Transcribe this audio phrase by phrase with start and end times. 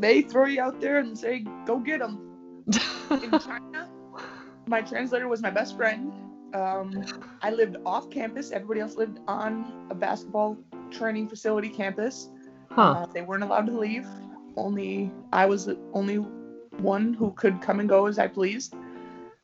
[0.00, 2.26] they throw you out there and say, "Go get them."
[3.10, 3.88] In China,
[4.66, 6.12] my translator was my best friend.
[6.54, 7.04] Um,
[7.42, 8.50] I lived off campus.
[8.50, 10.56] Everybody else lived on a basketball
[10.90, 12.28] training facility campus.
[12.70, 12.82] huh.
[12.82, 14.06] Uh, they weren't allowed to leave.
[14.56, 18.74] Only I was the only one who could come and go as I pleased.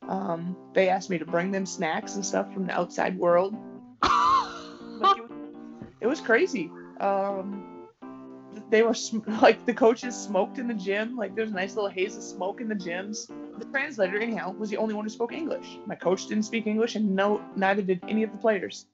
[0.07, 3.55] Um, they asked me to bring them snacks and stuff from the outside world.
[4.99, 5.39] Like, it, was,
[6.01, 6.71] it was crazy.
[6.99, 7.76] Um,
[8.69, 8.95] they were
[9.41, 11.15] like the coaches smoked in the gym.
[11.15, 13.27] Like there's a nice little haze of smoke in the gyms.
[13.59, 15.79] The translator, anyhow, was the only one who spoke English.
[15.85, 18.85] My coach didn't speak English, and no, neither did any of the players.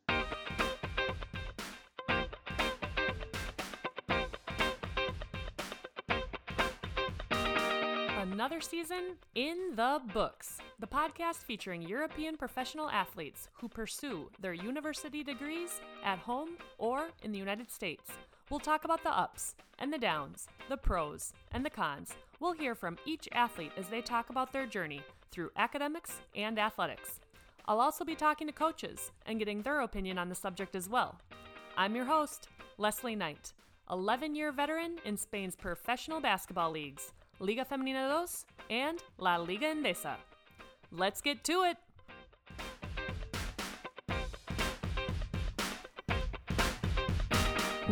[8.43, 10.57] Another season in the books.
[10.79, 17.31] The podcast featuring European professional athletes who pursue their university degrees at home or in
[17.31, 18.11] the United States.
[18.53, 22.13] We'll talk about the ups and the downs, the pros and the cons.
[22.39, 27.19] We'll hear from each athlete as they talk about their journey through academics and athletics.
[27.65, 31.15] I'll also be talking to coaches and getting their opinion on the subject as well.
[31.75, 33.53] I'm your host, Leslie Knight,
[33.89, 38.23] 11 year veteran in Spain's professional basketball leagues, Liga Femenina
[38.69, 40.17] 2 and La Liga Endesa.
[40.91, 41.77] Let's get to it!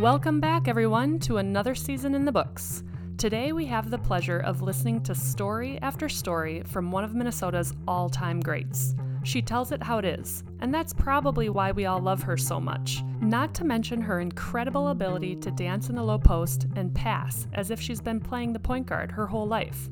[0.02, 2.82] Welcome back, everyone, to another season in the books.
[3.18, 7.72] Today, we have the pleasure of listening to story after story from one of Minnesota's
[7.86, 8.96] all time greats.
[9.22, 12.58] She tells it how it is, and that's probably why we all love her so
[12.58, 13.04] much.
[13.20, 17.70] Not to mention her incredible ability to dance in the low post and pass as
[17.70, 19.88] if she's been playing the point guard her whole life.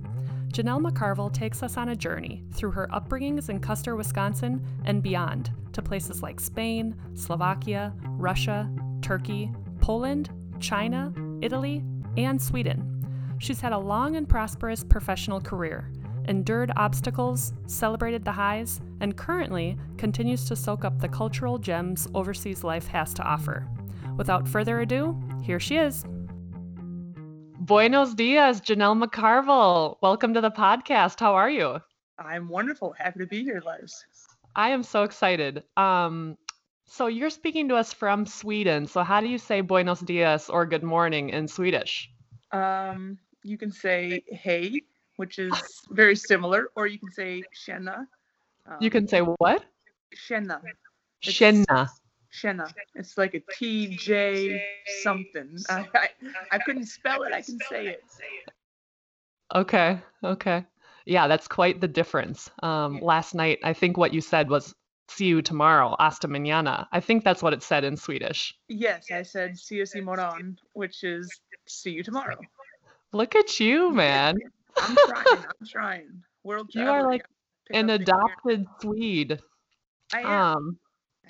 [0.49, 5.53] Janel McCarville takes us on a journey through her upbringings in Custer, Wisconsin, and beyond
[5.73, 8.69] to places like Spain, Slovakia, Russia,
[9.03, 9.53] Turkey,
[9.91, 11.83] Poland, China, Italy,
[12.17, 13.05] and Sweden.
[13.39, 15.91] She's had a long and prosperous professional career,
[16.29, 22.63] endured obstacles, celebrated the highs, and currently continues to soak up the cultural gems overseas
[22.63, 23.67] life has to offer.
[24.17, 26.05] Without further ado, here she is.
[27.59, 29.97] Buenos dias, Janel McCarville.
[30.03, 31.19] Welcome to the podcast.
[31.19, 31.81] How are you?
[32.17, 32.95] I'm wonderful.
[32.97, 34.05] Happy to be here, Les.
[34.55, 35.65] I am so excited.
[35.77, 36.37] Um,
[36.91, 38.85] so you're speaking to us from Sweden.
[38.85, 42.11] So how do you say buenos dias or good morning in Swedish?
[42.51, 44.83] Um, you can say hey,
[45.15, 45.55] which is
[45.91, 48.07] very similar, or you can say tjena.
[48.67, 49.65] Um, You can say what?
[50.13, 50.59] tjena.
[51.23, 51.89] It's- Tjena.
[52.33, 52.75] Tjena.
[52.97, 54.61] It's like a TJ
[55.03, 55.59] something.
[55.71, 56.09] I, I,
[56.51, 57.33] I couldn't spell it.
[57.33, 58.03] I can say it.
[59.55, 59.99] Okay.
[60.25, 60.65] Okay.
[61.07, 62.51] Yeah, that's quite the difference.
[62.63, 64.75] Um, last night, I think what you said was
[65.11, 66.87] see you tomorrow, hasta mañana.
[66.93, 68.55] I think that's what it said in Swedish.
[68.69, 72.39] Yes, I said see us moron, which is see you tomorrow.
[73.13, 74.37] Look at you, man.
[74.77, 75.45] I'm trying.
[75.61, 76.23] I'm trying.
[76.45, 77.25] World You are like
[77.73, 79.41] An adopted Swede.
[80.13, 80.57] I am.
[80.57, 80.79] Um,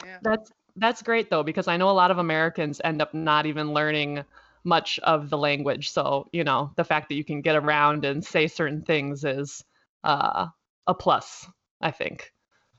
[0.02, 0.18] I am.
[0.22, 3.72] That's that's great though because I know a lot of Americans end up not even
[3.72, 4.24] learning
[4.62, 5.90] much of the language.
[5.90, 9.64] So you know the fact that you can get around and say certain things is
[10.04, 10.46] uh,
[10.86, 11.46] a plus,
[11.80, 12.30] I think.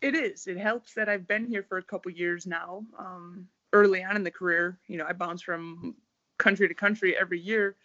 [0.01, 0.47] It is.
[0.47, 2.84] It helps that I've been here for a couple years now.
[2.97, 5.95] Um, early on in the career, you know, I bounced from
[6.38, 7.75] country to country every year,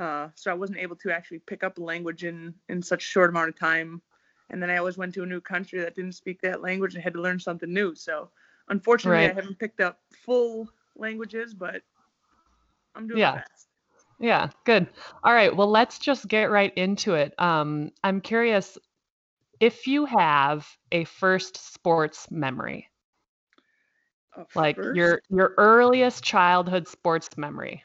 [0.00, 3.06] uh, so I wasn't able to actually pick up a language in in such a
[3.06, 4.00] short amount of time.
[4.50, 7.04] And then I always went to a new country that didn't speak that language and
[7.04, 7.94] had to learn something new.
[7.94, 8.30] So,
[8.68, 9.30] unfortunately, Right.
[9.30, 11.82] I haven't picked up full languages, but
[12.94, 13.32] I'm doing Yeah.
[13.32, 13.68] best.
[14.20, 14.88] Yeah, good.
[15.22, 17.34] All right, well let's just get right into it.
[17.38, 18.76] Um, I'm curious
[19.60, 22.88] if you have a first sports memory,
[24.54, 27.84] like first- your your earliest childhood sports memory.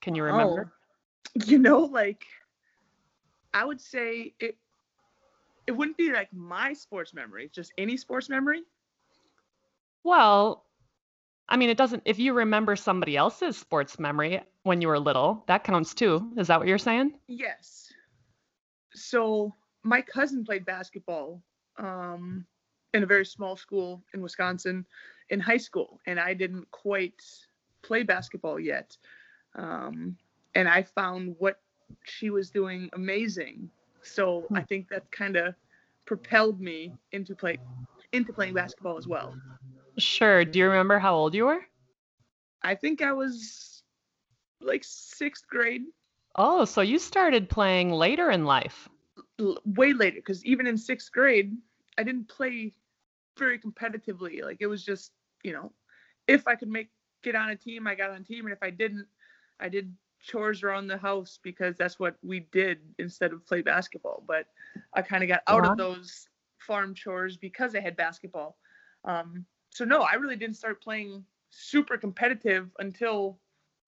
[0.00, 0.66] Can you remember?
[0.66, 2.24] Oh, you know, like
[3.54, 4.58] I would say it
[5.66, 8.64] it wouldn't be like my sports memory, just any sports memory.
[10.04, 10.64] Well,
[11.48, 12.02] I mean, it doesn't.
[12.06, 16.32] If you remember somebody else's sports memory when you were little, that counts too.
[16.36, 17.18] Is that what you're saying?
[17.28, 17.92] Yes.
[18.94, 21.42] So my cousin played basketball
[21.78, 22.44] um,
[22.94, 24.86] in a very small school in Wisconsin
[25.30, 27.22] in high school, and I didn't quite
[27.82, 28.96] play basketball yet.
[29.54, 30.16] Um,
[30.54, 31.60] and I found what
[32.04, 33.70] she was doing amazing.
[34.02, 35.54] So I think that kind of
[36.06, 37.58] propelled me into play
[38.12, 39.34] into playing basketball as well.
[39.98, 40.44] Sure.
[40.44, 41.60] Do you remember how old you were?
[42.62, 43.82] I think I was
[44.60, 45.82] like sixth grade,
[46.36, 48.88] Oh, so you started playing later in life.
[49.40, 51.56] L- way later, because even in sixth grade,
[51.98, 52.74] I didn't play
[53.38, 54.42] very competitively.
[54.42, 55.72] Like it was just, you know,
[56.26, 56.90] if I could make
[57.22, 59.06] get on a team, I got on a team, and if I didn't,
[59.60, 64.24] I did chores around the house because that's what we did instead of play basketball.
[64.26, 64.46] But
[64.94, 65.74] I kind of got out Uh-huh.
[65.74, 66.28] of those
[66.58, 68.58] farm chores because I had basketball.
[69.04, 73.40] Um, so no, I really didn't start playing super competitive until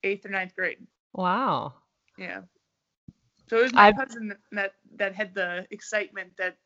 [0.02, 0.86] eighth or ninth grade.
[1.12, 1.74] Wow.
[2.18, 2.42] Yeah.
[3.48, 6.56] So it was my I've- cousin that that had the excitement that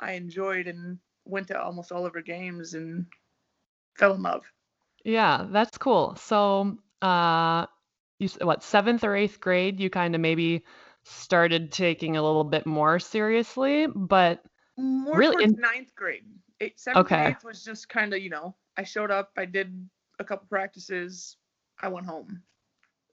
[0.00, 3.06] I enjoyed and went to almost all of her games and
[3.98, 4.44] fell in love.
[5.04, 6.16] Yeah, that's cool.
[6.16, 7.66] So, uh,
[8.18, 10.64] you what, seventh or eighth grade, you kind of maybe
[11.04, 14.42] started taking a little bit more seriously, but
[14.76, 15.44] More Really?
[15.44, 16.24] In- ninth grade.
[16.60, 17.28] Eight, seventh Okay.
[17.30, 19.88] eighth was just kind of, you know, I showed up, I did
[20.18, 21.36] a couple practices,
[21.80, 22.42] I went home.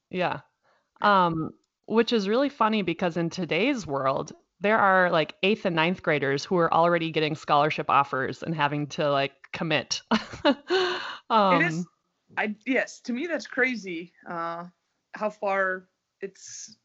[0.09, 0.41] yeah.
[1.01, 1.53] Um,
[1.85, 6.45] which is really funny because in today's world, there are like eighth and ninth graders
[6.45, 10.01] who are already getting scholarship offers and having to like commit.
[10.43, 11.01] Um,
[11.49, 11.87] it is
[12.37, 14.13] I yes, to me that's crazy.
[14.27, 14.67] Uh
[15.15, 15.87] how far
[16.21, 16.75] it's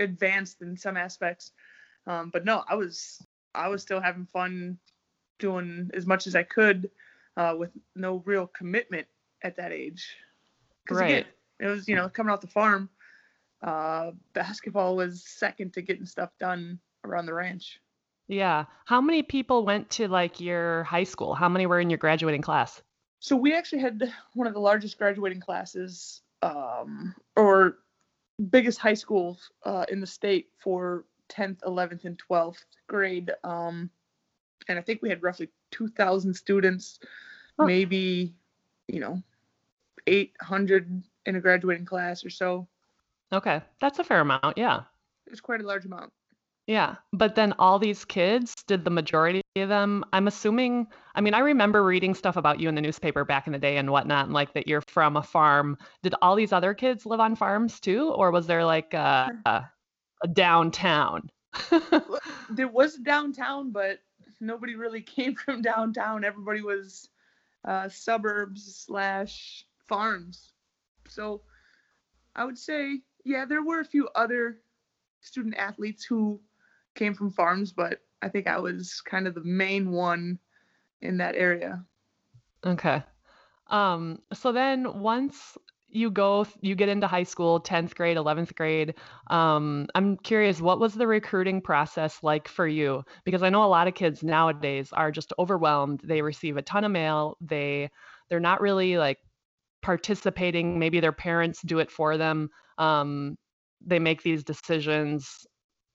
[0.00, 1.52] advanced in some aspects.
[2.06, 3.20] Um but no, I was
[3.54, 4.78] I was still having fun
[5.38, 6.90] doing as much as I could
[7.36, 9.08] uh with no real commitment
[9.42, 10.16] at that age.
[10.86, 11.26] 'Cause again, Right.
[11.60, 12.90] it was, you know, coming off the farm.
[13.62, 17.80] Uh basketball was second to getting stuff done around the ranch.
[18.28, 18.64] Yeah.
[18.86, 21.34] How many people went to like your high school?
[21.34, 22.80] How many were in your graduating class?
[23.18, 24.02] So we actually had
[24.34, 27.78] one of the largest graduating classes, um, or
[28.48, 33.30] biggest high schools uh, in the state for 10th, 11th, and 12th grade.
[33.44, 33.90] Um,
[34.68, 36.98] and I think we had roughly 2,000 students,
[37.58, 37.66] Huh.
[37.66, 38.32] maybe,
[38.88, 39.22] you know,
[40.06, 42.66] 800 in a graduating class or so.
[43.32, 44.58] Okay, that's a fair amount.
[44.58, 44.82] Yeah.
[45.26, 46.12] It was quite a large amount.
[46.66, 46.96] Yeah.
[47.12, 51.40] But then all these kids, did the majority of them, I'm assuming, I mean, I
[51.40, 54.34] remember reading stuff about you in the newspaper back in the day and whatnot, and
[54.34, 55.78] like that you're from a farm.
[56.02, 58.10] Did all these other kids live on farms too?
[58.10, 59.64] Or was there like a, a,
[60.22, 61.28] a downtown?
[62.50, 64.00] There was downtown, but
[64.40, 66.24] nobody really came from downtown.
[66.24, 67.08] Everybody was
[67.64, 70.52] uh, suburbs slash farms.
[71.08, 71.42] So
[72.34, 74.58] I would say, yeah, there were a few other
[75.20, 76.40] student athletes who
[76.94, 80.38] came from farms, but I think I was kind of the main one
[81.00, 81.84] in that area.
[82.64, 83.02] Okay.
[83.68, 85.56] Um, so then once
[85.88, 88.94] you go, you get into high school, 10th grade, 11th grade,
[89.28, 93.02] um, I'm curious, what was the recruiting process like for you?
[93.24, 96.00] Because I know a lot of kids nowadays are just overwhelmed.
[96.04, 97.36] They receive a ton of mail.
[97.40, 97.90] They
[98.28, 99.18] they're not really like
[99.82, 100.78] participating.
[100.78, 102.50] Maybe their parents do it for them.
[102.80, 103.36] Um,
[103.84, 105.46] they make these decisions,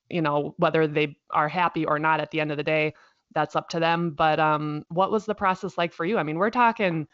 [0.09, 2.93] you know, whether they are happy or not at the end of the day,
[3.33, 4.11] that's up to them.
[4.11, 6.17] But um, what was the process like for you?
[6.17, 7.07] I mean, we're talking,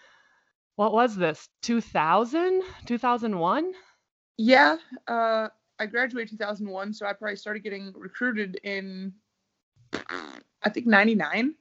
[0.75, 3.73] what was this, 2000, 2001?
[4.38, 4.77] Yeah,
[5.07, 5.47] uh,
[5.79, 9.13] I graduated 2001, so I probably started getting recruited in,
[9.94, 11.56] I think 99.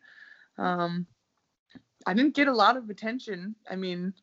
[0.58, 1.06] Um,
[2.06, 3.54] I didn't get a lot of attention.
[3.70, 4.14] I mean,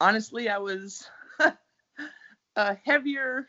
[0.00, 1.08] honestly, I was
[2.58, 3.48] a heavier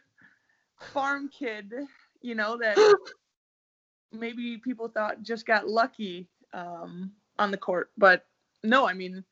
[0.93, 1.73] farm kid,
[2.21, 2.77] you know, that
[4.13, 7.89] maybe people thought just got lucky um, on the court.
[7.97, 8.25] But
[8.63, 9.23] no, I mean,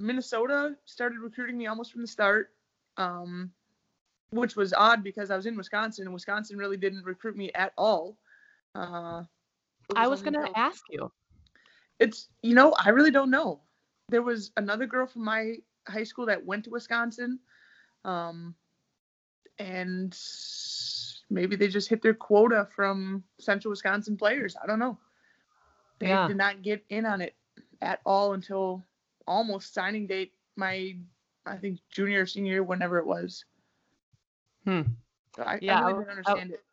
[0.00, 2.50] Minnesota started recruiting me almost from the start.
[2.96, 3.52] Um,
[4.30, 7.72] which was odd because I was in Wisconsin and Wisconsin really didn't recruit me at
[7.76, 8.16] all.
[8.74, 9.22] Uh,
[9.90, 11.10] it I was going to ask you.
[11.98, 13.60] It's you know I really don't know.
[14.08, 15.56] There was another girl from my
[15.86, 17.38] high school that went to Wisconsin,
[18.04, 18.54] um,
[19.60, 20.18] and
[21.30, 24.56] maybe they just hit their quota from Central Wisconsin players.
[24.62, 24.98] I don't know.
[26.00, 26.26] They Yeah.
[26.26, 27.36] did not get in on it
[27.80, 28.86] at all until
[29.26, 30.98] almost signing date my
[31.46, 33.44] I think junior or senior year, whenever it was.
[34.64, 34.82] Hmm.
[35.36, 36.64] So I, Yeah, I really I- don't understand it.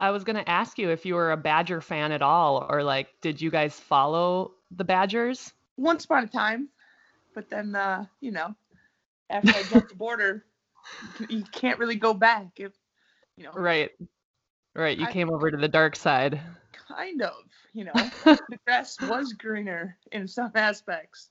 [0.00, 2.82] I was going to ask you if you were a Badger fan at all, or
[2.82, 5.52] like, did you guys follow the Badgers?
[5.76, 6.70] Once upon a time,
[7.34, 8.54] but then uh, you know,
[9.30, 10.44] after I jumped the border,
[11.28, 12.48] you can't really go back.
[12.56, 12.72] If
[13.36, 13.90] you know, Right.
[14.74, 14.98] Right.
[14.98, 16.40] You I- came over to the dark side.
[16.88, 17.32] kind of,
[17.72, 17.92] you know,
[18.24, 21.30] the grass was greener in some aspects.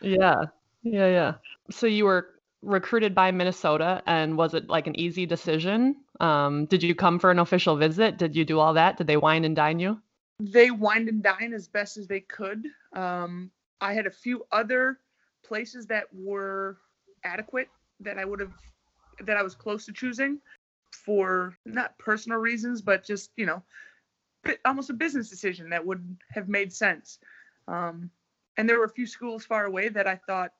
[0.00, 0.44] Yeah.
[0.82, 1.06] Yeah.
[1.08, 1.34] Yeah.
[1.70, 2.28] So you were
[2.62, 5.96] recruited by Minnesota, and was it like an easy decision?
[6.20, 8.18] Um, did you come for an official visit?
[8.18, 8.96] Did you do all that?
[8.96, 10.00] Did they wine and dine you?
[10.40, 12.66] They wined and dine as best as they could.
[12.94, 13.50] Um,
[13.80, 14.98] I had a few other
[15.44, 16.78] places that were
[17.24, 17.68] adequate
[18.00, 18.52] that I would have
[19.24, 20.38] that I was close to choosing
[20.92, 23.62] for not personal reasons, but just you know,
[24.64, 27.18] almost a business decision that would have made sense.
[27.68, 28.10] Um,
[28.56, 30.52] and there were a few schools far away that I thought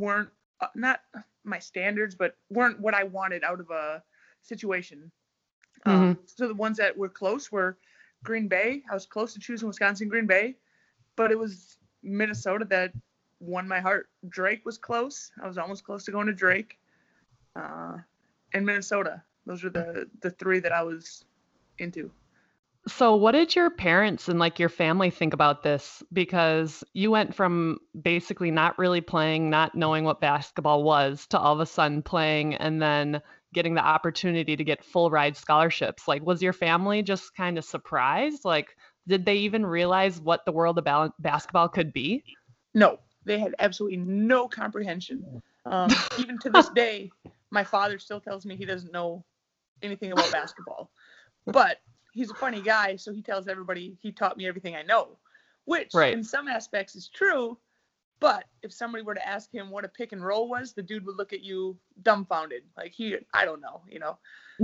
[0.00, 0.30] weren't
[0.60, 1.00] uh, not
[1.44, 4.02] my standards, but weren't what I wanted out of a
[4.42, 5.10] situation.
[5.86, 6.28] Um, Mhm.
[6.28, 7.76] So the ones that were close were
[8.22, 8.82] Green Bay.
[8.90, 10.56] I was close to choosing Wisconsin, Green Bay,
[11.16, 12.92] but it was Minnesota that
[13.40, 14.08] won my heart.
[14.28, 15.30] Drake was close.
[15.42, 16.78] I was almost close to going to Drake,
[17.56, 17.96] uh,
[18.52, 19.22] and Minnesota.
[19.46, 21.24] Those are the the three that I was
[21.78, 22.10] into.
[22.86, 26.02] So, what did your parents and like your family think about this?
[26.12, 31.54] Because you went from basically not really playing, not knowing what basketball was, to all
[31.54, 33.22] of a sudden playing and then
[33.54, 36.06] getting the opportunity to get full ride scholarships.
[36.06, 38.44] Like, was your family just kind of surprised?
[38.44, 42.22] Like, did they even realize what the world of bal- basketball could be?
[42.74, 45.42] No, they had absolutely no comprehension.
[45.64, 47.10] Um, even to this day,
[47.54, 49.24] my father still tells me he doesn't know
[49.82, 50.90] anything about basketball.
[51.46, 51.78] But
[52.12, 55.18] he's a funny guy, so he tells everybody he taught me everything I know,
[55.64, 56.10] which Right.
[56.10, 57.58] in some aspects is true.
[58.20, 61.06] But if somebody were to ask him what a pick and roll was, the dude
[61.06, 64.18] would look at you dumbfounded, like he, I don't know, you know.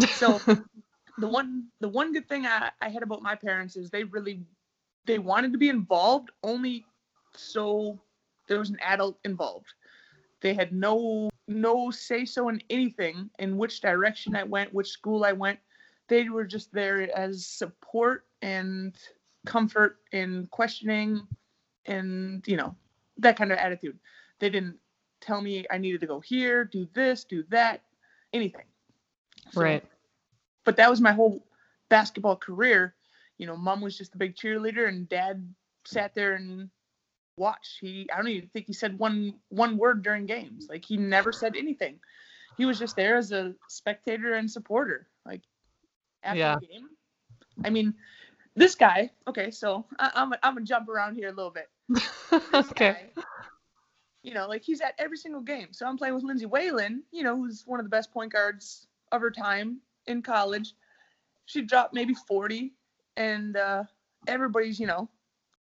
[0.09, 0.45] So
[1.19, 4.45] the one the one good thing I, I had about my parents is they really
[5.07, 6.85] they wanted to be involved only
[7.35, 7.99] so
[8.49, 9.75] there was an adult involved.
[10.41, 15.25] They had no no say so in anything in which direction I went, which school
[15.25, 15.59] I went.
[16.09, 18.95] They were just there as support and
[19.47, 21.27] comfort in questioning
[21.87, 22.75] and you know
[23.19, 23.99] that kind of attitude.
[24.39, 24.77] They didn't
[25.21, 27.83] tell me I needed to go here, do this, do that,
[28.33, 28.65] anything.
[29.51, 29.85] So- right.
[30.65, 31.45] but that was my whole
[31.89, 32.95] basketball career.
[33.39, 35.53] You know, mom was just a big cheerleader, and dad
[35.87, 36.71] sat there and
[37.41, 37.81] watched.
[37.81, 40.69] He, I don't even think he said one one word during games.
[40.71, 42.01] Like he never said anything.
[42.57, 45.09] He was just there as a spectator and supporter.
[45.27, 45.43] Like
[46.25, 46.55] after Yeah.
[46.55, 46.91] the game.
[47.65, 47.95] I mean,
[48.57, 49.11] this guy.
[49.29, 51.69] Okay, so I, I'm I'm gonna jump around here a little bit.
[52.55, 52.97] Okay.
[53.17, 53.23] guy,
[54.23, 55.69] you know, like he's at every single game.
[55.73, 58.87] So I'm playing with Lindsay Whalen, you know, who's one of the best point guards
[59.13, 60.75] of her time in college.
[61.47, 62.75] She dropped maybe 40,
[63.17, 63.85] and uh,
[64.27, 65.09] everybody's, you know,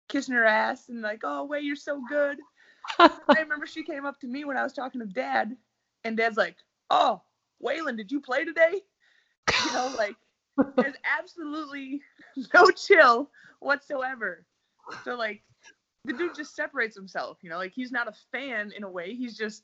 [0.08, 2.38] kissing her ass and like, oh, Way, you're so good.
[3.00, 3.10] I
[3.40, 5.56] remember she came up to me when I was talking to dad,
[6.04, 6.56] and dad's like,
[6.90, 7.22] oh,
[7.60, 8.82] Whalen, did you play today?
[9.66, 10.16] You know, like,
[10.78, 12.02] there's absolutely
[12.54, 14.46] no chill whatsoever.
[15.04, 15.44] So, like,
[16.06, 19.14] the dude just separates himself, you know, like he's not a fan in a way,
[19.16, 19.64] he's just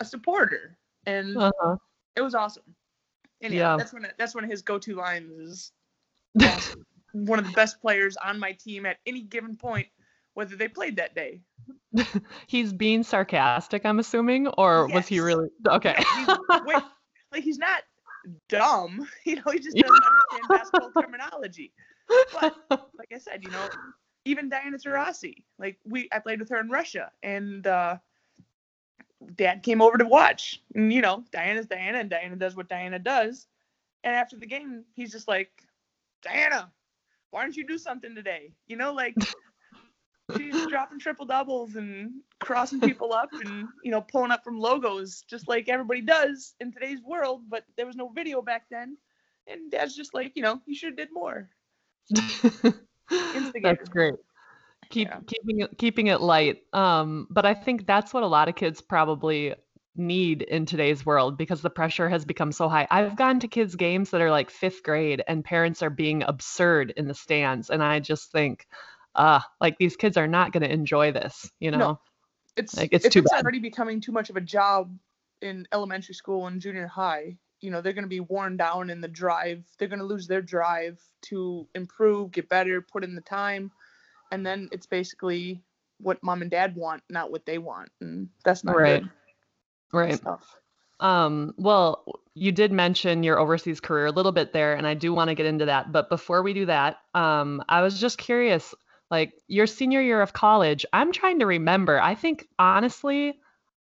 [0.00, 0.76] a supporter.
[1.06, 1.76] And Uh-huh.
[2.16, 2.74] it was awesome.
[3.42, 5.72] And yeah, that's one of, that's one of his go-to lines is
[6.42, 6.84] awesome.
[7.14, 9.86] One of the best players on my team at any given point,
[10.34, 11.40] whether they played that day.
[12.46, 15.94] He's being sarcastic, I'm assuming, or was he really okay?
[15.96, 16.28] He's,
[16.66, 16.82] wait,
[17.32, 17.82] like he's not
[18.48, 21.72] dumb, you know, he just doesn't understand basketball terminology.
[22.32, 23.68] But like I said, you know,
[24.24, 27.96] even Diana Taurasi, like we I played with her in Russia and uh
[29.36, 30.62] dad came over to watch.
[30.74, 33.46] And you know, Diana's Diana and Diana does what Diana does.
[34.02, 35.50] And after the game, he's just like,
[36.22, 36.70] Diana,
[37.34, 38.52] why don't you do something today?
[38.68, 39.16] You know, like
[40.28, 45.24] she's dropping triple doubles and crossing people up and you know pulling up from logos
[45.28, 48.96] just like everybody does in today's world but there was no video back then
[49.46, 51.48] and dad's just like you know you should have did more
[53.62, 54.14] That's great.
[54.90, 55.20] Keep Yeah.
[55.26, 56.62] keeping it keeping it light.
[56.72, 59.54] Um, but I think that's what a lot of kids probably
[59.96, 62.86] need in today's world because the pressure has become so high.
[62.90, 66.92] I've gone to kids' games that are like fifth grade and parents are being absurd
[66.96, 67.70] in the stands.
[67.70, 68.66] And I just think,
[69.14, 71.78] uh, like these kids are not gonna enjoy this, you know?
[71.78, 72.00] No.
[72.56, 73.42] it's Like, it's if it's bad.
[73.42, 74.96] already becoming too much of a job
[75.42, 79.00] in elementary school and junior high you know they're going to be worn down in
[79.00, 83.20] the drive they're going to lose their drive to improve get better put in the
[83.20, 83.70] time
[84.32, 85.62] and then it's basically
[85.98, 89.02] what mom and dad want not what they want and that's not Right.
[89.02, 89.08] good
[89.94, 90.16] Right.
[90.16, 90.56] stuff
[91.00, 95.12] Um, well, you did mention your overseas career a little bit there, and I do
[95.12, 95.92] want to get into that.
[95.92, 98.74] But before we do that, um, I was just curious,
[99.10, 102.00] like your senior year of college, I'm trying to remember.
[102.00, 103.38] I think honestly,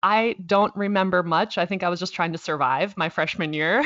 [0.02, 1.58] I don't remember much.
[1.58, 3.84] I think I was just trying to survive my freshman year.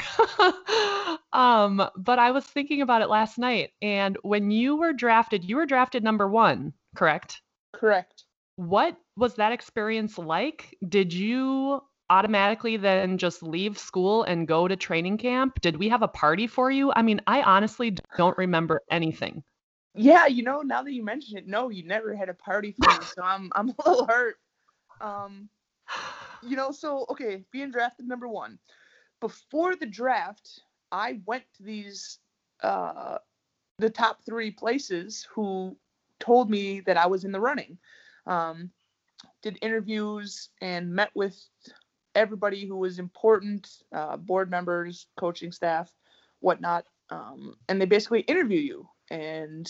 [1.32, 5.56] um, but I was thinking about it last night, and when you were drafted, you
[5.56, 7.42] were drafted number one, correct?
[7.74, 8.24] correct
[8.56, 10.74] What was that experience like?
[10.88, 15.60] Did you automatically then just leave school and go to training camp?
[15.60, 16.92] Did we have a party for you?
[16.94, 19.42] I mean, I honestly don't remember anything.
[19.94, 22.90] Yeah, you know, now that you mention it, no, you never had a party for
[22.90, 24.36] me, so I'm I'm a little hurt.
[25.00, 25.48] Um,
[26.42, 28.58] you know, so okay, being drafted number one.
[29.20, 30.60] Before the draft,
[30.92, 32.18] I went to these
[32.62, 33.18] uh
[33.78, 35.76] the top three places who
[36.20, 37.78] told me that I was in the running.
[38.26, 38.70] Um,
[39.42, 41.40] did interviews and met with
[42.16, 45.92] everybody who was important, uh, board members, coaching staff.
[46.40, 48.88] whatnot, um, and they basically interview you.
[49.10, 49.68] And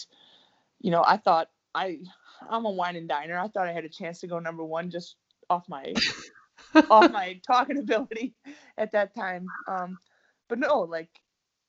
[0.81, 2.01] you know, I thought I
[2.49, 3.39] I'm a wine and diner.
[3.39, 5.17] I thought I had a chance to go number one just
[5.51, 5.95] off my
[6.91, 8.35] off my talking ability
[8.79, 9.47] at that time.
[9.69, 9.99] Um,
[10.49, 11.11] but no, like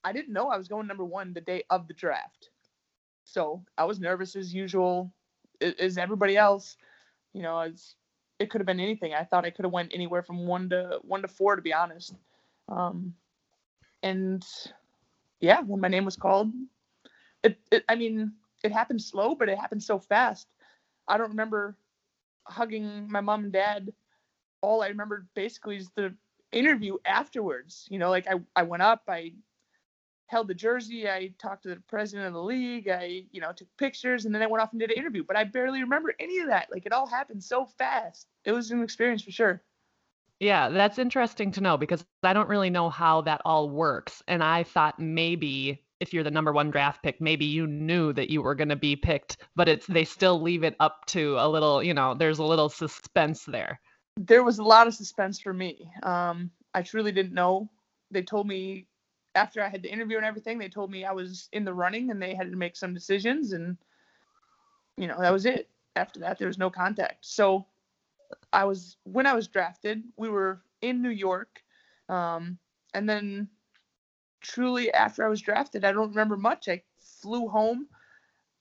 [0.04, 2.50] I didn't know I was going number one the day of the draft.
[3.26, 5.14] So I was nervous as usual,
[5.62, 6.78] as everybody else.
[7.34, 7.96] You know, as
[8.40, 9.14] it could have been anything.
[9.14, 11.74] I thought I could have went anywhere from one to one to four, to be
[11.74, 12.16] honest.
[12.70, 13.14] Um,
[14.04, 14.46] and
[15.40, 16.52] yeah, when my name was called,
[17.44, 20.48] it, it I mean, it happened slow, but it happened so fast.
[21.08, 21.76] I don't remember
[22.46, 23.92] hugging my mom and dad.
[24.62, 26.14] All I remember basically is the
[26.52, 27.88] interview afterwards.
[27.90, 29.34] You know, like I, I went up, I
[30.28, 33.68] held the jersey, I talked to the president of the league, I, you know, took
[33.78, 35.24] pictures, and then I went off and did an interview.
[35.24, 36.68] But I barely remember any of that.
[36.72, 38.28] Like it all happened so fast.
[38.46, 39.64] It was an experience for sure.
[40.40, 44.22] Yeah, that's interesting to know because I don't really know how that all works.
[44.28, 48.30] And I thought maybe if you're the number one draft pick, maybe you knew that
[48.30, 51.50] you were going to be picked, but it's they still leave it up to a
[51.50, 53.80] little, you know, there's a little suspense there.
[54.18, 55.92] There was a lot of suspense for me.
[56.04, 57.70] Um, I truly didn't know.
[58.12, 58.86] They told me
[59.38, 62.10] after I had the interview and everything, they told me I was in the running
[62.10, 63.78] and they had to make some decisions, and
[64.98, 65.70] you know that was it.
[65.96, 67.26] After that, there was no contact.
[67.26, 67.66] So
[68.52, 71.62] I was when I was drafted, we were in New York,
[72.10, 72.58] um,
[72.94, 73.48] and then
[74.42, 76.68] truly after I was drafted, I don't remember much.
[76.68, 76.82] I
[77.22, 77.88] flew home.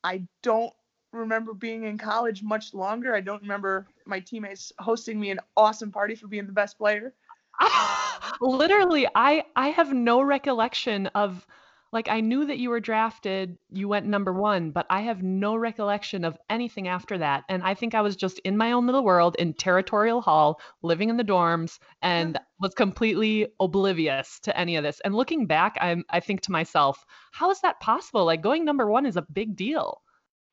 [0.05, 0.73] I don't
[1.13, 3.15] remember being in college much longer.
[3.15, 7.15] I don't remember my teammates hosting me an awesome party for being the best player.
[8.41, 11.47] Literally, I I have no recollection of
[11.93, 15.57] like I knew that you were drafted, you went number 1, but I have no
[15.57, 17.45] recollection of anything after that.
[17.49, 21.09] And I think I was just in my own little world in Territorial Hall, living
[21.09, 25.01] in the dorms and was completely oblivious to any of this.
[25.05, 28.25] And looking back, i'm I think to myself, how is that possible?
[28.25, 30.03] Like going number 1 is a big deal.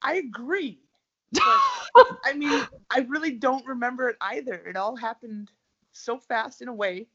[0.01, 0.79] I agree.
[1.37, 4.53] I mean, I really don't remember it either.
[4.53, 5.51] It all happened
[5.91, 7.07] so fast in a way.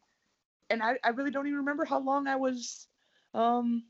[0.70, 2.86] And I, I really don't even remember how long I was
[3.34, 3.84] um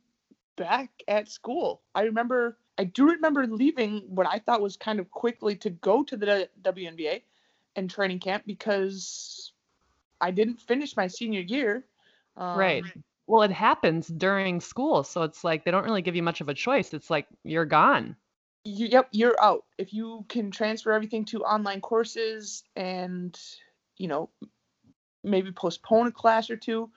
[0.57, 1.83] back at school.
[1.95, 6.03] I remember, I do remember leaving what I thought was kind of quickly to go
[6.05, 7.23] to the WNBA
[7.77, 9.53] and training camp because
[10.21, 11.85] I didn't finish my senior year.
[12.37, 12.85] Um, right.
[13.27, 16.49] Well, it happens during school, so it's like they don't really give you much of
[16.49, 16.95] a choice.
[16.95, 18.17] It's like you're gone.
[18.65, 19.65] You, yep, you're out.
[19.77, 23.39] If you can transfer everything to online courses and,
[23.97, 24.31] you know,
[25.25, 26.91] maybe postpone a class or two,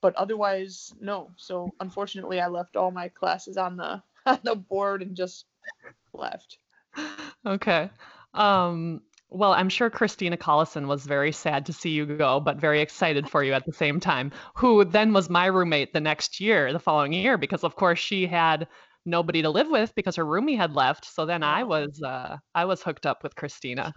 [0.00, 1.30] but otherwise no.
[1.36, 5.46] So unfortunately, I left all my classes on the on the board and just
[6.12, 6.58] left.
[7.46, 7.90] Okay.
[8.34, 12.80] Um, well, I'm sure Christina Collison was very sad to see you go, but very
[12.80, 14.32] excited for you at the same time.
[14.56, 18.26] Who then was my roommate the next year, the following year, because of course she
[18.26, 18.66] had
[19.06, 21.04] nobody to live with because her roomie had left.
[21.04, 23.92] So then I was uh, I was hooked up with Christina.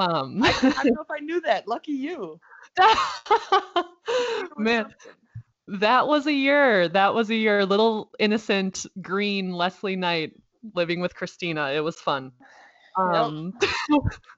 [0.00, 1.68] Um, I, I don't know if I knew that.
[1.68, 2.40] Lucky you.
[4.56, 4.86] Man,
[5.68, 6.88] that was a year.
[6.88, 7.66] That was a year.
[7.66, 10.32] Little innocent green Leslie Knight
[10.74, 11.70] living with Christina.
[11.72, 12.32] It was fun.
[12.98, 13.52] Um,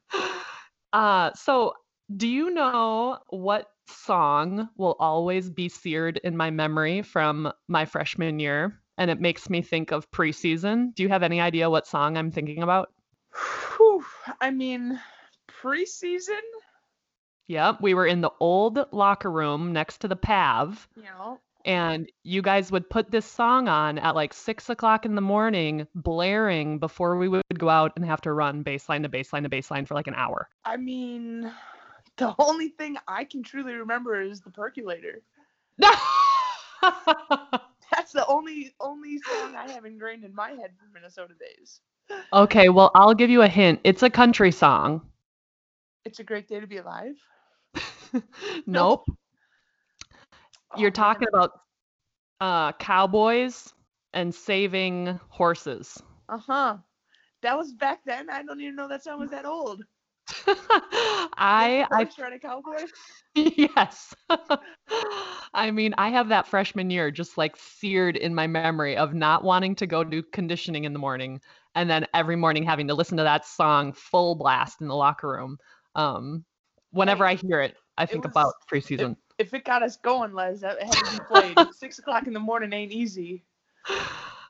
[0.93, 1.75] uh, so,
[2.17, 8.41] do you know what song will always be seared in my memory from my freshman
[8.41, 8.81] year?
[8.99, 10.95] And it makes me think of preseason.
[10.95, 12.93] Do you have any idea what song I'm thinking about?
[13.77, 14.05] Whew,
[14.41, 15.01] I mean,
[15.63, 16.41] preseason?
[17.49, 20.89] Yep, we were in the old locker room next to the Pav.
[20.97, 21.37] Yeah.
[21.65, 25.87] And you guys would put this song on at like six o'clock in the morning,
[25.95, 29.87] blaring before we would go out and have to run baseline to baseline to baseline
[29.87, 30.49] for like an hour.
[30.65, 31.53] I mean,
[32.17, 35.23] the only thing I can truly remember is the percolator.
[37.93, 41.81] That's the only only song I have ingrained in my head from Minnesota days.
[42.33, 43.81] Okay, well, I'll give you a hint.
[43.85, 45.03] It's a country song.
[46.05, 47.15] It's a great day to be alive.
[48.67, 49.05] nope.
[50.77, 51.45] You're oh, talking man.
[51.45, 51.61] about
[52.41, 53.73] uh, cowboys
[54.13, 56.03] and saving horses.
[56.29, 56.77] Uh huh.
[57.43, 58.31] That was back then.
[58.31, 59.83] I don't even know that song was that old.
[61.37, 62.85] I I trying a cowboy.
[63.35, 64.15] yes.
[65.55, 69.45] I mean, I have that freshman year just like seared in my memory of not
[69.45, 71.41] wanting to go do conditioning in the morning
[71.75, 75.29] and then every morning having to listen to that song full blast in the locker
[75.29, 75.59] room.
[75.95, 76.45] Um,
[76.91, 79.17] whenever I hear it, I think it was, about preseason.
[79.39, 81.75] If, if, it got us going, Les, that had to be played.
[81.75, 83.45] Six o'clock in the morning ain't easy.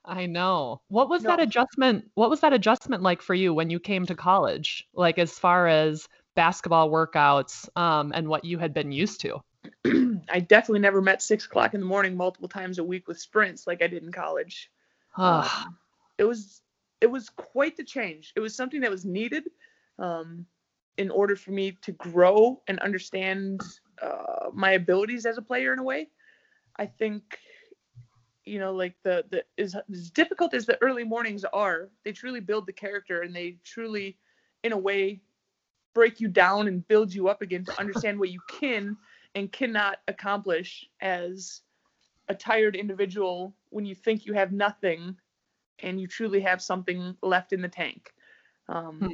[0.05, 0.81] I know.
[0.89, 1.31] What was no.
[1.31, 2.05] that adjustment?
[2.15, 4.87] What was that adjustment like for you when you came to college?
[4.95, 9.41] Like as far as basketball workouts um, and what you had been used to?
[10.31, 13.67] I definitely never met six o'clock in the morning multiple times a week with sprints
[13.67, 14.71] like I did in college.
[15.17, 15.47] Um,
[16.19, 16.63] it was
[17.01, 18.33] it was quite the change.
[18.35, 19.45] It was something that was needed
[19.99, 20.47] um,
[20.97, 23.61] in order for me to grow and understand
[24.03, 26.09] uh, my abilities as a player in a way.
[26.77, 27.39] I think
[28.45, 32.41] you know like the the as, as difficult as the early mornings are, they truly
[32.41, 34.19] build the character and they truly
[34.63, 35.21] in a way
[35.95, 38.97] break you down and build you up again to understand what you can
[39.35, 41.63] and cannot accomplish as
[42.29, 45.17] a tired individual when you think you have nothing
[45.81, 48.13] and you truly have something left in the tank.
[48.69, 49.13] Um, Mhm.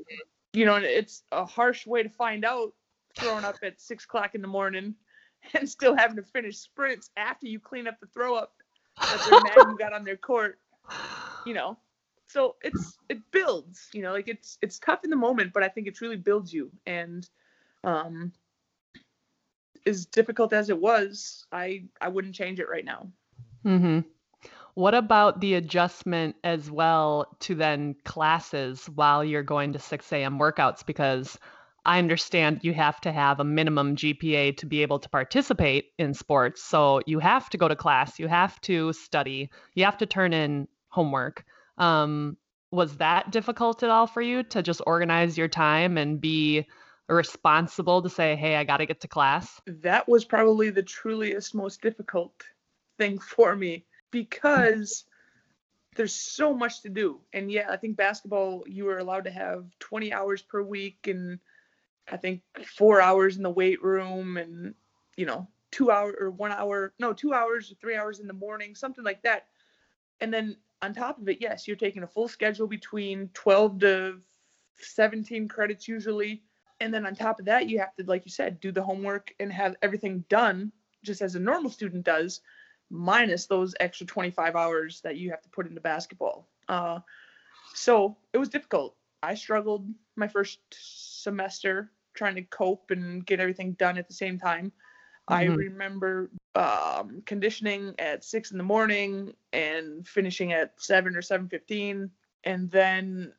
[0.58, 2.72] You know, it's a harsh way to find out
[3.16, 4.96] throwing up at six o'clock in the morning
[5.54, 8.52] and still having to finish sprints after you clean up the throw up
[9.08, 10.58] that they're you got on their court.
[11.44, 11.78] You know,
[12.26, 13.88] so it's it builds.
[13.92, 16.52] You know, like it's it's tough in the moment, but I think it truly builds
[16.52, 16.72] you.
[16.86, 17.28] And
[17.84, 18.32] um,
[19.86, 23.12] as difficult as it was, I I wouldn't change it right now.
[23.62, 24.00] hmm
[24.74, 30.38] What about the adjustment as well to then classes while you're going to 6 a.m.
[30.38, 30.86] workouts?
[30.86, 31.38] Because
[31.84, 36.14] I understand you have to have a minimum GPA to be able to participate in
[36.14, 36.62] sports.
[36.62, 40.32] So you have to go to class, you have to study, you have to turn
[40.32, 41.44] in homework.
[41.78, 42.36] Um,
[42.70, 46.66] was that difficult at all for you to just organize your time and be
[47.08, 49.60] responsible to say, hey, I got to get to class?
[49.66, 52.32] that was probably the truliest, most difficult
[52.98, 55.04] thing for me because
[55.96, 57.20] there's so much to do.
[57.32, 61.38] And yeah, I think basketball, you were allowed to have 20 hours per week and
[62.10, 64.74] I think four hours in the weight room and,
[65.16, 68.32] you know, two hour or one hour, no, two hours or three hours in the
[68.32, 69.46] morning, something like that.
[70.20, 74.20] And then on top of it, yes, you're taking a full schedule between 12 to
[74.80, 76.42] 17 credits usually
[76.80, 79.34] and then on top of that you have to like you said do the homework
[79.40, 82.40] and have everything done just as a normal student does
[82.90, 86.48] minus those extra 25 hours that you have to put into basketball.
[86.68, 87.00] Uh,
[87.74, 88.96] so it was difficult.
[89.22, 94.38] I struggled my first semester trying to cope and get everything done at the same
[94.38, 94.72] time.
[95.28, 95.56] I Mhm.
[95.56, 102.10] remember um, conditioning at six in the morning and finishing at seven or 7.15
[102.44, 103.32] and then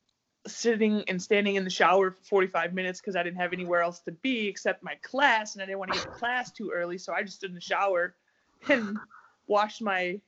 [0.47, 3.99] sitting and standing in the shower for 45 minutes because I didn't have anywhere else
[4.01, 6.97] to be except my class, and I didn't want to get to class too early,
[6.97, 8.15] so I just stood in the shower
[8.69, 8.97] and
[9.49, 10.21] washed my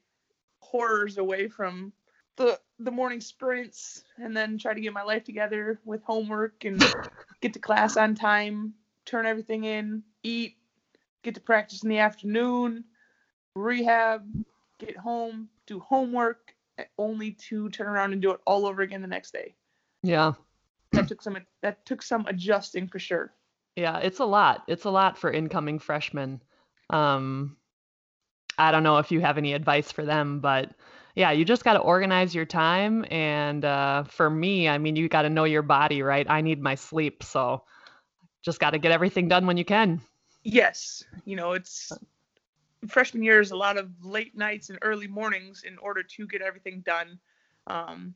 [0.60, 1.94] horrors away from
[2.36, 6.84] the the morning sprints, and then try to get my life together with homework and
[7.42, 8.74] get to class on time,
[9.06, 10.58] turn everything in, eat,
[11.24, 12.84] get to practice in the afternoon,
[13.56, 14.24] rehab,
[14.80, 16.56] get home, do homework,
[16.98, 19.54] only to turn around and do it all over again the next day
[20.02, 20.34] Yeah.
[20.92, 23.34] that took some that took some adjusting for sure.
[23.76, 24.64] Yeah, it's a lot.
[24.68, 26.42] It's a lot for incoming freshmen.
[26.90, 27.58] Um,
[28.62, 30.71] I don't know if you have any advice for them, but
[31.15, 33.06] yeah, you just got to organize your time.
[33.10, 36.30] And uh, for me, I mean, you got to know your body, right?
[36.30, 37.63] I need my sleep, so
[38.41, 40.02] just got to get everything done when you can.
[40.43, 41.91] Yes, you know it's
[42.88, 46.41] freshman year is a lot of late nights and early mornings in order to get
[46.41, 47.19] everything done.
[47.67, 48.15] Um,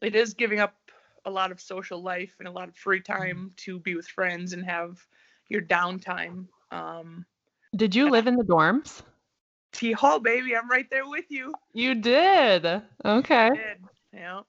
[0.00, 0.74] it is giving up
[1.24, 4.52] a lot of social life and a lot of free time to be with friends
[4.52, 4.98] and have
[5.48, 6.46] your downtime.
[6.72, 7.24] Um,
[7.76, 9.02] Did you live in the dorms?
[9.72, 11.52] T Hall, baby, I'm right there with you.
[11.72, 12.82] You did.
[13.04, 13.50] Okay.
[13.50, 13.78] Did
[14.12, 14.40] yeah.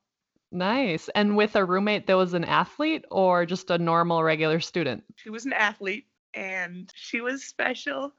[0.51, 1.09] Nice.
[1.15, 5.03] And with a roommate that was an athlete or just a normal regular student?
[5.15, 8.13] She was an athlete and she was special.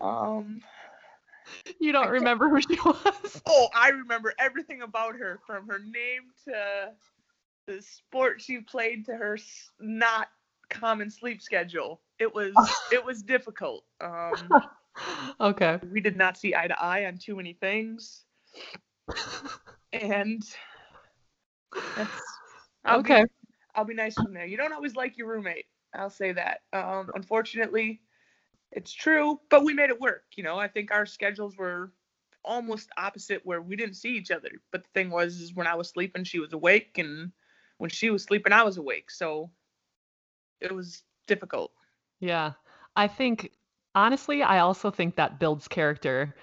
[0.00, 0.60] Um,
[1.80, 3.42] You don't remember who she was?
[3.46, 6.92] Oh, I remember everything about her from her name to
[7.66, 9.38] the sport she played to her
[9.78, 10.28] not
[10.70, 12.00] common sleep schedule.
[12.18, 12.54] It was
[12.92, 13.84] it was difficult.
[14.00, 14.34] Um,
[15.40, 15.78] Okay.
[15.92, 18.24] we did not see eye to eye on too many things,
[19.92, 20.42] and
[21.96, 22.10] that's
[22.84, 23.22] I'll Okay.
[23.24, 23.30] Be,
[23.74, 24.46] I'll be nice from there.
[24.46, 25.66] You don't always like your roommate.
[25.94, 26.60] I'll say that.
[26.72, 28.00] Um, unfortunately,
[28.72, 30.24] it's true, but we made it work.
[30.34, 31.92] You know, I think our schedules were
[32.44, 34.50] almost opposite where we didn't see each other.
[34.70, 37.32] But the thing was, is when I was sleeping, she was awake, and
[37.78, 39.10] when she was sleeping, I was awake.
[39.10, 39.50] So
[40.60, 41.72] it was difficult.
[42.20, 42.52] Yeah.
[42.96, 43.52] I think,
[43.98, 46.34] honestly, I also think that builds character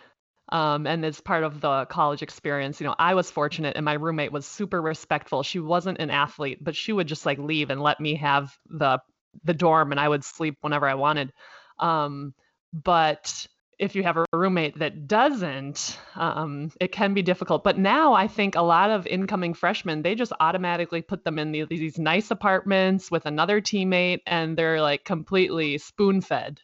[0.49, 2.79] um, and is part of the college experience.
[2.79, 5.41] You know, I was fortunate and my roommate was super respectful.
[5.41, 8.99] She wasn't an athlete, but she would just like leave and let me have the
[9.43, 11.33] the dorm and I would sleep whenever I wanted.
[11.79, 12.33] Um,
[12.71, 13.47] but
[13.79, 17.63] if you have a roommate that doesn't, um, it can be difficult.
[17.63, 21.51] But now I think a lot of incoming freshmen, they just automatically put them in
[21.51, 26.61] the, these nice apartments with another teammate and they're like completely spoon fed.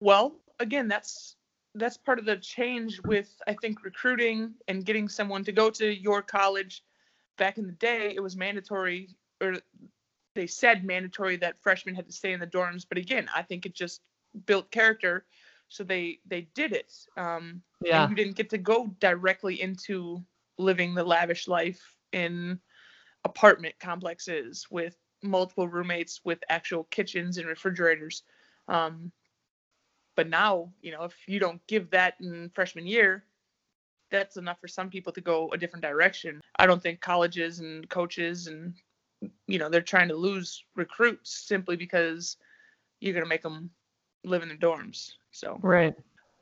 [0.00, 1.36] Well, again, that's
[1.74, 5.94] that's part of the change with I think recruiting and getting someone to go to
[5.94, 6.84] your college.
[7.38, 9.10] Back in the day, it was mandatory,
[9.42, 9.56] or
[10.34, 12.86] they said mandatory that freshmen had to stay in the dorms.
[12.88, 14.02] But again, I think it just
[14.46, 15.26] built character,
[15.68, 16.92] so they they did it.
[17.16, 18.08] Um, Yeah.
[18.08, 20.24] you didn't get to go directly into
[20.58, 22.58] living the lavish life in
[23.24, 28.22] apartment complexes with multiple roommates with actual kitchens and refrigerators.
[28.68, 29.12] Um,
[30.16, 33.24] but now, you know, if you don't give that in freshman year,
[34.10, 36.40] that's enough for some people to go a different direction.
[36.58, 38.74] I don't think colleges and coaches and
[39.46, 42.36] you know they're trying to lose recruits simply because
[43.00, 43.70] you're gonna make them
[44.24, 45.12] live in the dorms.
[45.30, 45.94] So Right.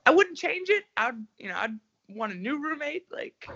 [0.06, 0.84] I wouldn't change it.
[0.96, 3.06] I'd you know I'd want a new roommate.
[3.10, 3.48] Like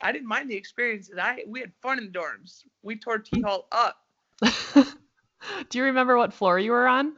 [0.00, 1.16] I didn't mind the experiences.
[1.20, 2.64] I we had fun in the dorms.
[2.82, 3.98] We tore T Hall up.
[5.68, 7.14] Do you remember what floor you were on?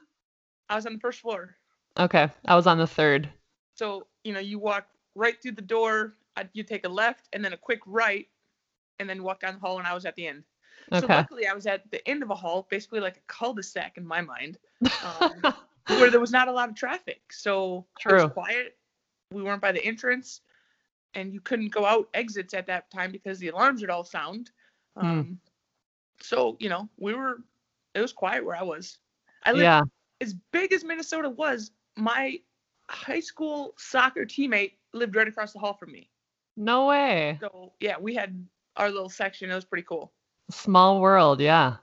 [0.68, 1.55] I was on the first floor.
[1.98, 3.28] Okay, I was on the third.
[3.74, 6.14] So you know you walk right through the door.
[6.52, 8.28] You take a left and then a quick right,
[8.98, 9.78] and then walk down the hall.
[9.78, 10.44] And I was at the end.
[10.92, 11.00] Okay.
[11.00, 14.06] So luckily I was at the end of a hall, basically like a cul-de-sac in
[14.06, 14.59] my mind,
[15.20, 15.54] um,
[15.88, 17.22] where there was not a lot of traffic.
[17.32, 18.22] So it True.
[18.24, 18.76] was quiet.
[19.32, 20.42] We weren't by the entrance,
[21.14, 24.50] and you couldn't go out exits at that time because the alarms would all sound.
[24.96, 25.06] Hmm.
[25.06, 25.40] Um,
[26.20, 27.42] So you know we were.
[27.94, 28.98] It was quiet where I was.
[29.44, 29.82] I lived yeah.
[30.20, 31.70] as big as Minnesota was.
[31.96, 32.38] My
[32.88, 36.11] high school soccer teammate lived right across the hall from me.
[36.56, 37.38] No way.
[37.40, 39.50] So yeah, we had our little section.
[39.50, 40.12] It was pretty cool.
[40.50, 41.76] Small world, yeah.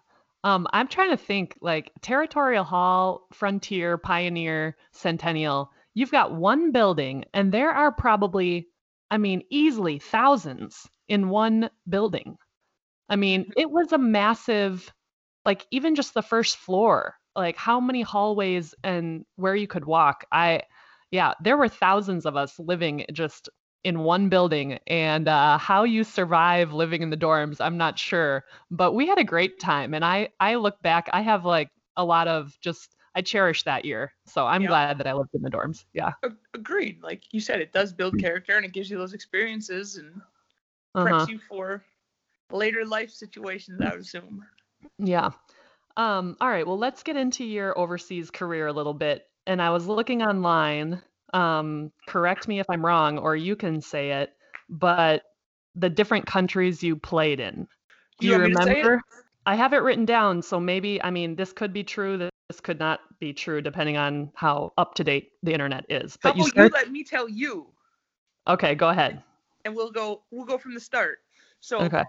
[0.43, 5.71] Um, I'm trying to think like Territorial Hall, Frontier, Pioneer, Centennial.
[5.93, 8.67] You've got one building, and there are probably,
[9.11, 12.37] I mean, easily thousands in one building.
[13.09, 14.91] I mean, it was a massive,
[15.45, 20.25] like, even just the first floor, like how many hallways and where you could walk.
[20.31, 20.61] I,
[21.11, 23.49] yeah, there were thousands of us living just
[23.83, 28.43] in one building, and uh, how you survive living in the dorms, I'm not sure
[28.71, 32.03] but we had a great time and i i look back i have like a
[32.05, 34.67] lot of just i cherish that year so i'm Yeah.
[34.67, 36.03] glad that i lived in the dorms yeah
[36.53, 37.01] agreed.
[37.03, 40.21] Like you said, it does build character and it gives you those experiences and
[40.95, 41.05] uh-huh.
[41.05, 41.83] preps you for
[42.51, 43.81] later life situations.
[43.81, 44.45] I would assume.
[44.99, 45.31] yeah
[45.97, 49.69] um all right well let's get into your overseas career a little bit and i
[49.69, 51.01] was looking online
[51.33, 54.33] um correct me if i'm wrong or you can say it
[54.69, 55.23] but
[55.75, 57.67] the different countries you played in
[58.19, 58.75] do you, want me to say it?
[58.75, 59.01] remember
[59.45, 62.79] i have it written down so maybe i mean this could be true this could
[62.79, 66.71] not be true depending on how up to date the internet is but you start
[66.71, 67.73] you let me tell you,
[68.47, 69.23] Okay, go ahead.
[69.65, 70.23] and we'll go.
[70.31, 71.19] We'll go from the start.
[71.59, 72.03] So Okay.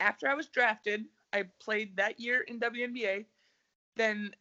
[0.00, 1.04] after I was drafted,
[1.36, 3.26] I played that year in WNBA.
[3.96, 4.34] Then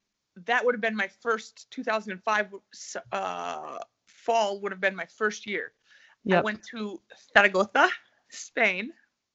[0.46, 3.78] that would have been my first 2005 s- uh,
[4.08, 5.74] fall would have been my first year.
[6.32, 7.00] I went to
[7.34, 7.90] Zaragoza,
[8.30, 8.92] Spain.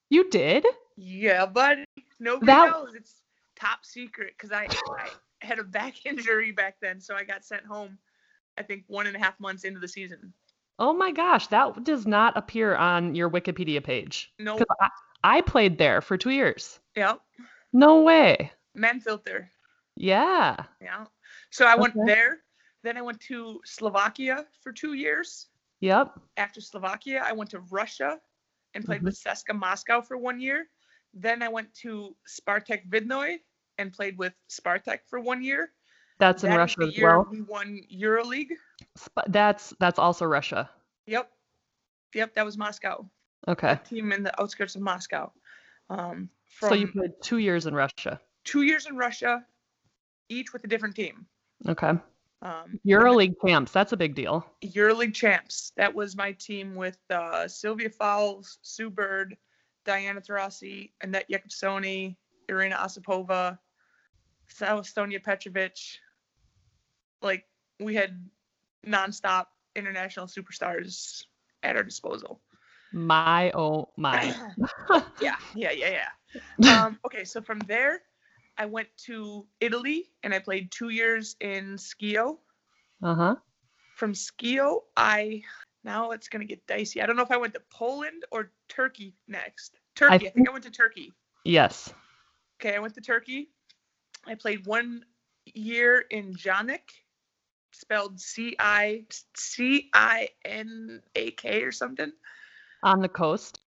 [0.09, 0.65] You did?
[0.97, 1.85] Yeah, buddy.
[2.19, 2.95] Nobody That- knows.
[2.95, 3.21] It's
[3.55, 4.67] top secret because I,
[4.99, 5.09] I
[5.45, 7.97] had a back injury back then, so I got sent home.
[8.57, 10.33] I think one and a half months into the season.
[10.79, 14.33] Oh my gosh, that does not appear on your Wikipedia page.
[14.39, 14.89] No, I,
[15.23, 16.79] I played there for two years.
[16.95, 17.21] Yep.
[17.73, 18.51] No way.
[18.73, 19.51] man filter.
[19.97, 20.55] Yeah.
[20.81, 21.05] Yeah.
[21.51, 22.39] So I went there.
[22.83, 25.47] Then I went to Slovakia for two years.
[25.81, 26.17] Yep.
[26.37, 28.19] After Slovakia, I went to Russia
[28.73, 29.05] and played Mhm.
[29.05, 30.69] with CSKA Moscow for one year.
[31.13, 33.39] Then I went to Spartak Vidnoy
[33.77, 35.73] and played with Spartak for one year.
[36.19, 37.27] That's in Russia as well.
[37.29, 38.55] We won EuroLeague.
[39.27, 40.69] That's that's also Russia.
[41.07, 41.29] Yep.
[42.15, 43.09] Yep, that was Moscow.
[43.47, 43.79] Okay.
[43.89, 45.31] Team in the outskirts of Moscow.
[45.89, 48.19] Um, So you played two years in Russia.
[48.43, 49.45] two years in Russia,
[50.29, 51.25] each with a different team.
[51.67, 51.93] Okay.
[52.43, 53.71] Um, EuroLeague champs.
[53.71, 54.45] That's a big deal.
[54.63, 55.71] EuroLeague champs.
[55.77, 59.37] That was my team with uh, Sylvia Fowles, Sue Bird,
[59.85, 62.15] Diana Taurasi, Anete Jēkabsone,
[62.49, 63.57] Irina Osipova,
[64.59, 65.77] Estonia Petrovic.
[67.21, 67.45] Like
[67.79, 68.27] we had
[68.87, 71.23] nonstop international superstars
[71.63, 72.41] at our disposal.
[72.93, 74.35] My oh my.
[75.21, 76.05] yeah, yeah, yeah,
[76.61, 76.85] yeah.
[76.85, 78.01] um, okay, so from there,
[78.57, 82.37] I went to Italy and I played two years in Schio.
[83.01, 83.35] Uh huh.
[83.95, 85.41] From Schio, I
[85.83, 87.01] now it's gonna get dicey.
[87.01, 89.77] I don't know if I went to Poland or Turkey next.
[89.95, 91.13] Turkey, I think, think- I went to Turkey.
[91.43, 91.93] Yes.
[92.59, 93.49] Okay, I went to Turkey.
[94.27, 95.03] I played one
[95.45, 96.91] year in Janik,
[97.71, 102.11] spelled C I C I N A K or something.
[102.83, 103.61] On the coast.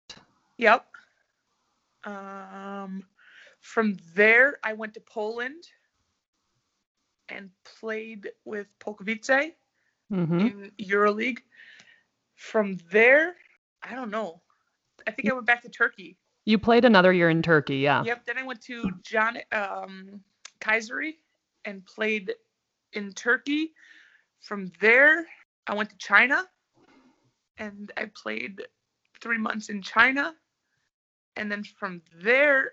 [0.58, 0.86] Yep.
[2.04, 3.04] Um,
[3.60, 5.64] from there, I went to Poland
[7.28, 9.52] and played with Polkowice.
[10.10, 11.38] hmm in EuroLeague.
[12.36, 13.36] From there,
[13.82, 14.42] I don't know.
[15.06, 16.16] I think I went back to Turkey.
[16.44, 18.02] You played another year in Turkey, yeah.
[18.02, 18.24] Yep.
[18.26, 20.20] Then I went to John um,
[20.60, 21.14] Kayseri
[21.64, 22.32] and played
[22.94, 23.72] in Turkey.
[24.40, 25.26] From there,
[25.68, 26.44] I went to China
[27.58, 28.62] and I played
[29.22, 30.34] three months in China.
[31.36, 32.72] And then from there,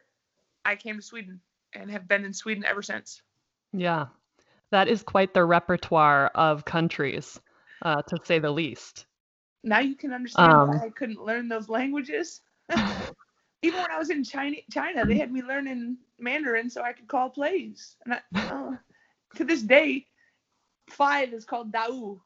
[0.66, 1.42] I came to Sweden
[1.74, 3.22] and have been in Sweden ever since.
[3.74, 4.08] Yeah.
[4.72, 7.40] That is quite the repertoire of countries,
[7.84, 9.08] uh, to say the least.
[9.64, 12.42] Now you can understand Um, why I couldn't learn those languages.
[13.62, 17.08] Even when I was in China, China, they had me learning Mandarin so I could
[17.08, 17.98] call plays.
[18.06, 18.78] And I, uh,
[19.36, 20.08] to this day,
[20.90, 22.20] five is called Dao.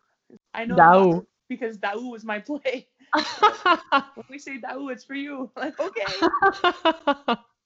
[0.53, 1.25] I know Dao.
[1.49, 2.87] because Dao was my play.
[3.13, 5.51] When we say Dao, it's for you.
[5.57, 6.05] Like, okay.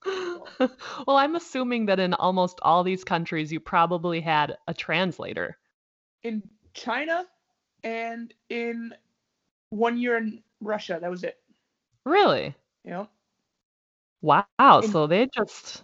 [1.07, 5.57] well, I'm assuming that in almost all these countries, you probably had a translator.
[6.23, 7.25] In China
[7.83, 8.93] and in
[9.69, 11.37] one year in Russia, that was it.
[12.05, 12.55] Really?
[12.85, 13.09] Know,
[14.21, 14.45] Wow.
[14.81, 15.83] In- So they just.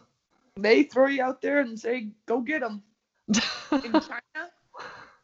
[0.56, 2.84] they throw you out there and say, go get them.
[3.84, 4.52] in China,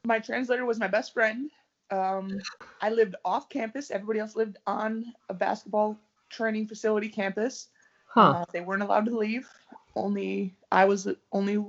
[0.06, 1.49] my translator was my best friend.
[1.91, 2.39] Um,
[2.82, 3.91] I lived off campus.
[3.91, 5.97] Everybody else lived on a basketball
[6.30, 7.67] training facility campus.
[8.08, 8.34] huh.
[8.36, 9.47] Uh, they weren't allowed to leave.
[9.95, 11.65] Only I was the only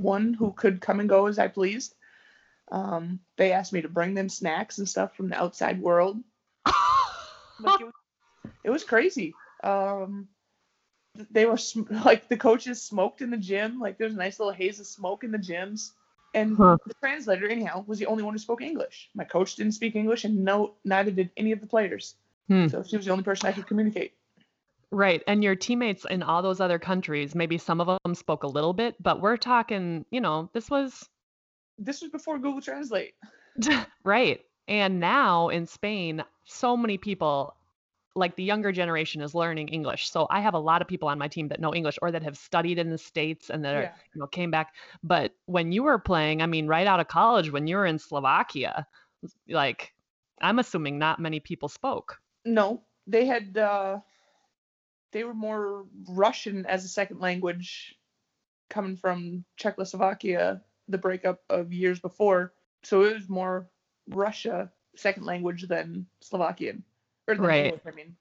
[0.00, 1.94] one who could come and go as I pleased.
[2.70, 6.18] Um, they asked me to bring them snacks and stuff from the outside world.
[7.62, 7.94] Like it, was,
[8.64, 9.34] it was crazy.
[9.62, 10.28] Um,
[11.30, 13.78] they were sm- like the coaches smoked in the gym.
[13.78, 15.90] Like there's a nice little haze of smoke in the gyms.
[16.34, 16.78] And Huh.
[16.86, 19.10] the translator, anyhow, was the only one who spoke English.
[19.14, 22.14] My coach didn't speak English, and no, neither did any of the players.
[22.48, 22.68] Hmm.
[22.68, 24.12] So she was the only person I could communicate.
[24.92, 25.22] Right.
[25.26, 28.72] And your teammates in all those other countries, maybe some of them spoke a little
[28.72, 31.08] bit, but we're talking, you know, this was
[31.78, 33.14] This was before Google Translate.
[34.04, 34.40] right.
[34.66, 37.54] And now in Spain, so many people,
[38.14, 40.10] like the younger generation, is learning English.
[40.10, 42.22] So I have a lot of people on my team that know English or that
[42.22, 44.74] have studied in the States and that are, you know, came back.
[45.02, 47.98] But when you were playing, I mean, right out of college, when you were in
[47.98, 48.86] Slovakia,
[49.48, 49.94] like
[50.40, 52.20] I'm assuming not many people spoke.
[52.44, 54.00] No, they had uh
[55.12, 57.96] they were more Russian as a second language
[58.68, 62.52] coming from Czechoslovakia, the breakup of years before.
[62.82, 63.68] So it was more
[64.08, 66.84] Russia second language than Slovakian.
[67.28, 67.66] Right.
[67.66, 68.16] English, I mean.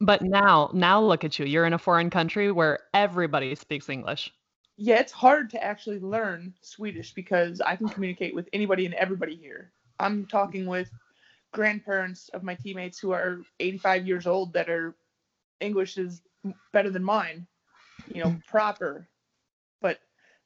[0.00, 1.46] But now, now look at you.
[1.46, 4.32] You're in a foreign country where everybody speaks English.
[4.76, 9.36] Yeah, it's hard to actually learn Swedish because I can communicate with anybody and everybody
[9.36, 9.72] here.
[9.98, 10.90] I'm talking with
[11.52, 14.96] grandparents of my teammates who are 85 years old that are
[15.60, 16.22] English is
[16.72, 17.46] better than mine,
[18.12, 19.08] you know, proper.
[19.80, 20.00] But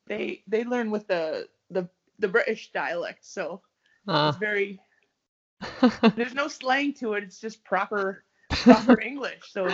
[0.07, 3.63] they they learn with the the the British dialect, so
[4.07, 4.81] Uh, it's very
[6.17, 7.25] there's no slang to it.
[7.25, 9.41] It's just proper proper English.
[9.51, 9.67] So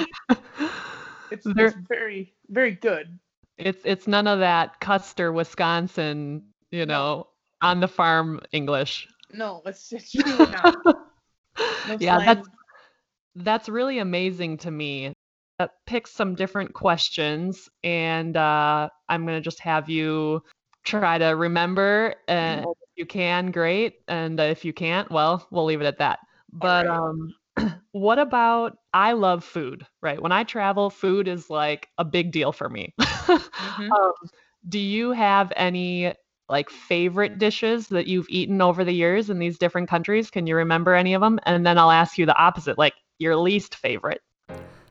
[1.31, 3.19] it's, it's very very good.
[3.59, 7.29] It's it's none of that Custer, Wisconsin, you know,
[7.61, 9.09] on the farm English.
[9.33, 10.77] No, it's it's not.
[10.85, 12.27] No yeah, slang.
[12.27, 12.49] that's
[13.37, 15.13] that's really amazing to me.
[15.59, 20.43] Uh, pick some different questions, and uh, I'm gonna just have you
[20.85, 22.15] try to remember.
[22.29, 23.95] And if you can, great.
[24.07, 26.21] And uh, if you can't, well, we'll leave it at that.
[26.53, 26.99] But right.
[26.99, 27.35] um,
[27.93, 28.77] what about?
[28.93, 29.87] I love food.
[30.03, 32.95] Right, when I travel, food is like a big deal for me.
[33.61, 33.91] Mhm.
[33.91, 34.13] Um,
[34.69, 36.13] do you have any
[36.49, 40.31] like favorite dishes that you've eaten over the years in these different countries?
[40.31, 41.39] Can you remember any of them?
[41.45, 44.23] And then I'll ask you the opposite, like your least favorite.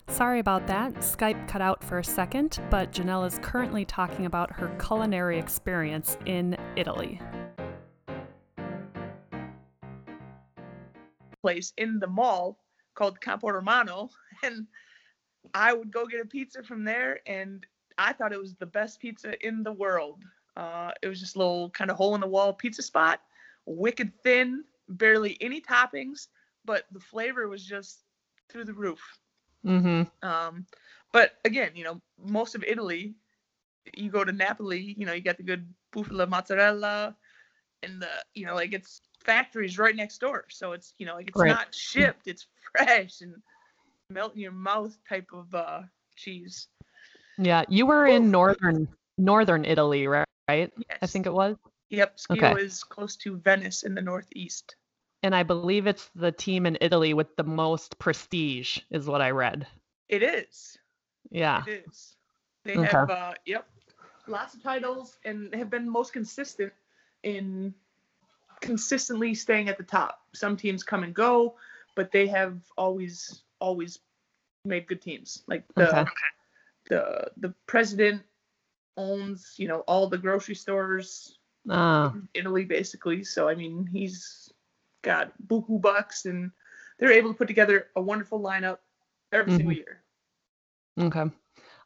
[0.08, 0.94] Sorry about that.
[0.96, 6.18] Skype cut out for a second, but Janel is currently talking about her culinary experience
[6.26, 7.20] in Italy.
[11.42, 12.60] Place in the mall
[12.96, 14.10] called Campo Romano,
[14.44, 14.68] and
[15.54, 17.66] I would go get a pizza from there, and
[17.98, 20.24] I thought it was the best pizza in the world.
[20.56, 23.22] Uh, it was just a little kind of hole in the wall pizza spot,
[23.66, 26.28] wicked thin, barely any toppings,
[26.66, 28.04] but the flavor was just
[28.50, 29.02] through the roof.
[29.66, 30.28] Mm-hmm.
[30.28, 30.66] Um,
[31.12, 33.16] but again, you know, most of Italy,
[33.96, 37.16] you go to Napoli, you know, you got the good bufala mozzarella,
[37.84, 40.46] and the, you know, like it's factories right next door.
[40.50, 41.50] So it's, you know, like it's Right.
[41.50, 43.36] not shipped, it's fresh and
[44.10, 45.82] melt in your mouth type of uh,
[46.16, 46.68] cheese.
[47.38, 50.26] Yeah, you were in northern northern Italy, right?
[50.50, 50.72] Right?
[50.78, 50.98] Yes.
[51.02, 51.56] I think it was.
[51.90, 52.60] Yep, Schio Okay.
[52.60, 54.76] is close to Venice in the northeast.
[55.24, 59.32] And I believe it's the team in Italy with the most prestige, is what I
[59.32, 59.68] read.
[60.08, 60.78] It is.
[61.30, 61.64] Yeah.
[61.66, 62.16] It is.
[62.64, 62.88] They Okay.
[62.88, 63.68] have, uh, yep,
[64.28, 66.74] lots of titles and have been most consistent
[67.24, 67.74] in
[68.62, 70.22] consistently staying at the top.
[70.34, 71.56] Some teams come and go,
[71.96, 74.00] but they have always always
[74.66, 75.44] made good teams.
[75.48, 76.28] Like the Okay.
[76.90, 78.24] the the president
[78.98, 81.38] owns, you know, all the grocery stores
[81.70, 83.24] Ah, in Italy basically.
[83.24, 84.52] So I mean, he's
[85.02, 86.52] got buku bucks and
[87.00, 88.80] they're able to put together a wonderful lineup
[89.32, 90.04] every single year.
[91.00, 91.26] okay.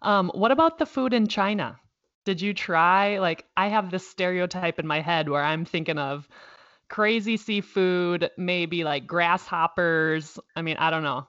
[0.01, 1.79] Um, what about the food in China?
[2.25, 6.27] Did you try, like, I have this stereotype in my head where I'm thinking of
[6.93, 10.37] crazy seafood, maybe like grasshoppers.
[10.55, 11.27] I mean, I don't know.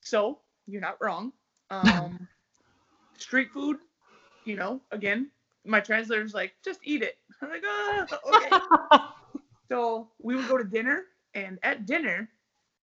[0.00, 1.32] So you're not wrong.
[1.70, 2.26] Um,
[3.16, 3.76] street food,
[4.44, 5.30] you know, again,
[5.64, 7.18] my translator's like, just eat it.
[7.40, 9.04] I'm like, ah, okay.
[9.68, 11.02] So we would go to dinner,
[11.34, 12.28] and at dinner,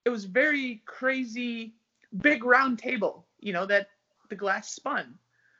[0.05, 1.75] it was very crazy,
[2.21, 3.89] big round table, you know, that
[4.29, 5.15] the glass spun.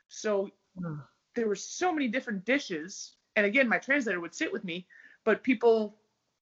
[0.07, 0.51] So
[1.35, 3.15] there were so many different dishes.
[3.35, 4.85] And again, my translator would sit with me,
[5.25, 5.98] but people,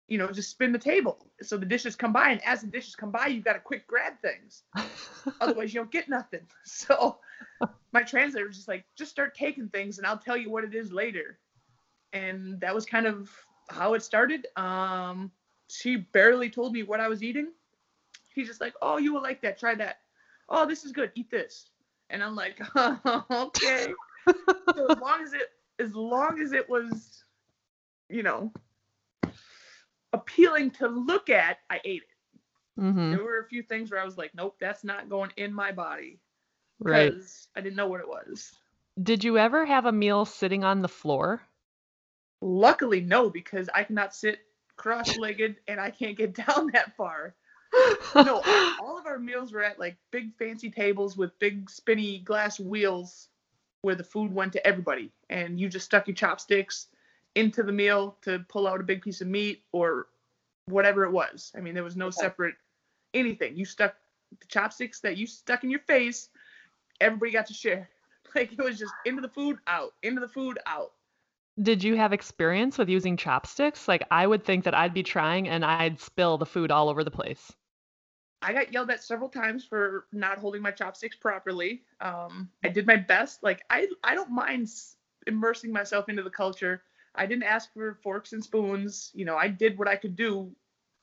[0.08, 1.26] you know, just spin the table.
[1.42, 3.86] So the dishes come by, and as the dishes come by, you've got to quick
[3.86, 4.62] grab things.
[5.40, 6.40] Otherwise, you don't get nothing.
[6.64, 7.18] So
[7.92, 10.74] my translator was just like, just start taking things, and I'll tell you what it
[10.74, 11.38] is later.
[12.12, 13.30] And that was kind of
[13.68, 14.46] how it started.
[14.56, 15.30] Um,
[15.68, 17.52] she barely told me what I was eating.
[18.34, 19.58] He's just like, oh, you will like that.
[19.58, 20.00] Try that.
[20.48, 21.10] Oh, this is good.
[21.14, 21.70] Eat this.
[22.10, 23.92] And I'm like, okay.
[24.74, 27.24] so as long as it, as long as it was,
[28.08, 28.52] you know,
[30.16, 32.08] appealing to look at, I ate it.
[32.76, 35.52] hmm There were a few things where I was like, nope, that's not going in
[35.52, 36.20] my body
[36.80, 37.16] Right.
[37.18, 38.58] because I didn't know what it was.
[39.02, 41.42] Did you ever have a meal sitting on the floor?
[42.40, 44.40] Luckily, no, because I cannot sit
[44.76, 47.34] cross-legged and I can't get down that far.
[48.20, 48.46] No,
[48.78, 53.28] all of our meals were at like big fancy tables with big spinny glass wheels
[53.82, 56.88] where the food went to everybody and you just stuck your chopsticks
[57.36, 60.08] into the meal to pull out a big piece of meat or
[60.66, 61.52] whatever it was.
[61.56, 62.56] I mean, there was no separate
[63.14, 63.56] anything.
[63.56, 63.94] You stuck
[64.40, 66.30] the chopsticks that you stuck in your face,
[67.00, 67.88] everybody got to share.
[68.34, 70.92] Like it was just into the food, out, into the food, out.
[71.62, 73.88] Did you have experience with using chopsticks?
[73.88, 77.02] Like, I would think that I'd be trying and I'd spill the food all over
[77.02, 77.50] the place.
[78.42, 81.82] I got yelled at several times for not holding my chopsticks properly.
[82.02, 83.42] Um, I did my best.
[83.42, 84.70] Like I, I don't mind
[85.26, 86.82] immersing myself into the culture.
[87.16, 89.10] I didn't ask for forks and spoons.
[89.14, 90.50] You know, I did what I could do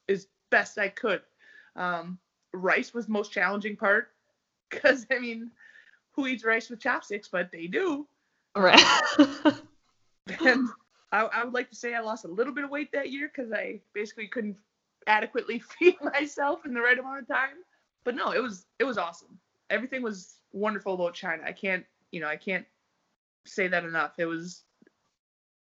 [0.09, 1.21] as best I could.
[1.75, 2.19] Um,
[2.53, 4.11] rice was the most challenging part
[4.69, 5.51] because I mean,
[6.11, 7.27] who eats rice with chopsticks?
[7.27, 8.07] But they do.
[8.55, 8.83] Right.
[10.45, 10.69] And
[11.11, 13.31] I, I would like to say I lost a little bit of weight that year
[13.33, 14.57] because I basically couldn't
[15.07, 17.57] adequately feed myself in the right amount of time.
[18.03, 19.39] But no, it was it was awesome.
[19.69, 21.43] Everything was wonderful about China.
[21.45, 22.65] I can't you know I can't
[23.45, 24.13] say that enough.
[24.17, 24.63] It was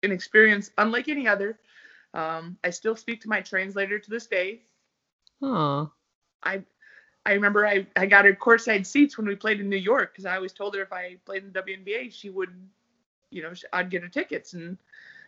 [0.03, 1.59] an experience unlike any other.
[2.13, 4.63] Um, I still speak to my translator to this day.
[5.41, 5.91] oh,
[6.43, 6.63] I
[7.25, 10.25] I remember I, I got her courtside seats when we played in New York because
[10.25, 12.49] I always told her if I played in the WNBA, she would,
[13.29, 14.53] you know, I'd get her tickets.
[14.53, 14.77] And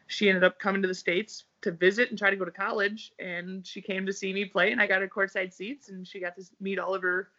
[0.07, 3.11] she ended up coming to the States to visit and try to go to college.
[3.19, 6.19] And she came to see me play, and I got her courtside seats, and she
[6.19, 7.29] got to meet all of her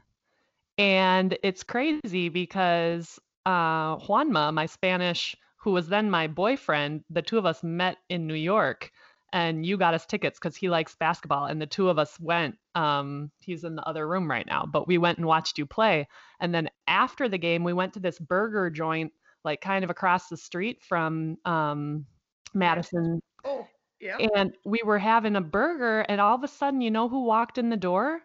[0.79, 7.39] And it's crazy because uh, Juanma, my Spanish, who was then my boyfriend, the two
[7.39, 8.91] of us met in New York.
[9.33, 11.47] And you got us tickets because he likes basketball.
[11.47, 12.57] And the two of us went.
[12.75, 16.09] Um, he's in the other room right now, but we went and watched you play.
[16.41, 19.13] And then after the game, we went to this burger joint,
[19.47, 22.05] like kind of across the street from um,
[22.53, 23.21] Madison.
[23.45, 23.67] Oh,
[24.01, 24.19] yeah.
[24.35, 27.57] and we were having a burger and all of a sudden you know who walked
[27.57, 28.21] in the door?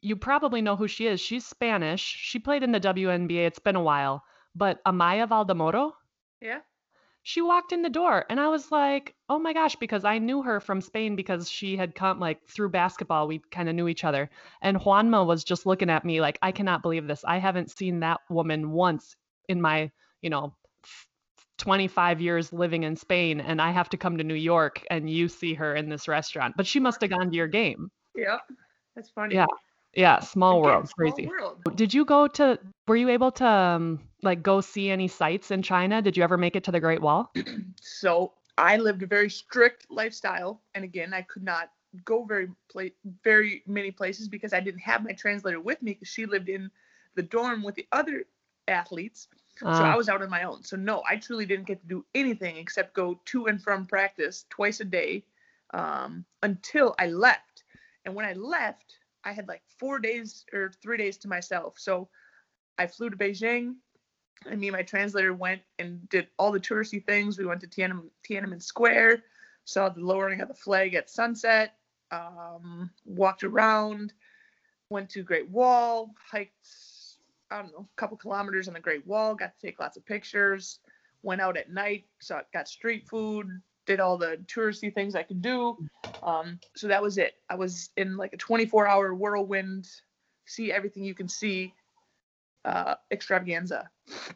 [0.00, 1.20] You probably know who she is.
[1.20, 2.00] She's spanish.
[2.00, 4.24] She played in the WNBA it's been a while.
[4.54, 5.92] But Amaya Valdemoro?
[6.40, 6.60] Yeah.
[7.22, 10.42] she walked in the door and I was like oh my gosh because I knew
[10.42, 13.28] her from Spain because she had come like through basketball.
[13.28, 14.30] We kind of knew each other.
[14.62, 17.24] And Juanma was just looking at me like I cannot believe this.
[17.24, 19.16] I haven't seen that woman once
[19.48, 19.90] in my
[20.22, 20.54] you know
[21.58, 25.28] 25 years living in Spain and I have to come to New York and you
[25.28, 26.54] see her in this restaurant.
[26.56, 27.90] But she must have gone to your game.
[28.14, 28.38] Yeah.
[28.94, 29.34] That's funny.
[29.34, 29.46] Yeah.
[29.94, 31.26] Yeah, small Again, world, small crazy.
[31.26, 31.62] world.
[31.74, 35.62] Did you go to were you able to um, like go see any sites in
[35.62, 36.02] China?
[36.02, 37.32] Did you ever make it to the Great Wall?
[37.80, 41.70] So I lived a very strict lifestyle, and again, I could not
[42.04, 42.94] go very pla-
[43.24, 46.70] very many places because I didn't have my translator with me because she lived in
[47.14, 48.24] the dorm with the other
[48.68, 49.28] athletes.
[49.58, 50.62] So I Uh, was out on my own.
[50.62, 54.44] So no, I truly didn't get to do anything except go to and from practice
[54.50, 55.24] twice a day
[55.72, 57.64] um, until I left.
[58.04, 61.78] And when I left, I had like four days or three days to myself.
[61.78, 62.08] So
[62.78, 63.76] I flew to Beijing,
[64.44, 67.38] and me and my translator went and did all the touristy things.
[67.38, 69.24] We went to Tiananmen, Tiananmen Square,
[69.64, 71.78] saw the lowering of the flag at sunset,
[72.10, 74.12] um, walked around,
[74.90, 76.52] went to Great Wall, hiked,
[77.50, 80.04] I don't know, a couple kilometers on the Great Wall, got to take lots of
[80.04, 80.80] pictures,
[81.22, 83.48] went out at night, saw, got street food,
[83.86, 85.76] did all the touristy things I could do.
[86.22, 87.34] Um, so that was it.
[87.48, 89.88] I was in like a 24 hour whirlwind,
[90.44, 91.72] see everything you can see
[92.64, 93.88] uh, extravaganza.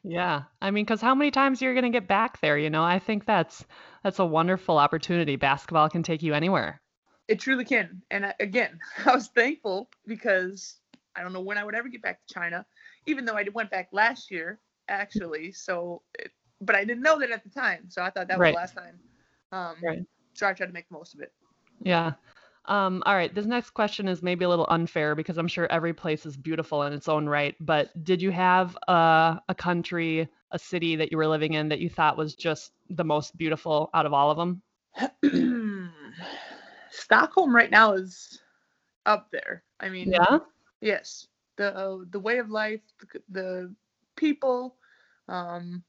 [0.05, 0.43] yeah.
[0.63, 2.57] I mean, because how many times you're gonna get back there?
[2.57, 3.65] You know, I think that's
[4.05, 5.37] that's a wonderful opportunity.
[5.37, 6.81] Basketball can take you anywhere.
[7.29, 8.03] It truly can.
[8.11, 10.77] And I, again, I was thankful because
[11.17, 12.65] I don't know when I would ever get back to China,
[13.07, 15.53] even though I went back last year, actually.
[15.53, 16.31] So, it,
[16.61, 17.89] but I didn't know that at the time.
[17.89, 18.51] So I thought that was Right.
[18.51, 19.01] the last time.
[19.53, 20.05] Um, Right.
[20.35, 21.33] So I tried to make the most of it.
[21.83, 22.13] Yeah.
[22.67, 23.35] Um, all right.
[23.35, 26.83] This next question is maybe a little unfair because I'm sure every place is beautiful
[26.85, 27.55] in its own right.
[27.61, 31.81] But did you have a, a country, a city that you were living in that
[31.81, 34.63] you thought was just the most beautiful out of all of them?
[36.91, 38.41] Stockholm right now is
[39.07, 39.65] up there.
[39.81, 40.39] I mean, Yeah.
[40.81, 41.29] yes,
[41.61, 43.75] the the way of life, the, the
[44.17, 44.77] people,
[45.29, 45.83] um,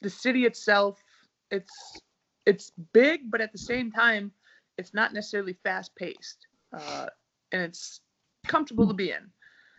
[0.00, 1.02] the city itself.
[1.50, 2.00] It's
[2.46, 4.30] it's big, but at the same time,
[4.78, 7.06] it's not necessarily fast paced, uh,
[7.50, 8.00] and it's
[8.46, 9.30] comfortable to be in.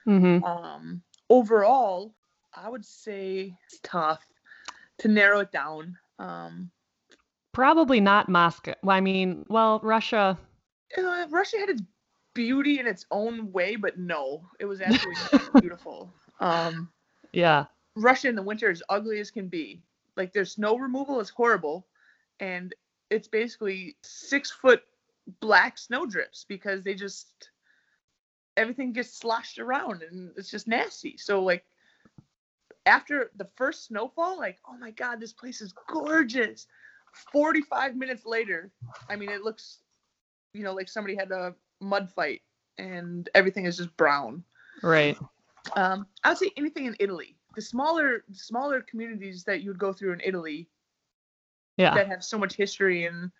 [0.06, 0.44] Mm-hmm.
[0.44, 2.14] Um, overall,
[2.54, 4.26] I would say it's tough
[5.00, 5.98] to narrow it down.
[6.20, 6.70] Um,
[7.54, 8.74] Probably not Moscow.
[8.84, 10.38] Well, I mean, well, Russia.
[10.98, 11.82] uh, Russia had its
[12.38, 15.28] beauty in its own way, but no, it was absolutely
[15.60, 16.14] beautiful.
[16.40, 16.94] Um,
[17.34, 17.68] Yeah.
[17.96, 19.84] Russia in the winter is ugly as can be.
[20.16, 21.88] Like their snow removal is horrible,
[22.40, 22.76] and
[23.10, 24.84] it's basically six foot
[25.42, 27.52] black snow drifts because they just
[28.58, 31.18] everything gets sloshed around and it's just nasty.
[31.18, 31.66] So like
[32.86, 36.68] after the first snowfall, like oh my god, this place is gorgeous.
[37.32, 38.72] Forty five minutes later,
[39.10, 39.80] I mean it looks,
[40.54, 42.42] you know, like somebody had a mud fight
[42.78, 44.44] and everything is just brown.
[44.84, 45.18] Right.
[45.76, 47.36] Um, I would say anything in Italy.
[47.56, 50.70] The smaller, smaller communities that you would go through in Italy
[51.78, 51.94] Yeah.
[51.96, 53.32] that have so much history and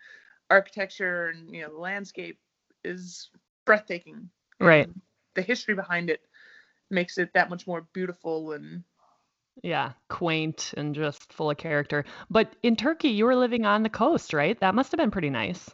[0.50, 2.38] architecture and you know the landscape
[2.84, 3.30] is
[3.64, 4.30] breathtaking.
[4.60, 4.86] Right.
[4.86, 5.00] And
[5.34, 6.20] The history behind it
[6.90, 8.82] makes it that much more beautiful and
[9.62, 9.92] Yeah.
[10.08, 12.04] Quaint and just full of character.
[12.30, 14.58] But in Turkey, you were living on the coast, right?
[14.60, 15.68] That must have been pretty nice.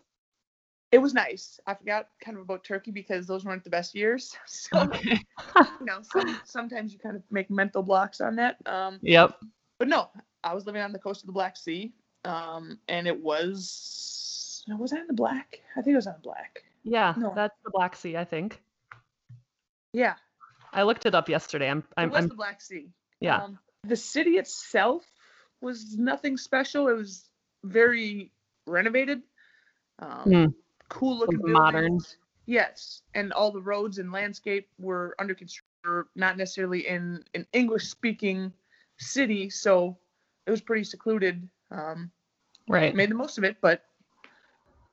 [0.95, 1.59] It was nice.
[1.67, 4.37] I forgot kind of about Turkey because those weren't the best years.
[4.47, 5.19] So Okay.
[5.81, 8.57] you know, some, sometimes you kind of make mental blocks on that.
[8.67, 9.41] Um, Yep.
[9.79, 10.09] but no,
[10.45, 11.93] I was living on the coast of the Black Sea,
[12.25, 15.61] um, and it was was that on the Black?
[15.77, 16.63] I think it was on the Black.
[16.85, 17.15] Yeah.
[17.19, 17.33] No.
[17.35, 18.63] That's the Black Sea, I think.
[19.93, 20.15] Yeah,
[20.73, 21.69] I looked it up yesterday.
[21.71, 21.83] I'm.
[21.97, 22.11] I'm.
[22.11, 22.89] was I'm the Black Sea.
[23.21, 23.43] yeah.
[23.43, 25.05] Um, the city itself
[25.61, 26.89] was nothing special.
[26.89, 27.29] It was
[27.65, 28.33] very
[28.67, 29.23] renovated,
[29.99, 30.45] um, Hmm.
[30.89, 31.99] Cool looking Something modern.
[32.47, 35.65] Yes, and all the roads and landscape were under construction,
[36.15, 38.53] not necessarily in an English speaking
[38.99, 39.97] city, so
[40.47, 41.49] it was pretty secluded.
[41.71, 42.11] Um,
[42.67, 42.95] Right.
[42.95, 43.85] made the most of it, but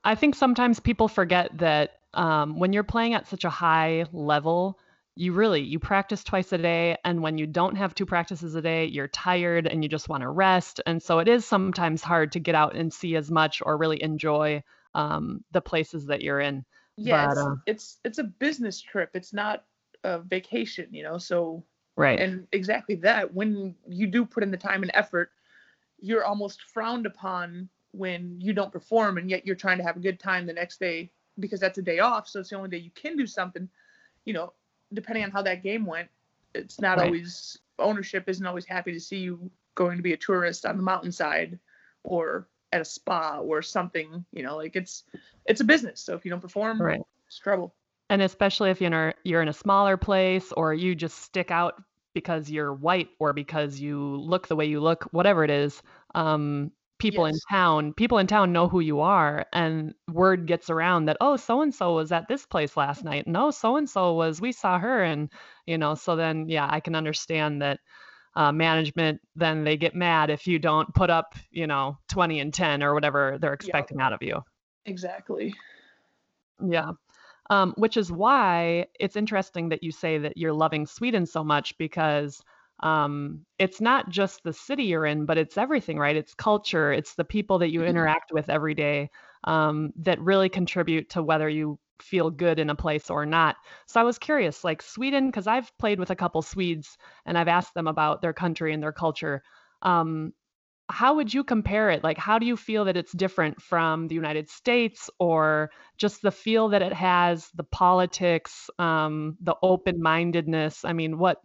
[0.04, 4.78] I think sometimes people forget that um, when you're playing at such a high level,
[5.14, 8.62] you really you practice twice a day, and when you don't have two practices a
[8.62, 10.80] day, you're tired and you just want to rest.
[10.86, 14.02] And so it is sometimes hard to get out and see as much or really
[14.02, 14.62] enjoy
[14.94, 16.64] um, the places that you're in.
[16.96, 19.10] yeah, But, it's, uh, it's it's a business trip.
[19.14, 19.64] It's not
[20.04, 21.18] a vacation, you know.
[21.18, 21.64] So
[21.96, 22.18] Right.
[22.18, 25.30] and exactly that when you do put in the time and effort
[26.00, 30.00] you're almost frowned upon when you don't perform and yet you're trying to have a
[30.00, 32.76] good time the next day because that's a day off so it's the only day
[32.78, 33.68] you can do something
[34.24, 34.52] you know
[34.92, 36.08] depending on how that game went
[36.54, 36.98] it's not Right.
[36.98, 40.82] always ownership isn't always happy to see you going to be a tourist on the
[40.82, 41.58] mountainside
[42.04, 45.04] or at a spa or something you know like it's
[45.46, 47.00] it's a business so if you don't perform Right.
[47.26, 47.74] it's trouble
[48.10, 51.50] And especially if you're in a, you're in a smaller place or you just stick
[51.50, 51.82] out
[52.14, 55.82] because you're white or because you look the way you look, whatever it is,
[56.14, 61.06] um, people in town, people in town know who you are, and word gets around
[61.06, 64.12] that oh, so and so was at this place last night, oh, so and so
[64.12, 65.30] was, we saw her, and
[65.66, 67.80] you know, so then yeah, I can understand that.
[68.34, 72.54] Uh, management then they get mad if you don't put up you know 20 and
[72.54, 74.40] 10 or whatever they're expecting out of you
[74.86, 75.54] exactly
[76.62, 76.92] yeah.
[77.50, 81.76] Um, which is why it's interesting that you say that you're loving Sweden so much
[81.76, 82.40] because
[82.82, 86.16] um, it's not just the city you're in, but it's everything, right?
[86.16, 87.88] It's culture, it's the people that you Mhm.
[87.88, 89.10] interact with every day
[89.44, 93.56] um, that really contribute to whether you feel good in a place or not.
[93.86, 97.48] So I was curious, like Sweden, because I've played with a couple Swedes and I've
[97.48, 99.42] asked them about their country and their culture.
[99.82, 100.32] Um,
[100.88, 102.04] how would you compare it?
[102.04, 106.30] Like, how do you feel that it's different from the United States or just the
[106.30, 110.84] feel that it has, the politics, um, the open-mindedness?
[110.84, 111.40] I mean, what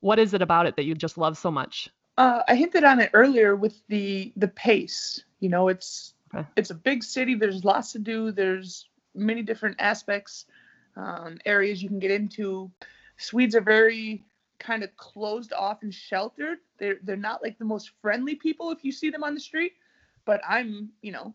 [0.00, 1.88] what is it about it that you just love so much?
[2.18, 5.24] Uh, I hinted on it earlier with the the pace.
[5.38, 6.46] You know, it's Okay.
[6.56, 7.34] it's a big city.
[7.34, 8.32] There's lots to do.
[8.32, 10.46] There's many different aspects,
[10.96, 12.70] um, areas you can get into.
[13.16, 14.24] Swedes are very
[14.58, 16.58] kind of closed off and sheltered.
[16.78, 19.72] They're they're not like the most friendly people if you see them on the street.
[20.24, 21.34] But I'm, you know,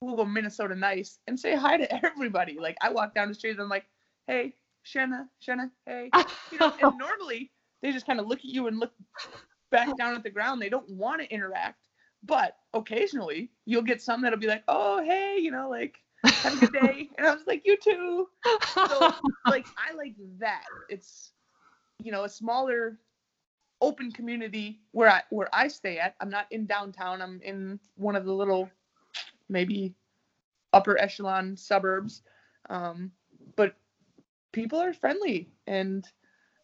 [0.00, 2.58] Google Minnesota nice and say hi to everybody.
[2.58, 3.86] Like I walk down the street and I'm like,
[4.26, 6.10] hey, Shanna, Shanna, hey.
[6.50, 7.50] You know, and normally
[7.82, 8.92] they just kind of look at you and look
[9.70, 10.60] back down at the ground.
[10.60, 11.78] They don't want to interact.
[12.24, 16.66] But occasionally you'll get some that'll be like, oh, hey, you know, like, have a
[16.66, 17.10] good day.
[17.16, 18.28] And I was like, you too.
[18.74, 19.14] So,
[19.46, 20.64] like, I like that.
[20.88, 21.32] It's,
[22.02, 22.98] you know, a smaller,
[23.80, 26.14] open community where I where I stay at.
[26.20, 27.22] I'm not in downtown.
[27.22, 28.68] I'm in one of the little,
[29.48, 29.94] maybe,
[30.72, 32.22] upper echelon suburbs.
[32.70, 33.12] Um,
[33.56, 33.74] but
[34.52, 36.06] people are friendly and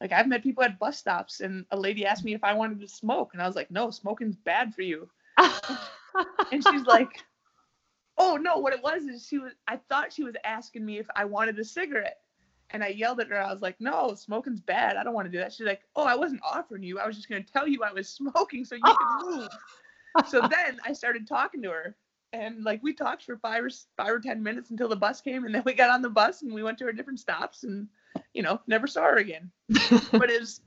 [0.01, 2.81] like I've met people at bus stops and a lady asked me if I wanted
[2.81, 5.09] to smoke and I was like, no, smoking's bad for you.
[6.53, 7.25] And she's like,
[8.19, 11.07] oh no, what it was is she was I thought she was asking me if
[11.17, 12.19] I wanted a cigarette.
[12.71, 13.41] And I yelled at her.
[13.41, 14.97] I was like, no, smoking's bad.
[14.97, 15.53] I don't want to do that.
[15.53, 16.99] She's like, oh, I wasn't offering you.
[16.99, 19.49] I was just going to tell you I was smoking so you could move.
[20.27, 21.97] so then I started talking to her.
[22.33, 25.45] And like we talked for five or five or ten minutes until the bus came,
[25.45, 27.87] and then we got on the bus and we went to our different stops, and
[28.33, 29.53] you know never saw her again.
[30.11, 30.61] But it was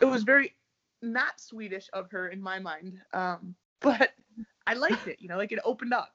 [0.00, 0.56] it was very
[1.00, 4.10] not Swedish of her in my mind, um, but
[4.66, 5.18] I liked it.
[5.20, 6.12] You know, like it opened up.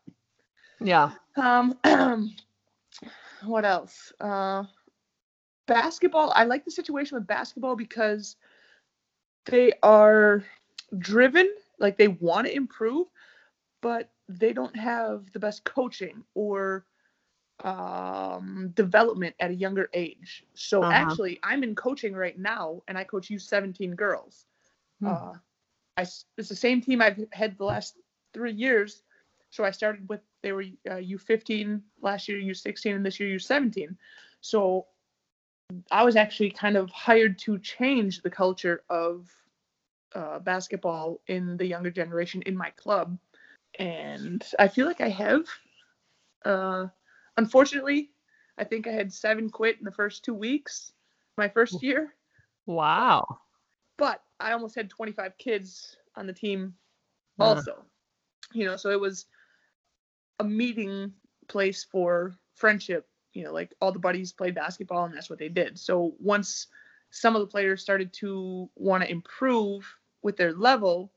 [0.80, 1.12] Yeah.
[1.36, 1.78] Um,
[3.46, 4.12] what else?
[4.20, 4.64] Uh,
[5.68, 6.32] basketball.
[6.36, 8.36] I like the situation with basketball because
[9.46, 10.44] they are
[10.98, 11.50] driven,
[11.80, 13.08] like they want to improve,
[13.82, 16.86] but they don't have the best coaching or
[17.64, 20.44] um development at a younger age.
[20.54, 20.92] So Uh-huh.
[20.92, 24.46] actually, I'm in coaching right now, and I coach U17 girls.
[25.00, 25.14] Hmm.
[25.14, 25.34] Uh,
[25.98, 27.98] I it's the same team I've had the last
[28.34, 29.04] three years.
[29.50, 33.96] So I started with they were uh, U15 last year, U16, and this year U17.
[34.42, 34.88] So
[35.92, 39.30] I was actually kind of hired to change the culture of
[40.16, 43.18] uh, basketball in the younger generation in my club,
[43.80, 45.46] and I feel like I have.
[46.46, 46.88] Uh,
[47.36, 48.12] unfortunately,
[48.58, 50.94] I think I had seven quit in the first two weeks,
[51.38, 52.14] my first year
[52.68, 53.40] Wow.
[53.98, 56.76] but I almost had 25 kids on the team
[57.40, 57.44] Uh.
[57.44, 57.86] also.
[58.54, 59.26] You know, so it was
[60.40, 61.12] a meeting
[61.48, 63.08] place for friendship.
[63.34, 65.78] You know, like all the buddies played basketball and that's what they did.
[65.78, 66.68] So once
[67.12, 69.86] some of the players started to want to improve
[70.24, 71.12] with their level,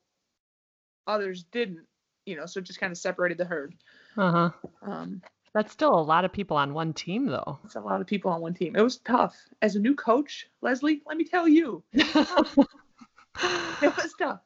[1.06, 1.86] others didn't.
[2.26, 3.74] You know, so it just kind of separated the herd.
[4.16, 4.50] Uh-huh.
[4.82, 5.22] Um,
[5.54, 7.58] That's still a lot of people on one team though.
[7.64, 8.76] it's a lot of people on one team.
[8.76, 9.36] It was tough.
[9.62, 12.56] As a new coach, Leslie, let me tell you, it
[13.82, 14.40] was tough.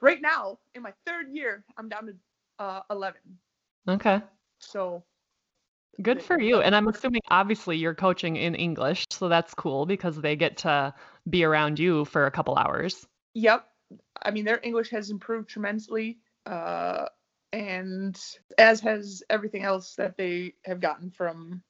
[0.00, 2.14] Right now, in my third year, I'm down to
[2.58, 3.20] uh, 11.
[3.88, 4.22] Okay.
[4.58, 5.04] So
[6.02, 6.60] Good for you.
[6.60, 10.92] And I'm assuming obviously you're coaching in English, so that's cool because they get to
[11.28, 13.06] be around you for a couple hours.
[13.34, 13.68] Yep.
[14.22, 17.06] I mean, their English has improved tremendously, uh,
[17.52, 18.20] and
[18.58, 21.62] as has everything else that they have gotten from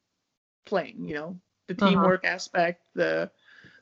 [0.65, 1.05] playing.
[1.07, 1.91] You know, the Uh-huh.
[1.91, 3.31] teamwork aspect, the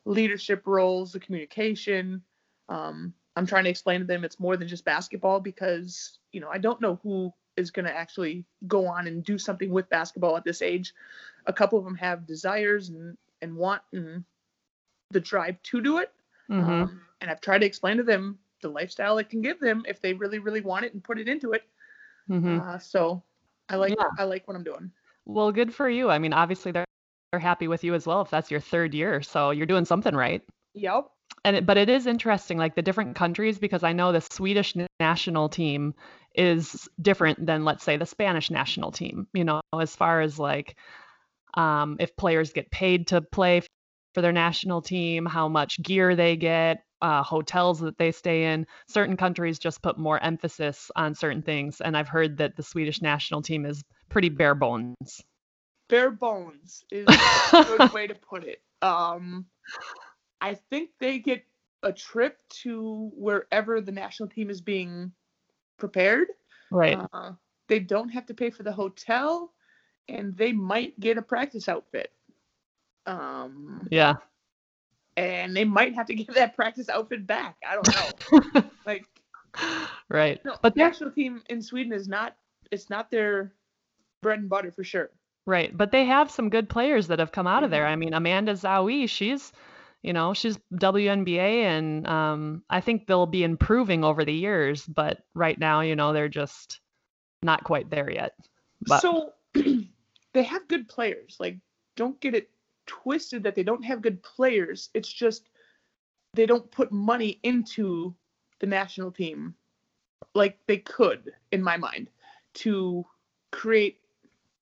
[0.04, 2.22] leadership roles, the communication.
[2.68, 6.48] Um, I'm trying to explain to them it's more than just basketball because you know
[6.50, 10.36] I don't know who is going to actually go on and do something with basketball
[10.36, 10.94] at this age.
[11.46, 14.24] A couple of them have desires and and want and
[15.10, 16.12] the drive to do it.
[16.48, 19.84] hmm Um, and I've tried to explain to them the lifestyle it can give them
[19.86, 21.62] if they really, really want it and put it into it.
[22.28, 23.22] hmm Uh, so
[23.68, 24.08] I like Yeah.
[24.18, 24.90] I like what I'm doing.
[25.24, 26.10] Well, good for you.
[26.10, 26.86] I mean, obviously they're
[27.30, 30.14] they're happy with you as well if that's your third year, so you're doing something
[30.14, 30.42] right.
[30.74, 31.10] Yep.
[31.44, 34.74] And it, but it is interesting, like the different countries, because I know the Swedish
[35.00, 35.94] national team
[36.34, 39.26] is different than, let's say, the Spanish national team.
[39.32, 40.76] You know, as far as like
[41.54, 43.62] um, if players get paid to play
[44.14, 48.66] for their national team, how much gear they get, uh, hotels that they stay in.
[48.88, 53.02] Certain countries just put more emphasis on certain things, and I've heard that the Swedish
[53.02, 55.20] national team is pretty bare bones.
[55.88, 58.62] Bare bones is a good way to put it.
[58.80, 59.46] Um,
[60.40, 61.44] I think they get
[61.82, 65.12] a trip to wherever the national team is being
[65.82, 66.28] prepared.
[66.70, 66.96] Right.
[67.12, 67.32] Uh,
[67.66, 69.52] they don't have to pay for the hotel,
[70.08, 72.12] and they might get a practice outfit.
[73.04, 74.14] Um, yeah.
[75.16, 77.56] and they might have to give that practice outfit back.
[77.68, 78.62] I don't know.
[78.86, 79.04] like,
[80.08, 80.40] right.
[80.44, 82.36] no, But the national team in Sweden is not.
[82.70, 83.52] It's not their
[84.22, 85.10] bread and butter for sure.
[85.46, 85.76] right.
[85.76, 87.84] But they have some good players that have come out of there.
[87.84, 87.88] Mhm.
[87.92, 89.52] I mean, Amanda Zahui, she's
[90.02, 95.18] you know, she's WNBA and um I think they'll be improving over the years, but
[95.34, 96.80] right now, you know, they're just
[97.42, 98.34] not quite there yet.
[98.86, 101.36] But So they have good players.
[101.38, 101.58] Like,
[101.96, 102.50] don't get it
[102.86, 104.90] twisted that they don't have good players.
[104.94, 105.48] It's just
[106.34, 108.14] they don't put money into
[108.60, 109.54] the national team
[110.34, 112.08] like they could, in my mind,
[112.54, 113.04] to
[113.50, 113.98] create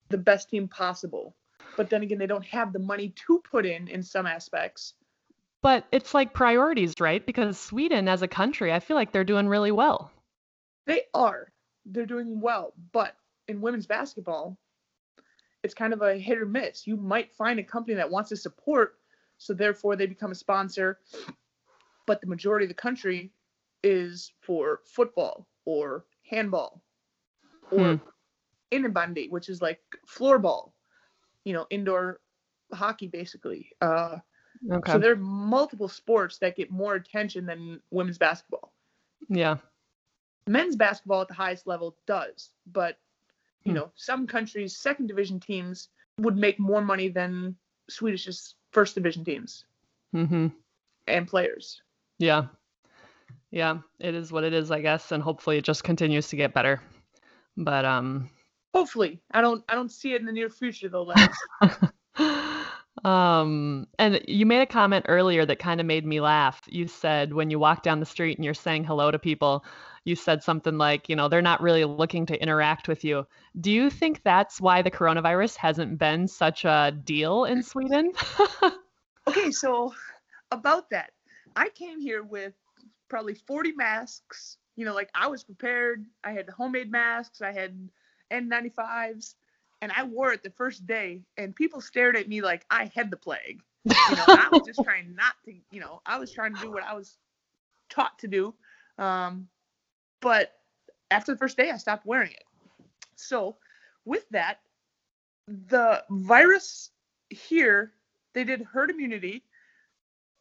[0.09, 1.37] the best team possible.
[1.77, 4.95] But then again, they don't have the money to put in in some aspects.
[5.63, 7.25] But it's like priorities, right?
[7.25, 10.11] Because Sweden as a country, I feel like they're doing really well.
[10.87, 11.53] They are.
[11.87, 12.73] They're doing well.
[12.93, 13.17] But
[13.49, 14.59] in women's basketball,
[15.63, 16.87] it's kind of a hit or miss.
[16.87, 18.99] You might find a company that wants to support,
[19.39, 20.99] so therefore they become a sponsor.
[22.07, 23.31] But the majority of the country
[23.83, 26.83] is for football or handball
[27.71, 27.97] or Hmm.
[28.73, 30.73] innebandy, which is like floorball,
[31.45, 32.21] you know, indoor
[32.73, 33.71] hockey basically.
[33.81, 34.19] Uh,
[34.69, 34.93] Okay.
[34.93, 38.73] So there are multiple sports that get more attention than women's basketball
[39.29, 39.57] yeah.
[40.47, 42.99] men's basketball at the highest level does, but
[43.65, 43.75] you Hmm.
[43.75, 45.89] know, some countries' second division teams
[46.19, 47.57] would make more money than
[47.91, 49.65] Swedish's first division teams
[50.15, 50.53] Mhm.
[51.07, 51.83] and players.
[52.19, 52.47] Yeah.
[53.51, 56.55] Yeah, it is what it is, I guess, and hopefully it just continues to get
[56.55, 56.81] better.
[57.57, 58.31] But um
[58.75, 61.03] Hopefully, I don't I don't see it in the near future though.
[61.03, 61.37] Lex.
[63.05, 66.61] um and you made a comment earlier that kind of made me laugh.
[66.67, 69.65] You said when you walk down the street and you're saying hello to people,
[70.05, 73.27] you said something like, you know, they're not really looking to interact with you.
[73.61, 78.13] Do you think that's why the coronavirus hasn't been such a deal in Sweden?
[79.29, 79.93] okay, so
[80.51, 81.13] about that,
[81.57, 82.55] I came here with
[83.09, 84.57] probably 40 masks.
[84.77, 86.07] You know, like I was prepared.
[86.25, 87.43] I had homemade masks.
[87.43, 87.89] I had
[88.31, 89.35] N95s,
[89.83, 93.11] and I wore it the first day, and people stared at me like I had
[93.11, 93.63] the plague.
[94.11, 95.55] You know, I was just trying not to.
[95.71, 97.17] You know, I was trying to do what I was
[97.89, 98.55] taught to do.
[98.99, 99.49] Um,
[100.21, 100.53] but
[101.11, 102.45] after the first day, I stopped wearing it.
[103.17, 103.57] So,
[104.05, 104.61] with that,
[105.49, 106.91] the virus
[107.31, 107.93] here,
[108.35, 109.45] they did herd immunity.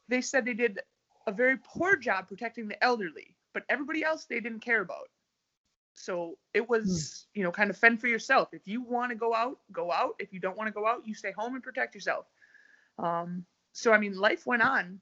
[0.10, 0.80] They said they did
[1.28, 5.10] a very poor job protecting the elderly, but everybody else they didn't care about.
[5.94, 8.50] So it was, you know, kind of fend for yourself.
[8.54, 10.16] If you want to go out, go out.
[10.20, 12.26] If you don't want to go out, you stay home and protect yourself.
[12.98, 15.00] Um, so I mean, life went on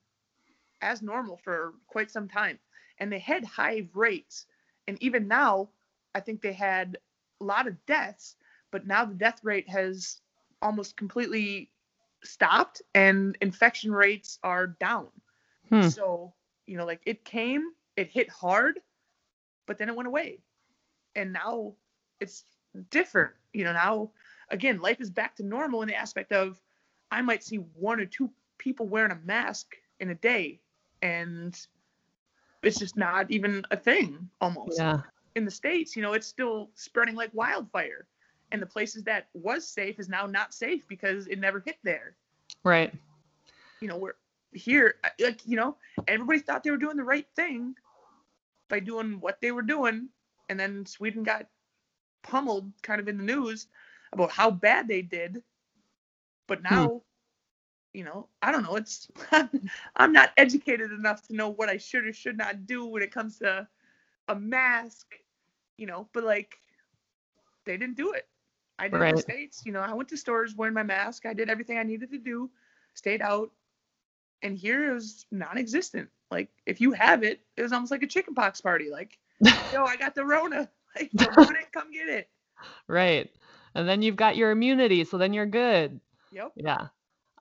[0.82, 2.60] as normal for quite some time,
[3.00, 4.46] and they had high rates.
[4.88, 5.70] And even now,
[6.16, 6.98] I think they had
[7.42, 8.36] a lot of deaths,
[8.72, 10.22] but now the death rate has
[10.62, 11.70] almost completely
[12.24, 15.08] stopped, and infection rates are down.
[15.70, 15.90] Hmm.
[15.90, 16.34] So,
[16.66, 17.64] you know, like it came,
[17.96, 18.80] it hit hard,
[19.66, 20.40] but then it went away.
[21.18, 21.74] And now
[22.22, 22.46] it's
[22.92, 23.34] different.
[23.54, 24.12] You know, now
[24.50, 26.62] again, life is back to normal in the aspect of
[27.12, 30.60] I might see one or two people wearing a mask in a day
[31.02, 31.60] and
[32.64, 34.78] it's just not even a thing almost.
[34.80, 35.02] Yeah.
[35.36, 38.08] In the States, you know, it's still spreading like wildfire.
[38.52, 42.16] And the places that was safe is now not safe because it never hit there
[42.64, 42.94] Right.
[43.82, 44.16] you know, we're
[44.54, 45.76] here, like, you know,
[46.08, 47.76] everybody thought they were doing the right thing
[48.70, 50.10] by doing what they were doing.
[50.50, 51.48] And then Sweden got
[52.24, 53.68] pummeled kind of in the news
[54.12, 55.44] about how bad they did.
[56.48, 56.74] But hmm.
[56.76, 57.02] now,
[57.94, 58.76] you know, I don't know.
[58.76, 59.08] It's,
[59.96, 63.12] I'm not educated enough to know what I should or should not do when it
[63.12, 63.68] comes to
[64.28, 65.16] a mask,
[65.78, 66.58] you know, but like,
[67.66, 68.28] they didn't do it.
[68.80, 71.26] I did in the States, you know, I went to stores wearing my mask.
[71.26, 72.50] I did everything I needed to do,
[72.94, 73.52] stayed out.
[74.44, 76.10] And here it was non existent.
[76.30, 78.90] Like, if you have it, it was almost like a chickenpox party.
[78.92, 79.18] Like,
[79.74, 80.70] yo, I got the Rona.
[80.96, 81.72] Like, want it?
[81.72, 82.28] Come get it.
[82.88, 83.30] Right.
[83.76, 86.00] And then you've got your immunity, so then you're good.
[86.32, 86.54] Yep.
[86.56, 86.88] Yeah.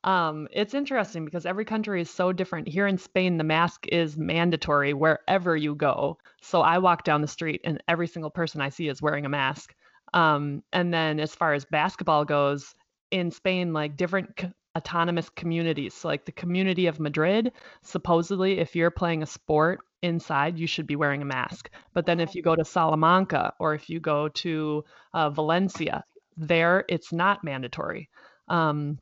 [0.05, 2.69] Um, it's interesting because every country is so different.
[2.69, 6.19] Here in Spain, the mask is mandatory wherever you go.
[6.43, 9.31] So I walk down the street and every single person I see is wearing a
[9.31, 9.75] mask.
[10.13, 12.75] Um, and then as far as basketball goes,
[13.11, 17.53] in Spain, like different c- autonomous communities, so like the community of Madrid,
[17.83, 21.71] supposedly if you're playing a sport inside, you should be wearing a mask.
[21.95, 26.05] But then if you go to Salamanca or if you go to uh, Valencia,
[26.37, 28.11] there it's not mandatory.
[28.49, 28.99] Um,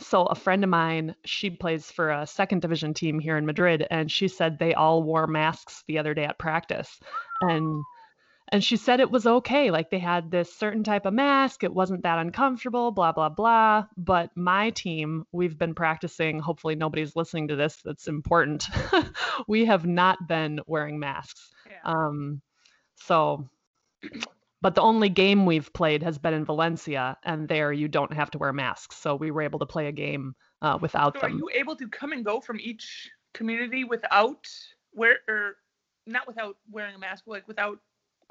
[0.00, 3.86] so a friend of mine, she plays for a second division team here in Madrid,
[3.90, 6.98] and she said they all wore masks the other day at practice,
[7.42, 7.84] and
[8.52, 9.70] and she said it was okay.
[9.70, 13.86] Like they had this certain type of mask, it wasn't that uncomfortable, blah blah blah.
[13.96, 16.38] But my team, we've been practicing.
[16.38, 17.80] Hopefully nobody's listening to this.
[17.82, 18.66] That's important.
[19.48, 21.50] we have not been wearing masks.
[21.68, 21.78] Yeah.
[21.84, 22.42] Um,
[22.96, 23.48] so
[24.60, 28.30] but the only game we've played has been in Valencia, and there you don't have
[28.30, 28.96] to wear masks.
[28.96, 31.88] So we were able to play a game uh, without So are you able to
[31.88, 34.46] come and go from each community without
[34.94, 35.56] wear or
[36.06, 37.78] not without wearing a mask, but like without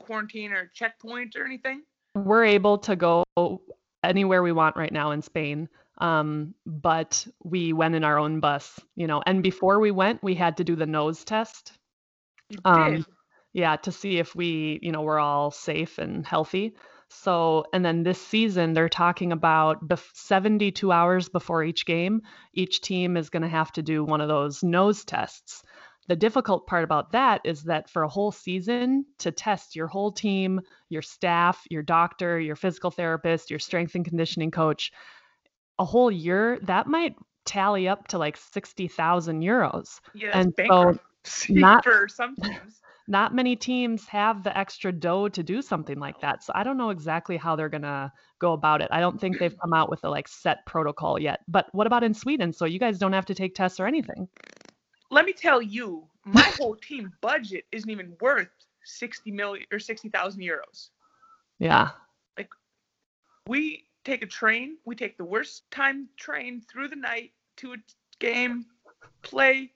[0.01, 1.83] quarantine or checkpoint or anything?
[2.15, 3.23] We're able to go
[4.03, 5.69] anywhere we want right now in Spain.
[5.99, 10.33] Um, but we went in our own bus, you know, and before we went, we
[10.33, 11.73] had to do the nose test.
[12.65, 13.05] Um,
[13.53, 16.73] yeah to see if we you know we're all safe and healthy
[17.09, 22.21] so and then this season they're talking about bef- 72 hours before each game
[22.53, 25.63] each team is going to have to do one of those nose tests
[26.07, 30.11] the difficult part about that is that for a whole season to test your whole
[30.11, 34.91] team your staff your doctor your physical therapist your strength and conditioning coach
[35.79, 40.99] a whole year that might tally up to like 60,000 euros Yeah, and that's so
[41.49, 42.81] not- for some teams.
[43.07, 46.43] not many teams have the extra dough to do something like that.
[46.43, 48.89] So I don't know exactly how they're going to go about it.
[48.91, 51.39] I don't think they've come out with a like set protocol yet.
[51.47, 52.53] But what about in Sweden?
[52.53, 54.27] So you guys don't have to take tests or anything.
[55.11, 58.49] Let me tell you, my whole team budget isn't even worth
[58.83, 60.89] sixty million or sixty thousand euros.
[61.59, 61.89] Yeah.
[62.37, 62.49] Like
[63.47, 64.77] we take a train.
[64.85, 67.77] We take the worst time train through the night to a
[68.19, 68.65] game,
[69.21, 69.73] play,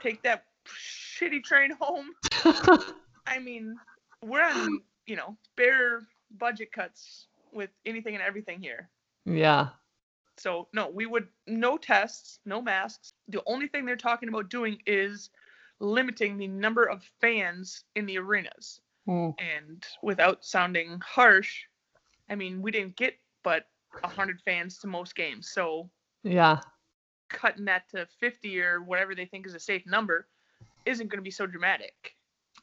[0.00, 2.10] take that shitty train home.
[3.26, 3.76] I mean,
[4.22, 6.02] we're on, you know, bare
[6.38, 8.88] budget cuts with anything and everything here.
[9.24, 9.68] yeah.
[10.38, 13.12] So no, we would no tests, no masks.
[13.28, 15.30] The only thing they're talking about doing is
[15.80, 18.80] limiting the number of fans in the arenas.
[19.06, 19.34] Mm.
[19.38, 21.64] And without sounding harsh,
[22.30, 23.66] I mean we didn't get but
[24.04, 25.50] hundred fans to most games.
[25.50, 25.90] So
[26.22, 26.60] Yeah.
[27.28, 30.28] cutting that to fifty or whatever they think is a safe number
[30.84, 32.14] isn't going to be so dramatic.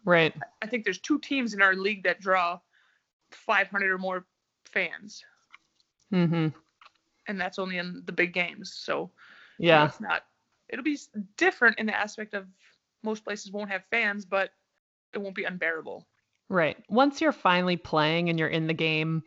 [0.05, 0.33] Right.
[0.61, 2.59] I think there's two teams in our league that draw
[3.31, 4.25] 500 or more
[4.65, 5.23] fans,
[6.11, 6.53] Mhm.
[7.27, 8.73] And that's only in the big games.
[8.75, 9.11] So
[9.57, 9.85] you know, Yeah.
[9.85, 10.23] it's not.
[10.69, 10.97] It'll be
[11.37, 12.47] different in the aspect of
[13.03, 14.49] most places won't have fans, but
[15.13, 16.07] it won't be unbearable.
[16.49, 16.77] Right.
[16.89, 19.23] Once you're finally playing and you're in the game,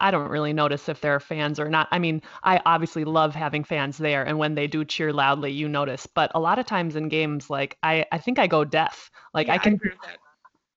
[0.00, 1.88] I don't really notice if there are fans or not.
[1.90, 5.68] I mean, I obviously love having fans there, and when they do cheer loudly, you
[5.68, 6.06] notice.
[6.06, 9.10] But a lot of times in games, like I, I think I go deaf.
[9.34, 10.18] Like Yeah, I can, that.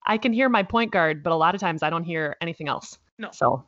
[0.06, 2.68] I can hear my point guard, but a lot of times I don't hear anything
[2.68, 2.98] else.
[3.18, 3.30] No.
[3.32, 3.66] So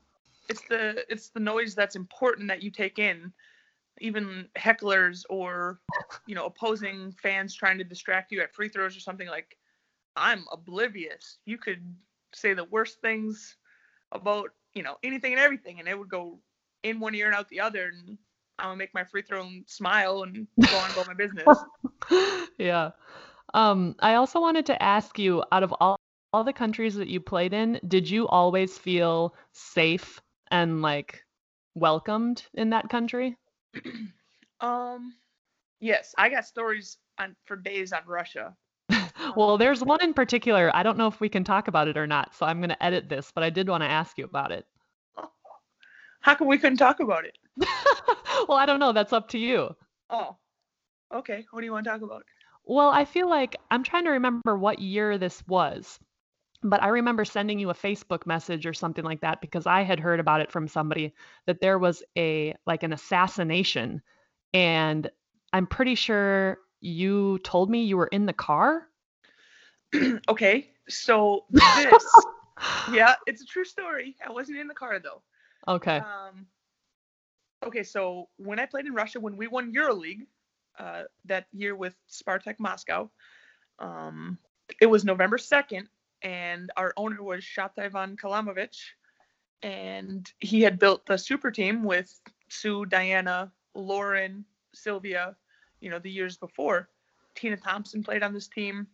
[0.50, 3.32] It's the it's the noise that's important that you take in.
[4.00, 5.80] Even hecklers or
[6.26, 9.58] you know opposing fans trying to distract you at free throws or something like.
[10.16, 11.40] I'm oblivious.
[11.46, 11.84] You could
[12.36, 13.58] say the worst things
[14.12, 16.40] about you know anything and everything, and it would go
[16.84, 18.18] in one ear and out the other, and
[18.60, 21.48] I'm gonna make my free throw and smile and go on about my business.
[22.58, 22.92] yeah.
[23.54, 25.96] Um, I also wanted to ask you, out of all,
[26.32, 30.20] all the countries that you played in, did you always feel safe
[30.54, 31.26] and like
[31.76, 33.38] welcomed in that country?
[34.62, 35.16] Um,
[35.82, 38.56] yes, I got stories on for days on Russia.
[39.36, 40.70] Well, there's one in particular.
[40.76, 42.84] I don't know if we can talk about it or not, so I'm going to
[42.84, 44.66] edit this, but I did want to ask you about it.
[46.22, 47.38] How come we couldn't talk about it?
[48.48, 48.92] well, I don't know.
[48.92, 49.76] That's up to you.
[50.10, 50.36] Oh,
[51.14, 51.46] okay.
[51.52, 52.24] What do you want to talk about?
[52.66, 56.00] Well, I feel like I'm trying to remember what year this was,
[56.64, 60.00] but I remember sending you a Facebook message or something like that because I had
[60.00, 61.14] heard about it from somebody
[61.46, 64.02] that there was a like an assassination,
[64.54, 65.10] and
[65.52, 68.88] I'm pretty sure you told me you were in the car.
[70.30, 72.06] okay, so this,
[72.92, 74.16] yeah, it's a true story.
[74.26, 75.22] I wasn't in the car though.
[75.68, 75.98] Okay.
[75.98, 76.48] Um,
[77.66, 80.26] okay, so when I played in Russia, when we won EuroLeague
[80.80, 83.10] uh, that year with Spartak Moscow,
[83.80, 84.38] um,
[84.82, 85.88] it was November 2nd,
[86.24, 88.80] and our owner was Shabtai von Kalmanovich,
[89.62, 92.20] and he had built the super team with
[92.50, 95.36] Sue, Diana, Lauren, Sylvia,
[95.82, 96.90] you know, the years before.
[97.36, 98.88] Tina Thompson played on this team.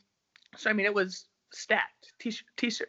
[0.58, 2.14] So, I mean, it was stacked.
[2.20, 2.86] Ticha, Ticha,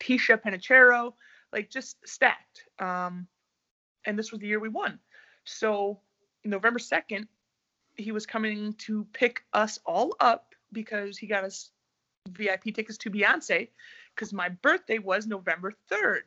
[0.00, 1.14] Ticha Penicheiro,
[1.52, 2.64] like just stacked.
[2.78, 3.26] Um,
[4.04, 4.98] and this was the year we won.
[5.44, 6.00] So
[6.44, 7.26] November 2nd,
[7.94, 11.70] he was coming to pick us all up because he got us
[12.28, 13.70] VIP tickets to Beyonce
[14.14, 16.22] because my birthday was November 3rd.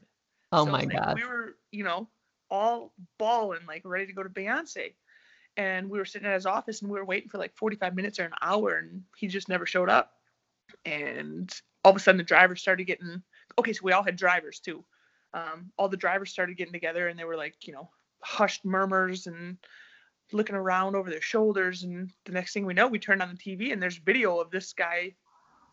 [0.52, 1.16] Oh So my like God.
[1.16, 2.10] We were, you know,
[2.50, 4.95] all balling, like ready to go to Beyonce.
[5.58, 8.20] and we were sitting at his office and we were waiting for like 45 minutes
[8.20, 10.14] or an hour and he just never showed up
[10.86, 11.52] and
[11.84, 13.22] all of a sudden the drivers started getting
[13.58, 14.84] okay so we all had drivers too
[15.34, 17.89] um, all the drivers started getting together and they were like you know
[18.22, 19.58] hushed murmurs and
[20.32, 23.36] looking around over their shoulders and the next thing we know we turned on the
[23.58, 25.14] tv and there's video of this guy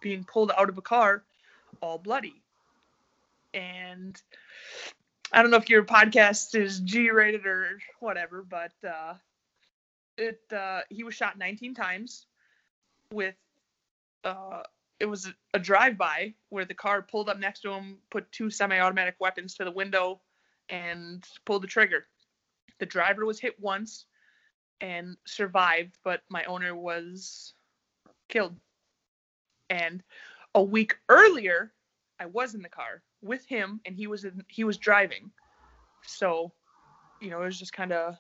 [0.01, 1.23] being pulled out of a car
[1.81, 2.43] all bloody
[3.55, 4.21] and
[5.33, 9.15] i don't know if your podcast is g rated or whatever but uh
[10.17, 12.27] it uh he was shot 19 times
[13.13, 13.35] with
[14.25, 14.63] uh
[14.99, 19.17] it was a drive-by where the car pulled up next to him, put two semi-automatic
[19.19, 20.21] weapons to the window,
[20.69, 22.07] and pulled the trigger.
[22.79, 24.07] The driver was hit once
[24.81, 27.55] and survived, but my owner was
[28.29, 28.57] killed.
[29.71, 30.03] And
[30.55, 31.73] a week earlier,
[32.21, 35.31] I was in the car with him, and he was in, he was driving.
[36.07, 36.53] So,
[37.21, 38.17] you know, it was just kind of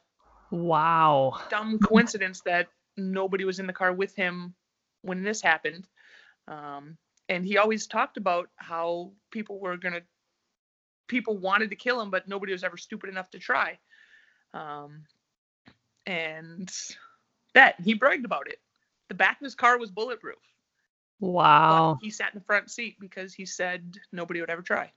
[0.52, 4.54] wow dumb coincidence that nobody was in the car with him
[5.02, 5.88] when this happened
[6.48, 6.96] um,
[7.28, 10.02] and he always talked about how people were gonna,
[11.08, 13.78] people wanted to kill him, but nobody was ever stupid enough to try.
[14.54, 15.04] Um,
[16.06, 16.72] and
[17.54, 18.60] that he bragged about it.
[19.08, 20.38] The back of his car was bulletproof.
[21.20, 21.96] Wow.
[21.98, 24.92] But he sat in the front seat because he said nobody would ever try.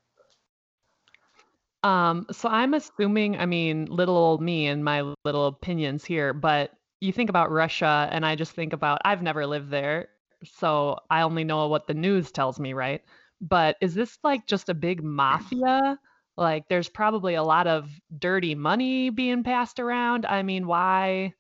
[1.82, 6.72] Um, so I'm assuming, I mean, little old me and my little opinions here, but
[7.00, 10.10] you think about Russia, and I just think about I've never lived there
[10.44, 13.04] so I only know what the news tells me, right?
[13.42, 16.00] But is this like just a big mafia?
[16.38, 20.26] Like there's probably a lot of dirty money being passed around.
[20.26, 21.34] I mean, why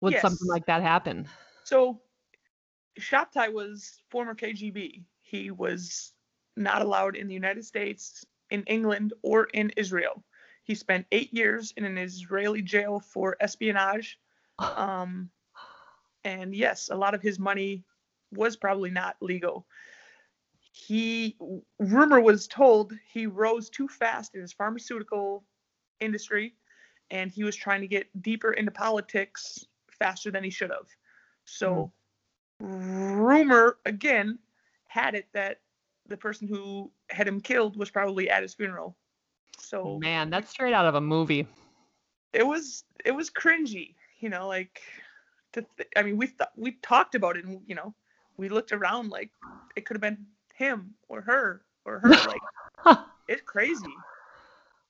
[0.00, 0.22] would yes.
[0.22, 1.28] something like that happen?
[1.64, 2.00] So
[2.98, 5.02] Shabtai was former KGB.
[5.22, 6.12] He was
[6.56, 10.24] not allowed in the United States, in England, or in Israel.
[10.64, 14.18] He spent eight years in an Israeli jail for espionage.
[14.58, 15.28] Um,
[16.24, 17.84] and yes, a lot of his money
[18.32, 19.66] was probably not legal.
[20.72, 21.36] He
[21.78, 25.44] rumor was told he rose too fast in his pharmaceutical
[26.00, 26.54] industry
[27.10, 29.64] and he was trying to get deeper into politics
[29.98, 30.88] faster than he should have.
[31.44, 31.90] So mm.
[32.60, 34.38] Rumor again
[34.88, 35.60] had it that
[36.08, 38.96] the person who had him killed was probably at his funeral.
[39.58, 41.46] So man, that's straight out of a movie.
[42.32, 44.82] It was it was cringy, you know, like
[45.52, 47.94] to th- I mean we th- we talked about it and you know
[48.36, 49.30] we looked around like
[49.76, 52.08] it could have been him or her or her.
[52.08, 52.98] like
[53.28, 53.86] it's crazy.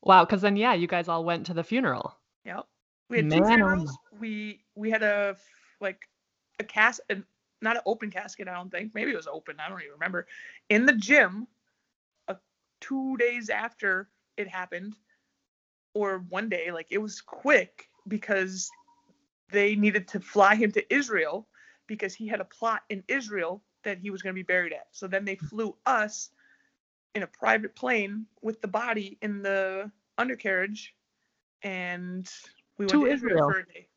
[0.02, 2.16] Wow, because then yeah, you guys all went to the funeral.
[2.44, 2.66] Yep.
[3.08, 3.38] We had Man.
[3.38, 3.98] two oh funerals.
[4.18, 5.36] We we had a
[5.80, 6.08] like
[6.58, 7.22] a casket,
[7.62, 8.48] not an open casket.
[8.48, 8.94] I don't think.
[8.94, 9.56] Maybe it was open.
[9.58, 10.26] I don't even remember.
[10.68, 11.46] In the gym,
[12.28, 12.36] a,
[12.80, 14.94] two days after it happened,
[15.94, 18.70] or one day, like it was quick because
[19.50, 21.48] they needed to fly him to Israel
[21.86, 24.88] because he had a plot in Israel that he was going to be buried at.
[24.90, 26.30] So then they flew us
[27.14, 30.94] in a private plane with the body in the undercarriage,
[31.62, 32.28] and
[32.78, 33.32] we went to, to Israel.
[33.32, 33.88] Israel for a day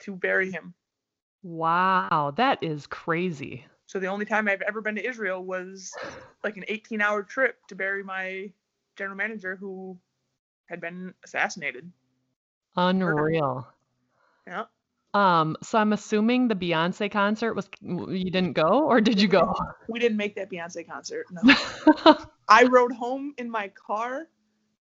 [0.00, 0.74] to bury him.
[1.42, 3.64] Wow, that is crazy.
[3.86, 5.94] So the only time I've ever been to Israel was
[6.44, 8.50] like an 18-hour trip to bury my
[8.96, 9.98] general manager who
[10.66, 11.90] had been assassinated.
[12.76, 13.66] Unreal.
[14.46, 14.64] Yeah.
[15.14, 19.54] Um, so I'm assuming the Beyonce concert was you didn't go or did you go?
[19.88, 21.24] We didn't make that Beyonce concert.
[21.30, 22.16] No.
[22.48, 24.28] I rode home in my car,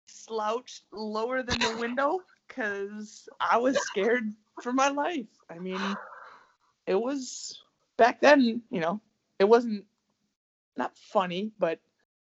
[0.06, 4.32] slouched lower than the window cuz I was scared
[4.62, 5.28] for my life.
[5.50, 5.78] I mean,
[6.86, 7.62] it was
[7.96, 9.00] back then, you know,
[9.38, 9.84] it wasn't
[10.76, 11.80] not funny, but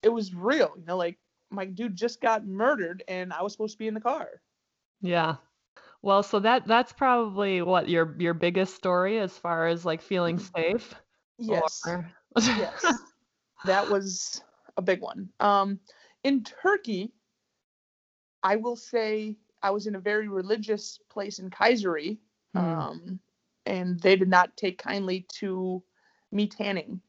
[0.04, 1.18] it was real, you know, like
[1.50, 4.30] my dude just got murdered and I was supposed to be in the car.
[5.02, 5.36] Yeah.
[6.02, 10.38] Well, so that that's probably what your your biggest story as far as like feeling
[10.38, 10.62] mm-hmm.
[10.62, 10.96] safe.
[11.38, 11.82] Yes.
[11.86, 12.10] Or...
[12.36, 12.86] yes.
[13.66, 14.44] That was
[14.78, 15.30] a big one.
[15.40, 15.80] Um,
[16.24, 17.12] in Turkey,
[18.44, 22.20] I will say I was in a very religious place in Kayseri,
[22.54, 22.60] hmm.
[22.60, 23.20] um,
[23.68, 25.84] and they did not take kindly to
[26.32, 27.02] me tanning.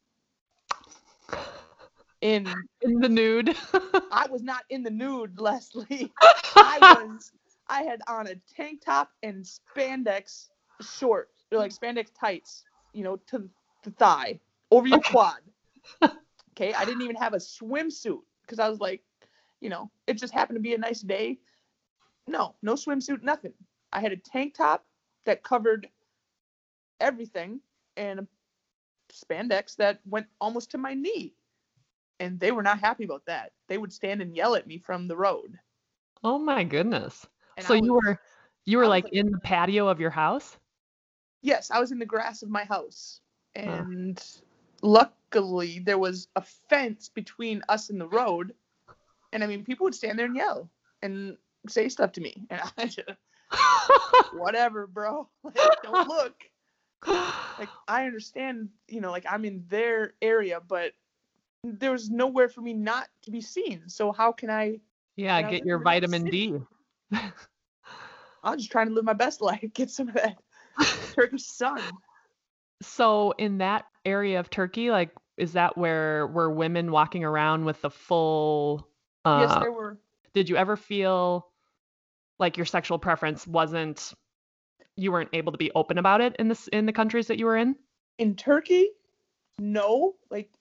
[2.21, 2.47] In
[2.81, 3.55] in the nude.
[4.11, 6.11] I was not in the nude, Leslie.
[6.55, 7.31] I was
[7.69, 10.49] I had on a tank top and spandex
[10.81, 13.49] shorts, like spandex tights, you know, to
[13.83, 14.39] the thigh
[14.69, 15.39] over your quad.
[16.57, 19.01] Okay, I didn't even have a swimsuit because I was like,
[19.61, 21.39] you know, it just happened to be a nice day.
[22.27, 23.53] No, no swimsuit, nothing.
[23.93, 24.83] I had a tank top
[25.25, 25.87] that covered
[26.99, 27.59] everything
[27.97, 28.27] and a
[29.13, 31.33] spandex that went almost to my knee.
[32.19, 33.53] And they were not happy about that.
[33.67, 35.57] They would stand and yell at me from the road.
[36.23, 37.25] Oh my goodness.
[37.57, 38.19] And so was, you were
[38.65, 40.57] You were like like- in the patio of your house?
[41.41, 43.21] Yes, I was in the grass of my house.
[43.55, 44.21] And
[44.81, 48.53] luckily there was a fence between us and the road.
[49.31, 50.69] And I mean people would stand there and yell
[51.01, 51.37] and
[51.67, 52.45] say stuff to me.
[52.49, 53.07] And I just
[54.33, 55.29] whatever, bro.
[55.43, 56.35] Like, don't look.
[57.07, 60.93] Like I understand, you know, like I'm in their area, but
[61.63, 63.83] there was nowhere for me not to be seen.
[63.87, 64.79] So how can I
[65.15, 66.59] yeah, I get live your in New York vitamin D.
[68.43, 70.37] I'm just trying to live my best life, get some of that
[71.13, 71.83] Turkish sun.
[72.81, 77.81] So in that area of Turkey, like is that where were women walking around with
[77.81, 78.87] the full
[79.25, 79.99] uh yes, there were
[80.33, 81.47] did you ever feel
[82.39, 84.13] like your sexual preference wasn't
[84.99, 87.45] you weren't able to be open about it in this in the countries that you
[87.45, 87.75] were in?
[88.19, 88.89] in Turkey,
[89.57, 90.51] no, like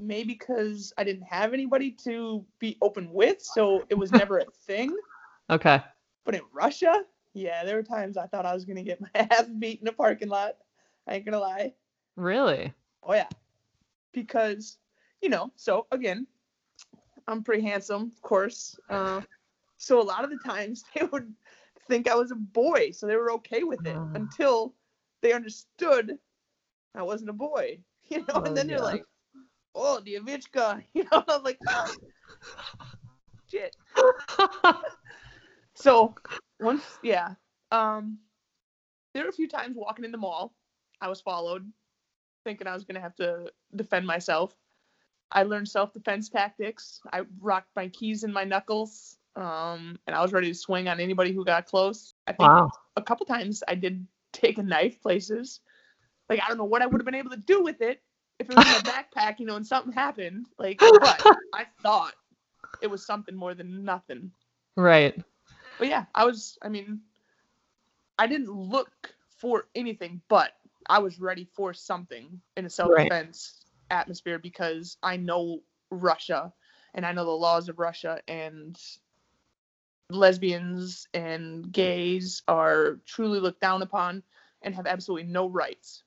[0.00, 4.44] maybe because I didn't have anybody to be open with, so it was never a
[4.66, 4.96] thing.
[5.50, 5.82] Okay.
[6.24, 7.02] But in Russia,
[7.34, 9.92] yeah, there were times I thought I was gonna get my ass beat in a
[9.92, 10.56] parking lot.
[11.06, 11.74] I ain't gonna lie.
[12.14, 12.72] Really?
[13.02, 13.28] Oh yeah,
[14.12, 14.78] because
[15.20, 15.52] you know.
[15.56, 16.26] So again,
[17.26, 18.78] I'm pretty handsome, of course.
[18.88, 19.22] Uh,
[19.76, 21.34] so a lot of the times they would
[21.88, 24.10] think I was a boy, so they were okay with it Ah.
[24.14, 24.74] until
[25.22, 26.18] they understood
[26.94, 27.80] I wasn't a boy.
[28.10, 28.76] You know, Oh, and then yeah.
[28.76, 29.04] they're like,
[29.74, 31.24] "Oh, Dievichka," you know.
[31.28, 31.90] I'm like, "Oh,
[33.50, 33.74] shit.
[35.74, 36.14] So
[36.60, 37.34] once, yeah,
[37.70, 38.18] um,
[39.12, 40.54] there were a few times walking in the mall,
[41.00, 41.70] I was followed,
[42.44, 44.54] thinking I was gonna have to defend myself.
[45.32, 47.00] I learned self-defense tactics.
[47.12, 50.98] I rocked my keys in my knuckles, um, and I was ready to swing on
[50.98, 52.14] anybody who got close.
[52.26, 52.70] I think wow.
[52.96, 55.60] a couple times I did take a knife places.
[56.28, 58.02] Like I don't know what I would have been able to do with it
[58.38, 58.78] if it was in my
[59.14, 60.46] backpack, you know, and something happened.
[60.58, 61.22] Like, but
[61.54, 62.14] I thought
[62.80, 64.30] it was something more than nothing.
[64.76, 65.22] Right.
[65.78, 66.58] But yeah, I was.
[66.62, 67.00] I mean,
[68.18, 70.52] I didn't look for anything, but
[70.88, 75.60] I was ready for something in a self-defense atmosphere because I know
[75.90, 76.52] Russia
[76.94, 78.80] and I know the laws of Russia and
[80.10, 84.22] lesbians and gays are truly looked down upon
[84.62, 86.04] and have absolutely no rights.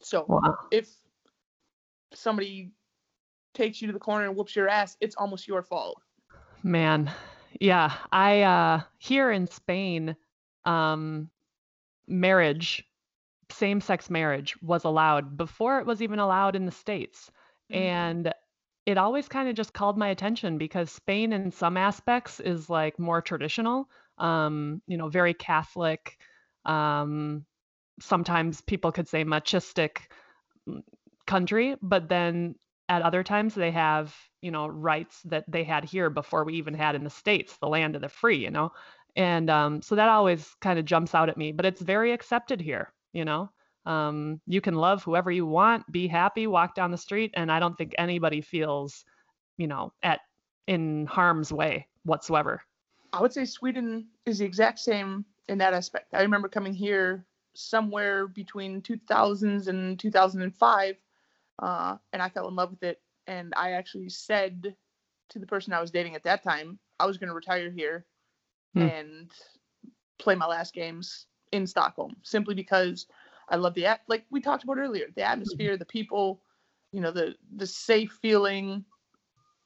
[0.00, 0.56] So Wow.
[0.70, 0.94] if
[2.12, 2.72] somebody
[3.54, 6.02] takes you to the corner and whoops your ass, it's almost your fault.
[6.62, 7.10] Man,
[7.60, 10.16] yeah, I uh here in Spain,
[10.64, 11.30] um
[12.06, 12.84] marriage,
[13.50, 17.30] same-sex marriage was allowed before it was even allowed in the States.
[17.70, 18.18] Mhm.
[18.26, 18.32] And
[18.88, 22.98] it always kind of just called my attention because Spain in some aspects is like
[22.98, 26.16] more traditional, um, you know, very Catholic,
[26.64, 27.44] um
[28.00, 30.12] sometimes people could say machistic
[30.68, 30.82] mm,
[31.26, 32.54] country, but then
[32.88, 36.74] at other times they have you know rights that they had here before we even
[36.74, 38.72] had in the states the land of the free you know?
[39.16, 42.60] And um, so that always kind of jumps out at me but it's very accepted
[42.60, 43.50] here you know
[43.88, 47.60] um, you can love whoever you want be happy walk down the street and i
[47.60, 49.04] don't think anybody feels
[49.58, 50.20] you know at
[50.68, 52.62] in harm's way whatsoever
[53.12, 56.14] I would say Sweden is the exact same in that aspect.
[56.14, 60.96] I remember coming here somewhere between 2000s and 2005,
[61.60, 63.00] uh, and I fell in love with it.
[63.26, 64.76] And I actually said
[65.30, 68.06] to the person I was dating at that time, I was going to retire here
[68.74, 68.88] Hmm.
[68.88, 69.30] and
[70.18, 73.06] play my last games in Stockholm, simply because
[73.50, 76.42] I love the at like we talked about earlier, the atmosphere, the people,
[76.92, 78.84] you know, the the safe feeling,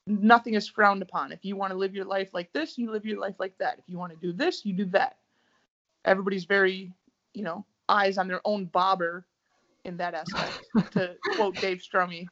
[0.07, 1.33] nothing is frowned upon.
[1.33, 3.79] If you want to live your life like this, you live your life like that.
[3.79, 5.17] If you want to do this, you do that.
[6.05, 6.93] Everybody's very,
[7.35, 9.27] you know, eyes on their own bobber
[9.85, 10.71] in that aspect.
[10.93, 12.27] to quote Dave Strummy.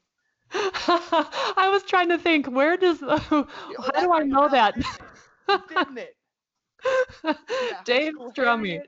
[0.53, 3.47] i was trying to think where does how
[4.01, 4.75] do i know that
[5.69, 6.17] Didn't it?
[7.25, 8.81] Yeah, dave strummy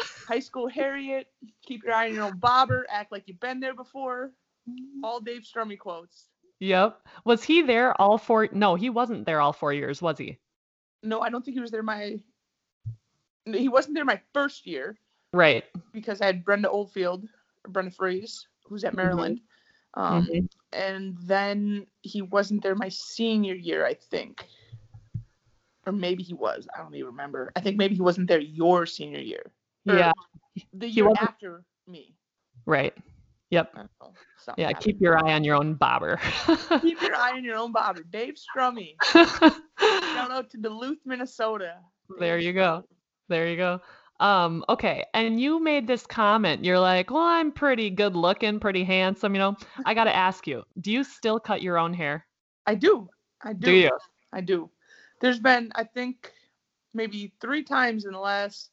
[0.00, 1.26] High school Harriet.
[1.64, 2.86] Keep your eye on your own bobber.
[2.90, 4.32] Act like you've been there before.
[5.02, 6.28] All Dave Strummy quotes.
[6.60, 7.00] Yep.
[7.24, 8.48] Was he there all four?
[8.52, 10.38] No, he wasn't there all four years, was he?
[11.02, 12.18] No, I don't think he was there my.
[13.46, 14.98] He wasn't there my first year.
[15.32, 15.64] Right.
[15.92, 17.28] because I had Brenda Oldfield,
[17.68, 18.96] Brenda Frese, who's at Mhm.
[18.96, 19.40] Maryland.
[19.94, 20.48] Um, Mhm.
[20.72, 24.46] And then he wasn't there my senior year, I think.
[25.86, 26.66] Or maybe he was.
[26.74, 27.52] I don't even remember.
[27.56, 29.52] I think maybe he wasn't there your senior year.
[29.84, 30.12] Yeah.
[30.72, 32.14] The He year after me.
[32.66, 32.94] Right.
[33.50, 33.74] Yep.
[33.74, 34.12] Know.
[34.56, 34.68] Yeah.
[34.68, 34.84] happened.
[34.84, 36.20] Keep your eye on your own bobber.
[36.80, 38.02] Keep your eye on your own bobber.
[38.10, 38.94] Dave Strummy.
[39.04, 41.76] Shout out to Duluth, Minnesota.
[42.18, 42.84] There you go.
[43.28, 43.80] There you go.
[44.20, 46.64] Um, okay, and you made this comment.
[46.64, 49.56] You're like, well, I'm pretty good looking, pretty handsome, you know.
[49.84, 52.26] I gotta ask you, do you still cut your own hair?
[52.66, 53.08] I do.
[53.42, 53.66] I do.
[53.66, 53.90] Do you?
[54.32, 54.70] I do.
[55.20, 56.32] There's been, I think,
[56.94, 58.70] maybe three times in the last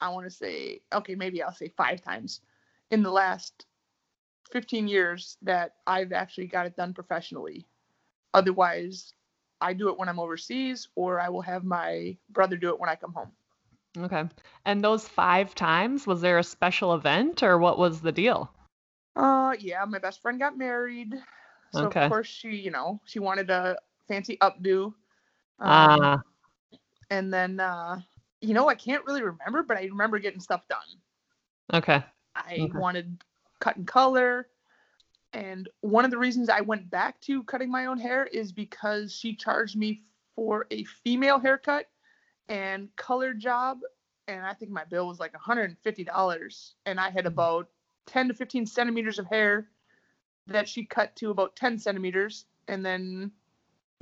[0.00, 2.40] I want to say, okay, maybe I'll say five times
[2.90, 3.66] in the last
[4.50, 7.66] 15 years that I've actually got it done professionally.
[8.34, 9.12] Otherwise,
[9.60, 12.88] I do it when I'm overseas, or I will have my brother do it when
[12.90, 13.32] I come home.
[13.98, 14.24] Okay.
[14.64, 18.50] And those five times, was there a special event or what was the deal?
[19.16, 21.14] Uh, yeah, my best friend got married,
[21.70, 22.00] so Okay.
[22.00, 23.76] of course she, you know, she wanted a
[24.08, 24.94] fancy updo.
[25.58, 26.34] Um, Ah,
[27.10, 28.00] and then, uh,
[28.44, 30.78] you know, I can't really remember, but I remember getting stuff done.
[31.72, 32.04] okay.
[32.36, 32.78] I Okay.
[32.78, 33.22] wanted
[33.60, 34.48] cut and color.
[35.32, 39.12] And one of the reasons I went back to cutting my own hair is because
[39.14, 40.04] she charged me
[40.36, 41.88] for a female haircut
[42.48, 43.80] and color job.
[44.28, 46.72] And I think my bill was like $150.
[46.86, 47.28] And I had hmm.
[47.28, 47.68] about
[48.06, 49.68] 10 to 15 centimeters of hair
[50.46, 53.32] that she cut to about 10 centimeters and then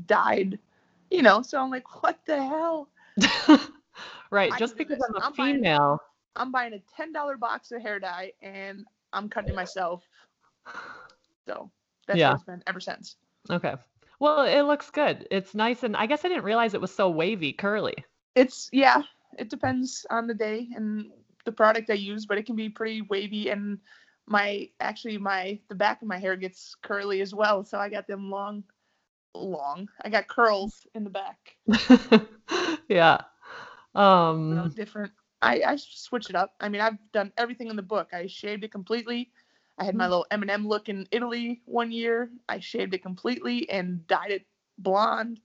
[0.06, 0.58] dyed,
[1.10, 1.42] you know.
[1.42, 2.88] So I'm like, what the hell?
[4.30, 4.52] right.
[4.52, 5.08] I Just because this.
[5.08, 6.00] I'm a I'm buying- female.
[6.36, 10.02] I'm buying a $10 box of hair dye and I'm cutting myself.
[11.46, 11.70] So
[12.06, 12.34] that's Yeah.
[12.34, 13.16] it's been ever since.
[13.50, 13.74] Okay.
[14.18, 15.26] Well, it looks good.
[15.30, 15.82] It's nice.
[15.82, 17.94] And I guess I didn't realize it was so wavy, curly.
[18.34, 19.02] It's yeah,
[19.38, 21.10] it depends on the day and
[21.44, 23.78] the product I use, but it can be pretty wavy and
[24.26, 28.06] my actually my the back of my hair gets curly as well, so I got
[28.06, 28.62] them long
[29.34, 29.88] long.
[30.02, 31.56] I got curls in the back.
[32.88, 33.18] yeah.
[33.94, 35.12] Um, different.
[35.42, 36.54] I I switch it up.
[36.60, 38.08] I mean, I've done everything in the book.
[38.12, 39.30] I shaved it completely.
[39.78, 40.08] I had my Mm.
[40.08, 42.30] little Eminem look in Italy one year.
[42.48, 44.46] I shaved it completely and dyed it
[44.78, 45.40] blonde.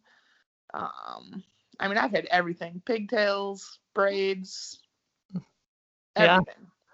[0.73, 1.43] Um,
[1.79, 4.79] I mean, I've had everything: pigtails, braids,
[6.17, 6.39] Yeah.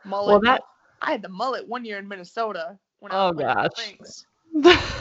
[0.04, 0.40] Mullet.
[0.40, 0.62] well, that.
[1.02, 3.76] I had the mullet one year in Minnesota when I Oh, was playing gosh.
[3.78, 4.26] Lynx.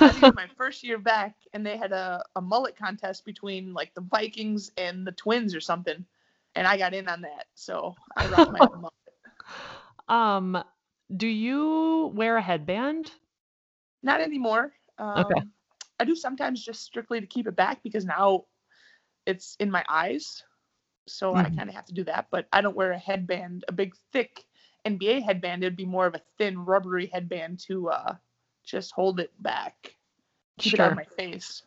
[0.00, 3.24] I think it was my first year back, and they had a, a mullet contest
[3.24, 6.04] between like the Vikings and the Twins or something,
[6.54, 7.46] and I got in on that.
[7.54, 8.92] So I rocked my own mullet.
[10.08, 10.62] um,
[11.14, 13.12] do you wear a headband?
[14.02, 14.72] Not anymore.
[14.98, 15.42] Um, Okay.
[15.98, 18.46] I do sometimes just strictly to keep it back because now
[19.26, 20.42] it's in my eyes,
[21.06, 21.58] so I Mhm.
[21.58, 22.28] kind of have to do that.
[22.30, 24.44] But I don't wear a headband, a big thick
[24.84, 25.62] NBA headband.
[25.62, 28.16] It'd be more of a thin, rubbery headband to uh,
[28.64, 29.96] just hold it back,
[30.58, 31.62] keep it out of my face.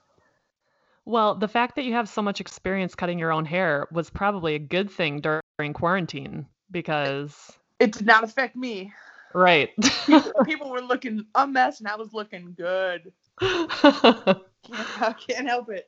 [1.06, 4.56] Well, the fact that you have so much experience cutting your own hair was probably
[4.56, 8.92] a good thing during quarantine because, It did not affect me.
[9.34, 9.70] right.
[10.06, 13.12] people, people were looking a mess and I was looking good.
[13.40, 13.72] Can't,
[14.74, 15.88] I can't help it.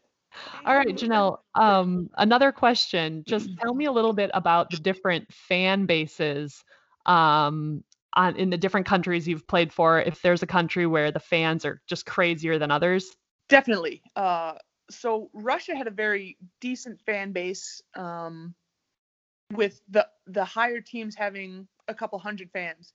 [0.66, 1.40] All right, Janel.
[1.56, 3.24] Um, another question.
[3.26, 6.64] Just tell me a little bit about the different fan bases
[7.08, 7.84] um,
[8.14, 10.00] on, in the different countries you've played for.
[10.00, 13.16] If there's a country where the fans are just crazier than others.
[13.50, 14.04] Definitely.
[14.16, 14.54] Uh,
[14.90, 18.54] so Russia had a very decent fan base, um,
[19.52, 22.94] with the the higher teams having a couple hundred fans.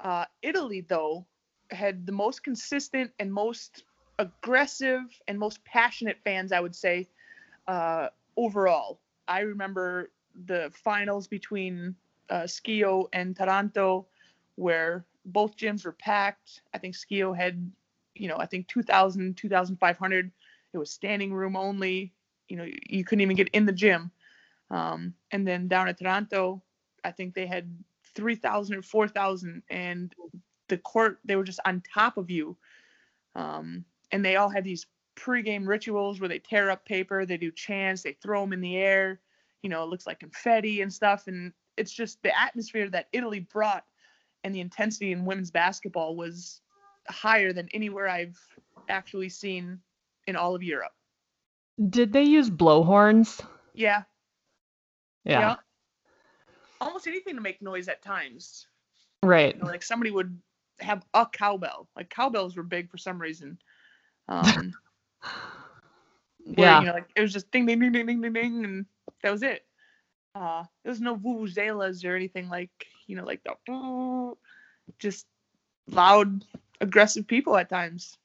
[0.00, 1.26] Uh, Italy though
[1.70, 3.84] had the most consistent and most
[4.18, 7.08] aggressive and most passionate fans, I would say,
[7.66, 9.00] uh, overall.
[9.28, 10.10] I remember
[10.46, 11.94] the finals between
[12.30, 14.06] uh, Schio and Taranto,
[14.56, 16.62] where both gyms were packed.
[16.72, 17.70] I think Schio had,
[18.14, 20.30] you know, I think 2,000, 2,500.
[20.76, 22.12] It was standing room only.
[22.48, 24.10] You know, you couldn't even get in the gym.
[24.70, 26.62] Um, and then down at Taranto
[27.06, 27.72] I think they had
[28.16, 30.12] 3,000 or 4,000, and
[30.68, 32.56] the court, they were just on top of you.
[33.36, 37.52] Um, and they all had these pregame rituals where they tear up paper, they do
[37.52, 39.20] chants, they throw them in the air.
[39.62, 41.28] You know, it looks like confetti and stuff.
[41.28, 43.84] And it's just the atmosphere that Italy brought
[44.42, 46.60] and the intensity in women's basketball was
[47.08, 48.38] higher than anywhere I've
[48.88, 49.78] actually seen
[50.26, 50.92] in all of Europe.
[51.90, 53.44] Did they use blowhorns?
[53.74, 54.02] Yeah,
[55.24, 55.56] Yeah.
[56.80, 58.66] Almost anything to make noise at times.
[59.22, 59.54] Right.
[59.54, 60.38] You know, like somebody would
[60.80, 61.88] have a cowbell.
[61.96, 63.58] Like cowbells were big for some reason.
[64.28, 64.72] Um,
[65.22, 66.80] where, Yeah.
[66.80, 68.86] You know, like it was just ding, ding, ding, ding, ding, ding, ding, and
[69.22, 69.66] that was it.
[70.34, 72.70] Uh, there was no vuvuzelas or anything like,
[73.06, 74.34] you know, like the
[74.98, 75.26] just
[75.88, 76.44] loud,
[76.80, 78.18] aggressive people at times.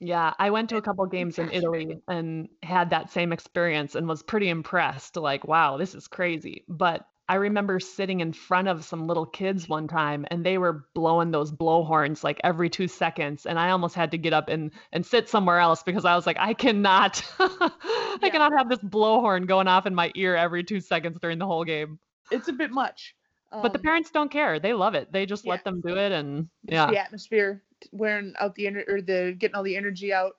[0.00, 4.08] Yeah, I went to a couple games in Italy and had that same experience and
[4.08, 5.16] was pretty impressed.
[5.16, 6.64] Like, wow, this is crazy.
[6.68, 10.86] But I remember sitting in front of some little kids one time and they were
[10.94, 13.46] blowing those blowhorns like every two seconds.
[13.46, 16.26] And I almost had to get up and, and sit somewhere else because I was
[16.26, 18.30] like, I cannot, I Yeah.
[18.30, 21.64] cannot have this blowhorn going off in my ear every two seconds during the whole
[21.64, 21.98] game.
[22.30, 23.15] It's a bit much.
[23.50, 24.58] But the Um, parents don't care.
[24.60, 25.12] They love it.
[25.12, 25.52] They just yeah.
[25.52, 26.12] let them do it.
[26.12, 26.86] And yeah.
[26.90, 27.62] the atmosphere,
[27.92, 30.36] wearing out the ener- or the getting all the energy out.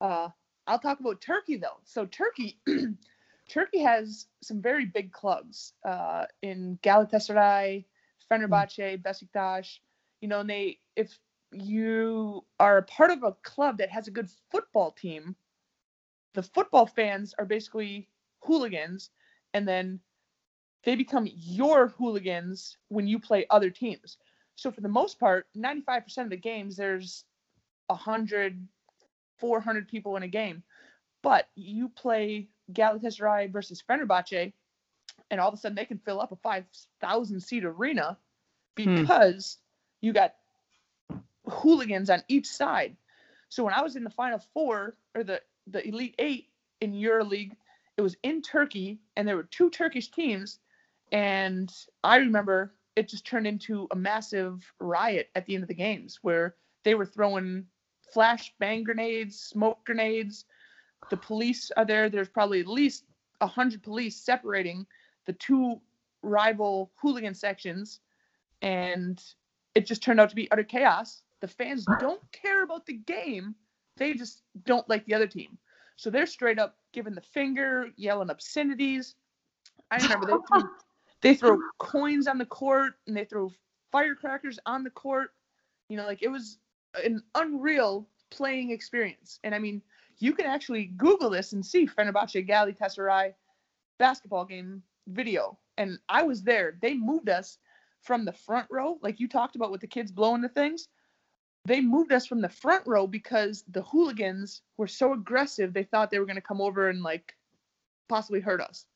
[0.00, 0.28] Uh,
[0.66, 1.80] I'll talk about Turkey though.
[1.84, 2.58] So Turkey,
[3.48, 7.84] Turkey has some very big clubs uh, in Galatasaray,
[8.30, 9.78] Fenerbahce, Besiktas.
[10.20, 11.18] You know, and they if
[11.52, 15.36] you are a part of a club that has a good football team,
[16.34, 18.08] the football fans are basically
[18.40, 19.10] hooligans,
[19.54, 20.00] and then
[20.86, 24.16] they become your hooligans when you play other teams.
[24.54, 27.24] So for the most part, 95% of the games, there's
[27.88, 28.66] 100,
[29.38, 30.62] 400 people in a game.
[31.22, 34.52] But you play Galatasaray versus Fenerbahce,
[35.30, 38.16] and all of a sudden they can fill up a 5,000 seat arena
[38.78, 38.94] hmm.
[39.02, 39.58] because
[40.00, 40.36] you got
[41.48, 42.96] hooligans on each side.
[43.48, 46.48] So when I was in the Final Four or the the Elite Eight
[46.80, 47.56] in EuroLeague,
[47.96, 50.60] it was in Turkey, and there were two Turkish teams,
[51.12, 51.72] and
[52.02, 56.18] I remember it just turned into a massive riot at the end of the games
[56.22, 57.66] where they were throwing
[58.12, 60.46] flash bang grenades, smoke grenades.
[61.10, 62.08] The police are there.
[62.08, 63.04] There's probably at least
[63.40, 64.86] a hundred police separating
[65.26, 65.80] the two
[66.22, 68.00] rival hooligan sections,
[68.62, 69.22] and
[69.74, 71.22] it just turned out to be utter chaos.
[71.40, 73.54] The fans don't care about the game;
[73.96, 75.58] they just don't like the other team.
[75.96, 79.14] So they're straight up giving the finger, yelling obscenities.
[79.90, 80.70] I remember they threw,
[81.26, 83.52] they throw coins on the court and they throw
[83.92, 85.30] firecrackers on the court.
[85.88, 86.58] You know, like it was
[87.04, 89.38] an unreal playing experience.
[89.44, 89.82] And I mean,
[90.18, 93.34] you can actually Google this and see Fenerbahce Galatasaray
[93.98, 95.58] basketball game video.
[95.78, 96.78] And I was there.
[96.80, 97.58] They moved us
[98.00, 100.88] from the front row, like you talked about with the kids blowing the things.
[101.64, 105.72] They moved us from the front row because the hooligans were so aggressive.
[105.72, 107.34] They thought they were going to come over and like
[108.08, 108.86] possibly hurt us.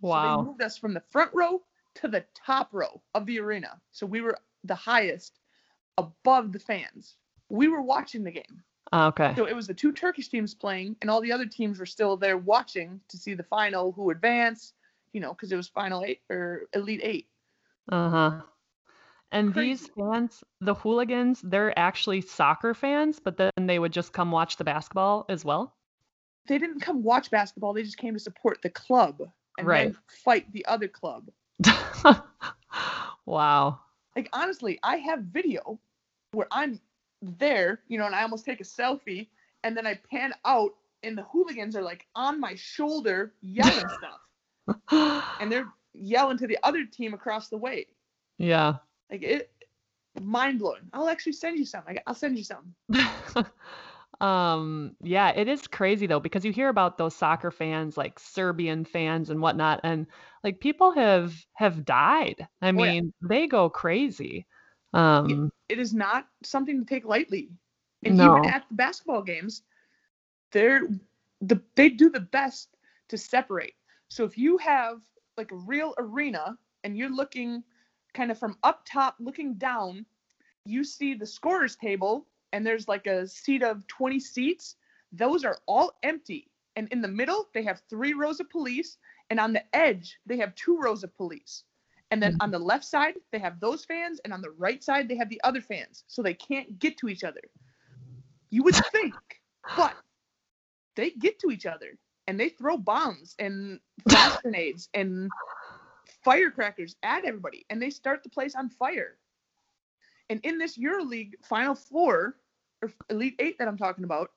[0.00, 0.36] So Wow.
[0.38, 1.62] they moved us from the front row
[1.94, 3.80] to the top row of the arena.
[3.92, 5.40] So we were the highest
[5.96, 7.16] above the fans.
[7.48, 8.62] We were watching the game.
[8.92, 9.34] Okay.
[9.36, 12.16] So it was the two Turkish teams playing, and all the other teams were still
[12.16, 14.74] there watching to see the final, who advanced,
[15.12, 17.28] you know, because it was final eight or elite eight.
[17.90, 18.40] Uh huh.
[19.30, 24.30] And these fans, the hooligans, they're actually soccer fans, but then they would just come
[24.30, 25.74] watch the basketball as well.
[26.46, 29.90] They didn't come watch basketball; they just came to support the club and Right.
[29.90, 31.30] then fight the other club.
[33.26, 33.80] wow.
[34.16, 35.80] Like honestly, I have video
[36.32, 36.80] where I'm
[37.22, 39.28] there, you know, and I almost take a selfie,
[39.64, 40.72] and then I pan out,
[41.02, 44.20] and the hooligans are like on my shoulder yelling stuff,
[45.38, 47.86] and they're yelling to the other team across the way.
[48.38, 48.78] yeah.
[49.10, 49.50] Like it,
[50.20, 50.88] mind blowing.
[50.92, 51.82] I'll actually send you some.
[52.06, 52.74] I'll send you some.
[54.20, 58.84] um yeah it is crazy though because you hear about those soccer fans like serbian
[58.84, 60.06] fans and whatnot and
[60.42, 62.72] like people have have died i yeah.
[62.72, 64.44] mean they go crazy
[64.94, 67.50] um It is not something to take lightly.
[68.04, 69.62] And no even at the basketball games,
[70.52, 70.82] they're
[71.40, 72.76] the they do the best
[73.08, 73.74] to separate.
[74.08, 75.00] So if you have
[75.36, 77.62] like a real arena and you're looking
[78.14, 80.06] kind of from up top looking down,
[80.64, 84.76] you see the scorers table and there's like a seat of 20 seats.
[85.12, 86.50] Those are all empty.
[86.76, 88.98] And in the middle, they have three rows of police.
[89.30, 91.64] And on the edge, they have two rows of police.
[92.10, 92.40] And then hmm.
[92.40, 94.20] on the left side, they have those fans.
[94.24, 96.04] And on the right side, they have the other fans.
[96.06, 97.42] So they can't get to each other.
[98.50, 99.14] You would think,
[99.76, 99.94] but
[100.96, 105.30] they get to each other and they throw bombs and flash grenades and
[106.24, 109.16] firecrackers at everybody and they start the place on fire.
[110.30, 112.36] And in this EuroLeague Final Four
[112.82, 114.30] or Elite Eight that I'm talking about,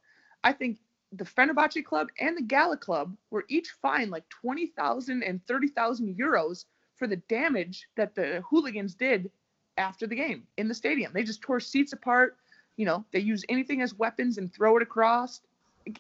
[0.44, 0.78] I think
[1.12, 6.66] the Fenerbahce club and the Gala club were each fined like 20,000 and 30,000 euros
[6.96, 9.30] for the damage that the hooligans did
[9.78, 11.12] after the game in the stadium.
[11.14, 12.38] They just tore seats apart.
[12.78, 15.42] You know, they use anything as weapons and throw it across.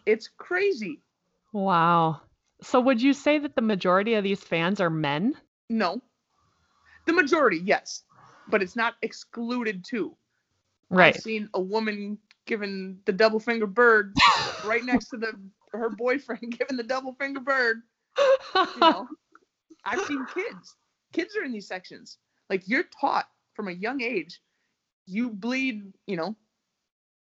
[0.06, 1.00] It's crazy.
[1.52, 2.22] wow
[2.62, 5.36] so would you say that the majority of these fans are men
[5.70, 6.02] No.
[7.08, 8.04] The majority, yes.
[8.52, 10.16] But it's not excluded too.
[10.90, 14.16] right I've seen a woman giving the double finger bird
[14.66, 15.34] right next to the
[15.72, 17.82] her boyfriend giving the double finger bird.
[18.18, 19.08] You know,
[19.86, 20.76] I've seen kids.
[21.14, 22.18] Kids are in these sections.
[22.50, 24.42] Like you're taught from a young age,
[25.06, 26.36] you bleed, you know,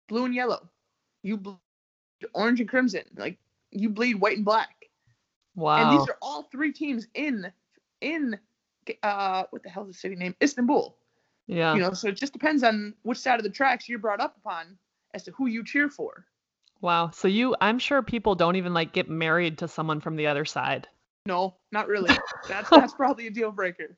[0.08, 0.70] blue and yellow.
[1.24, 1.58] You bleed
[2.34, 3.04] orange and crimson.
[3.16, 3.38] Like
[3.72, 4.90] you bleed white and black.
[5.56, 5.78] Wow.
[5.78, 7.52] And these are all three teams in
[8.02, 8.40] in
[9.04, 10.36] uh what the hell is the city name?
[10.42, 10.96] Istanbul.
[11.50, 14.22] Yeah You know, so it just depends on which side of the tracks you're brought
[14.22, 14.78] up upon
[15.14, 16.26] as to who you cheer for.
[16.82, 20.28] wow so you i'm sure people don't even like get married to someone from the
[20.28, 20.88] other side
[21.26, 22.10] No, not really.
[22.48, 23.98] That's that's probably a deal breaker.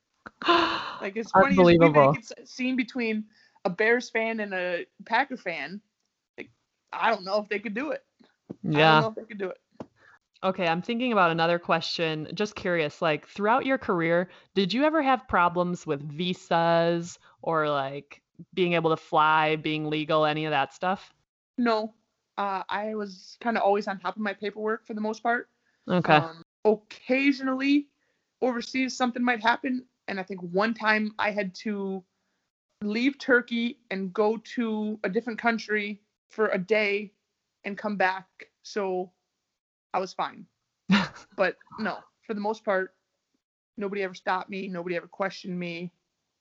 [0.99, 3.25] Like it's funny as we make it scene between
[3.63, 5.79] a Bears fan and a Packer fan,
[6.37, 6.49] like
[6.91, 8.03] I don't know if they could do it.
[8.19, 9.60] I don't yeah know if they could do it.
[10.43, 12.27] Okay, I'm thinking about another question.
[12.33, 18.21] Just curious, like throughout your career, did you ever have problems with visas or like
[18.55, 21.13] being able to fly, being legal, any of that stuff?
[21.59, 21.93] No,
[22.39, 25.49] uh, I was kind of always on top of my paperwork for the most part.
[25.87, 26.15] Okay.
[26.15, 27.87] Um, occasionally,
[28.41, 32.03] overseas something might happen, and I think one time I had to
[32.81, 36.01] leave Turkey and go to a different country
[36.31, 37.11] for a day
[37.63, 38.25] and come back.
[38.63, 39.11] So
[39.93, 40.45] I was fine.
[41.35, 42.95] but no, for the most part,
[43.77, 44.67] nobody ever stopped me.
[44.67, 45.91] Nobody ever questioned me.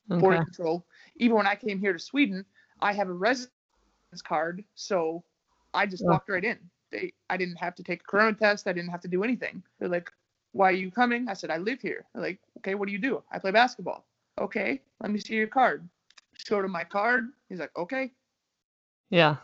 [0.08, 0.86] Border control.
[1.16, 2.44] Even when I came here to Sweden,
[2.80, 3.52] I have a residence
[4.22, 5.24] card, so
[5.74, 6.10] I just Yeah.
[6.10, 6.58] walked right in.
[6.90, 8.66] They, I didn't have to take a corona test.
[8.66, 9.62] I didn't have to do anything.
[9.78, 10.10] They're like,
[10.52, 12.98] "Why are you coming?" I said, "I live here." They're like, "Okay, what do you
[12.98, 14.06] do?" I play basketball.
[14.38, 15.88] Okay, let me see your card.
[16.32, 17.30] Showed him my card.
[17.48, 18.12] He's like, "Okay."
[19.10, 19.36] Yeah.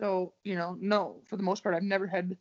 [0.00, 2.36] So, you know, no, for the most part, I've never had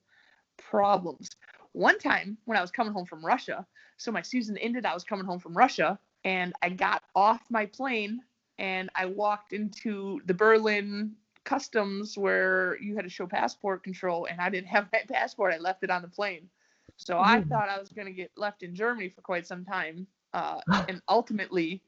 [0.57, 1.29] problems.
[1.73, 3.65] One time when I was coming home from Russia,
[3.97, 7.65] so my season ended, I was coming home from Russia, and I got off my
[7.65, 8.21] plane
[8.57, 14.39] and I walked into the Berlin customs where you had to show passport control, and
[14.41, 15.53] I didn't have my passport.
[15.53, 16.49] I left it on the plane.
[16.97, 17.49] So I Mm.
[17.49, 20.07] thought I was going to get left in Germany for quite some time.
[20.33, 21.81] Uh, and ultimately,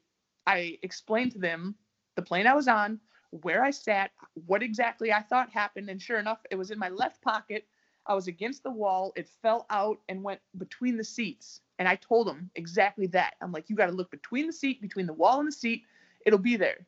[0.45, 1.75] I explained to them
[2.15, 2.99] the plane I was on,
[3.31, 4.11] where I sat,
[4.45, 7.67] what exactly I thought happened, and sure enough, it was in my left pocket.
[8.07, 9.13] I was against the wall.
[9.15, 11.61] It fell out and went between the seats.
[11.79, 13.35] And I told them exactly that.
[13.41, 15.83] I'm like, you got to look between the seat, between the wall and the seat.
[16.25, 16.85] It'll be there.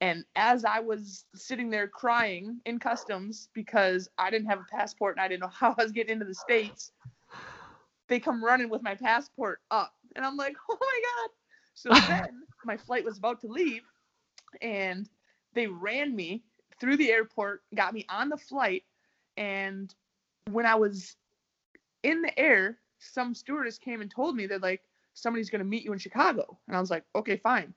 [0.00, 5.16] And as I was sitting there crying in customs because I didn't have a passport
[5.16, 6.92] and I didn't know how I was getting into the States,
[8.08, 9.94] they come running with my passport up.
[10.16, 11.30] And I'm like, oh my God.
[11.74, 13.82] So then my flight was about to leave
[14.62, 15.08] and
[15.54, 16.42] they ran me
[16.80, 18.84] through the airport, got me on the flight.
[19.36, 19.94] And
[20.48, 21.16] when I was
[22.02, 24.82] in the air, some stewardess came and told me that like
[25.14, 26.58] somebody's going to meet you in Chicago.
[26.66, 27.74] And I was like, okay, fine.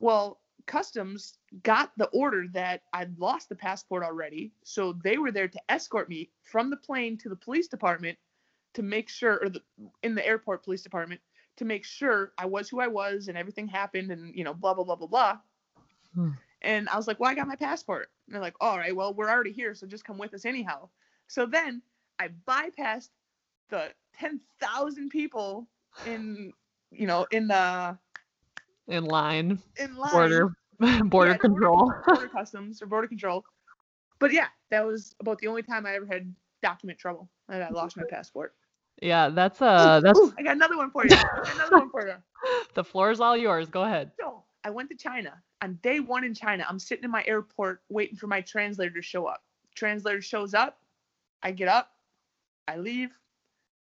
[0.00, 4.52] Well, customs got the order that I'd lost the passport already.
[4.62, 8.18] So they were there to escort me from the plane to the police department
[8.74, 9.62] to make sure, or the,
[10.02, 11.20] in the airport police department,
[11.56, 14.74] to make sure I was who I was and everything happened and, you know, blah,
[14.74, 15.38] blah, blah, blah, blah.
[16.14, 16.30] Hmm.
[16.62, 18.10] And I was like, well, I got my passport.
[18.26, 20.88] And they're like, all right, well, we're already here, so just come with us anyhow.
[21.26, 21.82] So then
[22.18, 23.10] I bypassed
[23.70, 25.68] the 10,000 people
[26.04, 26.52] in,
[26.90, 27.98] you know, in the,
[28.88, 29.58] In line.
[29.76, 30.12] in line.
[30.12, 30.48] Border
[31.04, 31.92] border Yeah, control.
[32.12, 33.44] border customs or border control.
[34.18, 37.70] But yeah, that was about the only time I ever had document trouble and I
[37.70, 38.54] lost my passport.
[39.02, 41.16] Yeah, that's Ooh, uh that's ooh, I got another one for you.
[41.46, 42.16] Another one for you.
[42.74, 43.68] the floor's all yours.
[43.68, 44.10] Go ahead.
[44.20, 45.42] So I went to China.
[45.62, 49.02] On day one in China, I'm sitting in my airport waiting for my translator to
[49.02, 49.42] show up.
[49.74, 50.78] Translator shows up.
[51.42, 51.90] I get up.
[52.68, 53.10] I leave.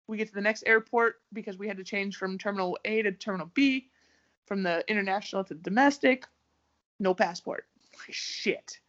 [0.07, 3.11] We get to the next airport because we had to change from terminal A to
[3.11, 3.89] terminal B,
[4.45, 6.25] from the international to the domestic.
[6.99, 7.65] No passport.
[8.09, 8.79] Shit.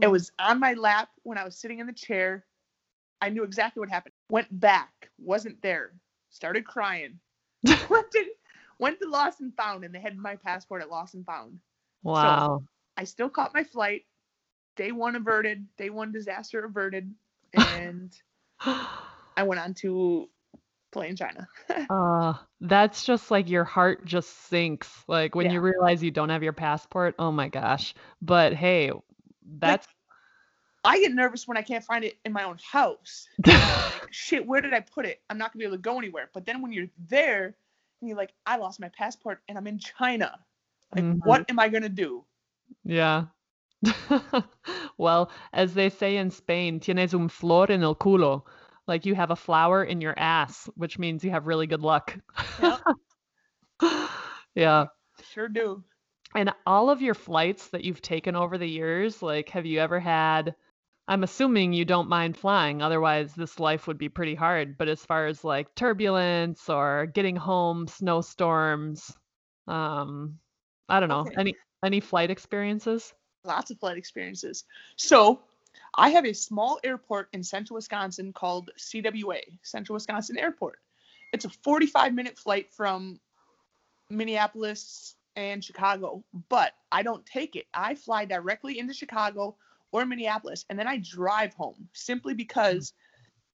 [0.00, 2.44] It was on my lap when I was sitting in the chair.
[3.20, 4.14] I knew exactly what happened.
[4.30, 5.92] Went back, wasn't there.
[6.30, 7.20] Started crying.
[7.88, 8.24] went to
[8.78, 11.60] went to Lost and Found, and they had my passport at Lost and Found.
[12.02, 12.64] Wow.
[12.96, 14.06] I still caught my flight.
[14.76, 15.66] Day one averted.
[15.76, 17.14] Day one disaster averted,
[17.54, 18.12] and
[19.36, 20.28] I went on to
[20.92, 21.48] play in China.
[21.90, 25.04] Uh, that's just like your heart just sinks.
[25.08, 27.14] Like when you realize you don't have your passport.
[27.18, 27.94] Oh my gosh.
[28.22, 28.92] But hey,
[29.58, 29.86] that's
[30.84, 33.28] I get nervous when I can't find it in my own house.
[33.46, 35.22] like, shit, where did I put it?
[35.28, 36.30] I'm not gonna be able to go anywhere.
[36.32, 37.56] But then when you're there
[38.00, 40.38] and you're like, I lost my passport and I'm in China.
[40.94, 41.20] Like, Mhm.
[41.24, 42.24] what am I gonna do?
[42.84, 43.26] yeah.
[44.98, 48.44] Well, as they say in Spain, tienes un flor en el culo.
[48.86, 52.18] Like you have a flower in your ass, which means you have really good luck.
[52.58, 52.80] Yep.
[54.54, 54.86] Yeah.
[55.22, 55.84] Sure do.
[56.34, 59.98] And all of your flights that you've taken over the years, like have you ever
[60.00, 60.54] had
[61.08, 65.04] I'm assuming you don't mind flying, otherwise this life would be pretty hard, but as
[65.04, 69.16] far as like turbulence or getting home, snowstorms,
[69.66, 70.38] um
[70.88, 71.36] I don't know, Okay.
[71.38, 73.12] any any flight experiences?
[73.44, 74.64] lots of flight experiences.
[74.96, 75.42] So,
[75.94, 80.78] I have a small airport in central Wisconsin called CWA, Central Wisconsin Airport.
[81.32, 83.20] It's a 45 minute flight from
[84.08, 87.66] Minneapolis and Chicago, but I don't take it.
[87.74, 89.56] I fly directly into Chicago
[89.90, 92.94] or Minneapolis and then I drive home simply because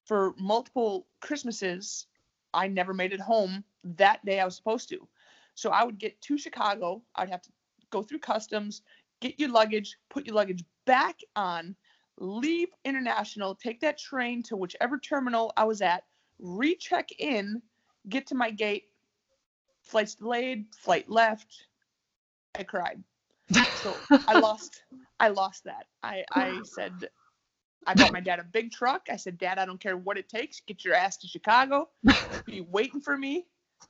[0.05, 2.07] for multiple Christmases,
[2.55, 5.07] I never made it home that day I was supposed to.
[5.55, 7.51] So I would get to Chicago, I'd have to
[7.91, 8.83] go through customs,
[9.21, 11.77] get your luggage, put your luggage back on,
[12.19, 16.05] leave international, take that train to whichever terminal I was at,
[16.39, 17.63] recheck in,
[18.09, 18.85] get to my gate,
[19.83, 21.67] flight's delayed, flight left.
[22.59, 23.03] I cried.
[23.83, 23.95] So
[24.27, 24.83] I lost
[25.21, 25.87] I lost that.
[26.03, 27.09] I I said
[27.87, 29.09] I bought my dad a big truck.
[29.11, 30.61] I said, Dad, I don't care what it takes.
[30.61, 31.89] Get your ass to Chicago.
[32.45, 33.47] Be waiting for me.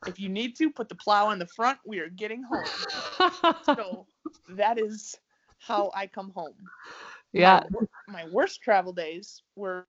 [0.07, 1.79] If you need to, put the plow on the front.
[1.85, 2.65] We are getting home.
[3.75, 4.07] So
[4.51, 5.19] that is
[5.59, 6.55] how I come home.
[7.33, 7.63] Yeah.
[7.71, 9.87] My, my worst travel days were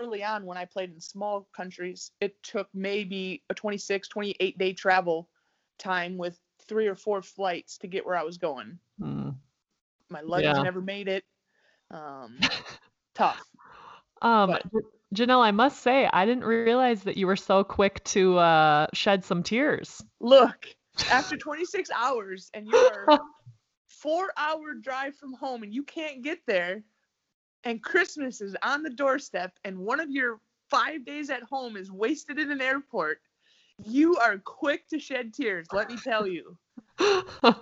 [0.00, 2.10] early on when I played in small countries.
[2.20, 5.28] It took maybe a 26, 28 day travel
[5.78, 8.78] time with three or four flights to get where I was going.
[9.00, 9.34] Mm.
[10.08, 10.62] My luggage Yeah.
[10.62, 11.24] never made it.
[11.90, 12.38] Um,
[13.14, 13.42] tough.
[14.22, 14.64] Um, But-
[15.14, 19.24] Janel, I must say, I didn't realize that you were so quick to uh, shed
[19.24, 20.04] some tears.
[20.20, 20.68] Look,
[21.10, 23.06] after 26 hours and you're
[24.00, 26.82] four hour drive from home and you can't get there,
[27.64, 31.90] and Christmas is on the doorstep, and one of your five days at home is
[31.90, 33.20] wasted in an airport,
[33.84, 35.66] you are quick to shed tears.
[35.72, 36.56] Let me tell you,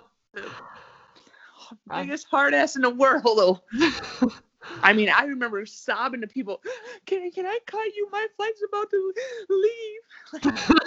[1.91, 3.61] biggest hard ass in the world.
[4.83, 6.61] I mean, I remember sobbing to people,
[7.05, 8.07] "Can I, can I cut you?
[8.11, 9.13] My flight's about to
[9.49, 10.01] leave."
[10.43, 10.43] Like,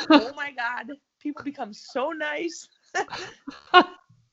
[0.08, 2.68] oh my god, people become so nice.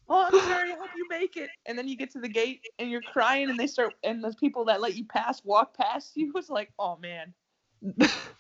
[0.10, 0.72] Oh, I'm sorry.
[0.72, 1.50] I hope you make it.
[1.66, 4.34] And then you get to the gate and you're crying, and they start, and the
[4.40, 6.32] people that let you pass walk past you.
[6.38, 7.34] It's like, oh man,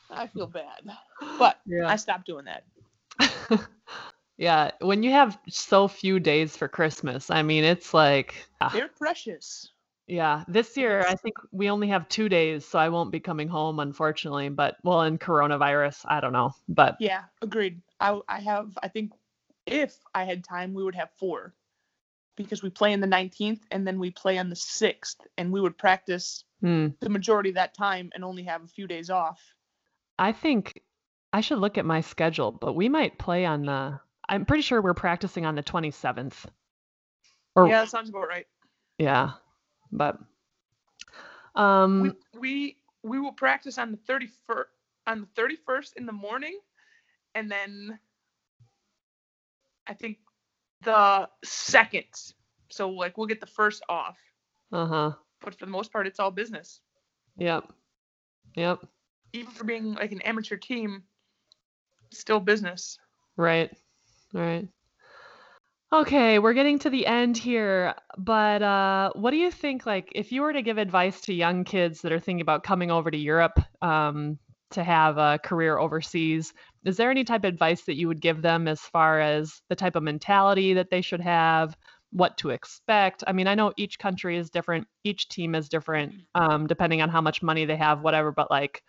[0.09, 0.81] I feel bad.
[1.37, 1.87] But yeah.
[1.87, 2.63] I stopped doing that.
[4.37, 4.71] yeah.
[4.81, 9.71] When you have so few days for Christmas, I mean, it's like, ah, They're precious.
[10.07, 10.43] yeah.
[10.47, 13.79] This year, I think we only have two days, so I won't be coming home,
[13.79, 14.49] unfortunately.
[14.49, 16.53] But, well, in coronavirus, I don't know.
[16.67, 17.81] But, Yeah, agreed.
[17.99, 18.77] I I have.
[18.81, 19.11] I think
[19.65, 21.53] if I had time, we would have four,
[22.39, 25.59] because we play in the 19th and then we play on the 6th, and we
[25.59, 26.87] would practice hmm.
[27.01, 29.41] the majority of that time and only have a few days off.
[30.17, 30.81] I think
[31.33, 33.99] I should look at my schedule, but we might play on the.
[34.29, 36.45] I'm pretty sure we're practicing on the 27th.
[37.55, 38.47] Or yeah, that sounds about right.
[38.97, 39.31] yeah,
[39.91, 40.17] but
[41.55, 44.63] um, we we we will practice on the 31st
[45.07, 46.59] on the 31st in the morning
[47.33, 47.97] and then
[49.87, 50.17] i think
[50.83, 52.05] the second
[52.69, 54.17] so like we'll get the first off.
[54.71, 55.11] Uh huh,
[55.41, 56.81] but for the most part it's all business.
[57.37, 57.71] Yep,
[58.55, 58.79] yep,
[59.33, 61.03] even for being like an amateur team
[62.11, 62.97] still business.
[63.37, 63.71] Right,
[64.33, 64.67] right.
[65.91, 69.87] Okay, we're getting to the end here, but uh, what do you think?
[69.87, 72.91] Like, if you were to give advice to young kids that are thinking about coming
[72.91, 74.37] over to Europe um,
[74.69, 76.53] to have a career overseas,
[76.85, 79.75] is there any type of advice that you would give them as far as the
[79.75, 81.75] type of mentality that they should have,
[82.11, 83.23] what to expect?
[83.27, 87.09] I mean, I know each country is different, each team is different, um, depending on
[87.09, 88.81] how much money they have, whatever, but like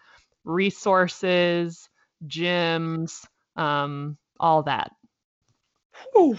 [0.45, 1.89] resources,
[2.27, 3.25] gyms,
[3.57, 4.93] um, all that.
[6.17, 6.37] Ooh.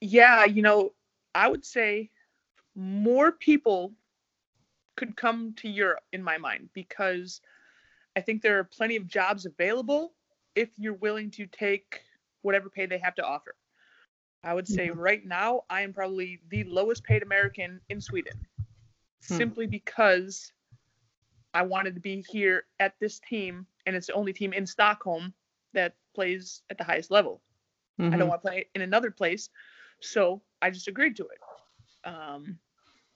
[0.00, 0.92] yeah you know
[1.34, 2.10] i would say
[2.74, 3.92] more people
[4.96, 7.40] could come to europe in my mind because
[8.16, 10.12] i think there are plenty of jobs available
[10.54, 12.02] if you're willing to take
[12.42, 13.54] whatever pay they have to offer
[14.44, 18.34] i would say right now i am probably the lowest paid american in sweden
[19.28, 19.48] Hmm.
[19.48, 20.52] simply because
[21.54, 25.32] i wanted to be here at this team and it's the only team in stockholm
[25.72, 27.42] that plays at the highest level
[28.12, 28.26] I Mhm.
[28.26, 29.50] don't want to play in another place.
[30.00, 31.38] So I just agreed to it.
[32.08, 32.58] Um,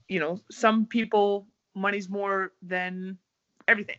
[0.07, 3.17] you know, some people, money's more than
[3.67, 3.97] everything.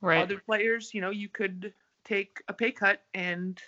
[0.00, 0.30] Right.
[0.30, 1.74] Other players, you know, you could
[2.04, 3.60] take a pay cut and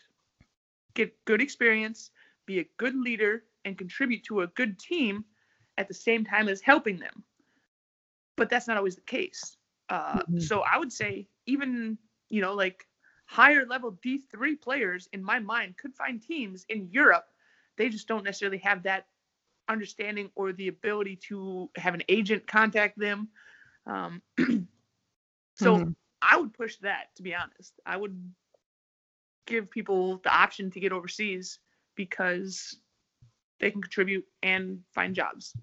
[0.94, 2.10] get good experience,
[2.46, 5.24] be a good leader, and contribute to a good team
[5.78, 7.24] at the same time as helping them.
[8.36, 9.56] But that's not always the case.
[9.88, 10.38] Uh, Mhm.
[10.38, 11.98] So I would say, even,
[12.30, 12.86] you know, like
[13.26, 17.26] higher level D3 players, in my mind, could find teams in Europe.
[17.76, 19.08] They just don't necessarily have that
[19.68, 23.28] understanding or the ability to have an agent contact them.
[23.86, 24.22] Um,
[25.54, 25.94] so Mhm.
[26.24, 27.74] I would push that, to be honest.
[27.84, 28.18] I would
[29.46, 31.58] give people the option to get overseas
[31.96, 32.76] because
[33.60, 35.54] they can contribute and find jobs.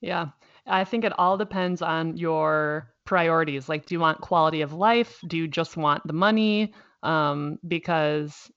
[0.00, 0.28] Yeah,
[0.66, 3.68] I think it all depends on your priorities.
[3.68, 5.18] Like, do you want quality of life?
[5.26, 6.74] Do you just want the money?
[7.02, 8.50] Um, because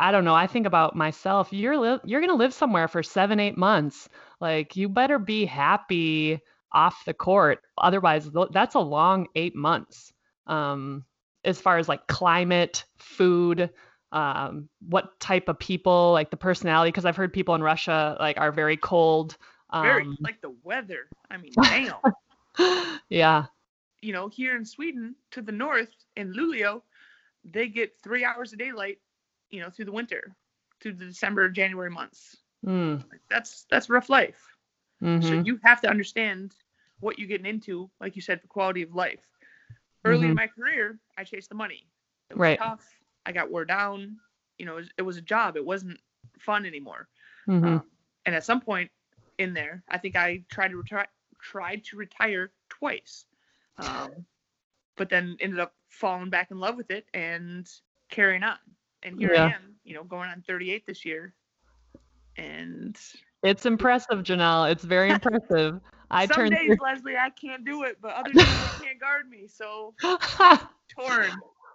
[0.00, 0.34] I don't know.
[0.34, 1.52] I think about myself.
[1.52, 4.08] You're li- you're gonna live somewhere for seven, eight months.
[4.40, 6.40] Like, you better be happy
[6.72, 7.60] off the court.
[7.78, 10.12] Otherwise, th- that's a long eight months.
[10.46, 11.04] Um,
[11.44, 13.70] as far as like climate, food,
[14.12, 16.88] um, what type of people, like the personality.
[16.88, 19.36] Because I've heard people in Russia like are very cold.
[19.72, 21.08] Very Um, like the weather.
[21.30, 22.98] I mean, damn.
[23.08, 23.46] yeah.
[24.00, 26.82] you know, here in Sweden to the north in Luleå,
[27.44, 28.98] they get three hours of daylight,
[29.50, 30.34] you know, through the winter,
[30.80, 32.36] through the December, January months.
[32.64, 33.02] Mm.
[33.10, 34.40] Like, that's that's rough life.
[35.00, 35.44] So mhm.
[35.44, 36.54] you have to understand
[37.00, 39.20] what you're getting into, like you said, for quality of life.
[40.04, 40.36] Early in Mhm.
[40.36, 41.86] my career, I chased the money.
[42.30, 42.58] It was Right.
[42.58, 43.00] tough.
[43.26, 44.20] I got wore down.
[44.58, 45.56] You know, it was, it was a job.
[45.56, 45.98] It wasn't
[46.38, 47.08] fun anymore.
[47.48, 47.64] Mm-hmm.
[47.64, 47.90] Um,
[48.26, 48.90] and at some point
[49.38, 51.08] in there, I think I tried to retire,
[51.40, 53.26] tried to retire twice,
[53.78, 54.26] um,
[54.96, 57.68] but then ended up falling back in love with it and
[58.10, 58.58] carrying on.
[59.02, 59.46] And here Yeah.
[59.46, 61.34] I am, you know, going on 38 this year.
[62.36, 62.98] And
[63.42, 64.70] It's impressive, Janel.
[64.70, 65.80] It's very impressive.
[66.14, 69.28] I some turned days, Leslie, I can't do it, but other days you can't guard
[69.28, 69.46] me.
[69.46, 69.94] So
[70.88, 71.30] torn.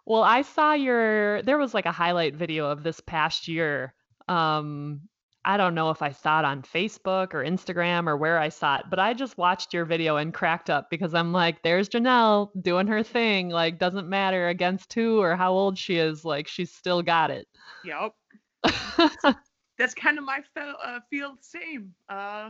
[0.06, 3.94] well, I saw your there was like a highlight video of this past year.
[4.28, 5.02] Um
[5.46, 8.78] I don't know if I saw it on Facebook or Instagram or where I saw
[8.78, 12.50] it, but I just watched your video and cracked up because I'm like, there's Janel
[12.62, 13.50] doing her thing.
[13.50, 16.26] Like, doesn't matter against who or how old she is.
[16.26, 17.48] Like, she's still got it.
[17.86, 18.14] Yep.
[19.78, 21.94] That's kind of my fe- uh, feel the same.
[22.10, 22.50] Uh,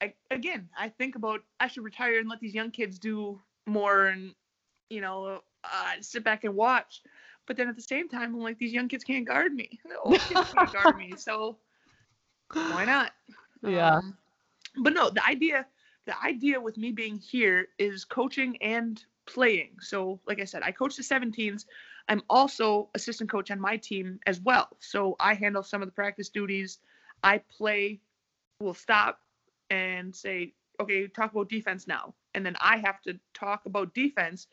[0.00, 4.06] I, again, I think about I should retire and let these young kids do more
[4.06, 4.34] and,
[4.90, 7.02] you know, uh, sit back and watch.
[7.46, 9.80] But then at the same time, I'm like, these young kids can't guard me.
[9.88, 11.14] The old kids can't guard me.
[11.16, 11.56] So
[12.52, 13.12] why not?
[13.62, 13.96] Yeah.
[13.96, 14.16] Um,
[14.78, 15.66] but no, the idea,
[16.06, 19.76] the idea with me being here is coaching and playing.
[19.80, 21.64] So, like I said, I coach the 17s.
[22.08, 24.68] I'm also assistant coach on my team as well.
[24.80, 26.78] So I handle some of the practice duties.
[27.22, 28.00] I play,
[28.60, 29.20] will stop
[29.70, 32.14] and say, okay, talk about defense now.
[32.34, 34.46] And then I have to talk about defense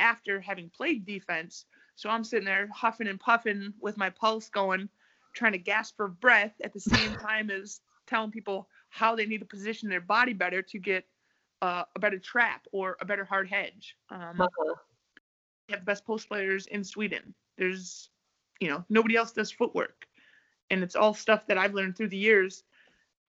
[0.00, 1.66] after having played defense.
[1.96, 4.88] So I'm sitting there huffing and puffing with my pulse going,
[5.34, 9.40] trying to gasp for breath at the same time as telling people how they need
[9.40, 11.04] to position their body better to get
[11.62, 13.96] uh, a better trap or a better hard hedge.
[14.10, 14.74] Um, Uh-huh.
[15.68, 17.34] we have the best post players in Sweden.
[17.56, 18.10] There's,
[18.60, 20.06] you know, nobody else does footwork.
[20.70, 22.64] And it's all stuff that I've learned through the years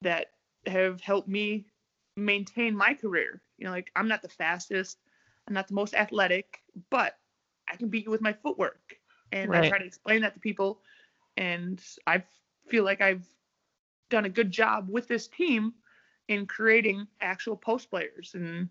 [0.02, 0.28] that
[0.68, 1.66] have helped me
[2.16, 3.42] maintain my career.
[3.58, 5.00] You know, like I'm not the fastest,
[5.48, 7.18] I'm not the most athletic, but
[7.72, 8.96] I can beat you with my footwork.
[9.32, 10.82] And I try to explain that to people.
[11.38, 12.24] And I
[12.68, 13.26] feel like I've
[14.10, 15.74] done a good job with this team
[16.28, 18.70] in creating actual post players and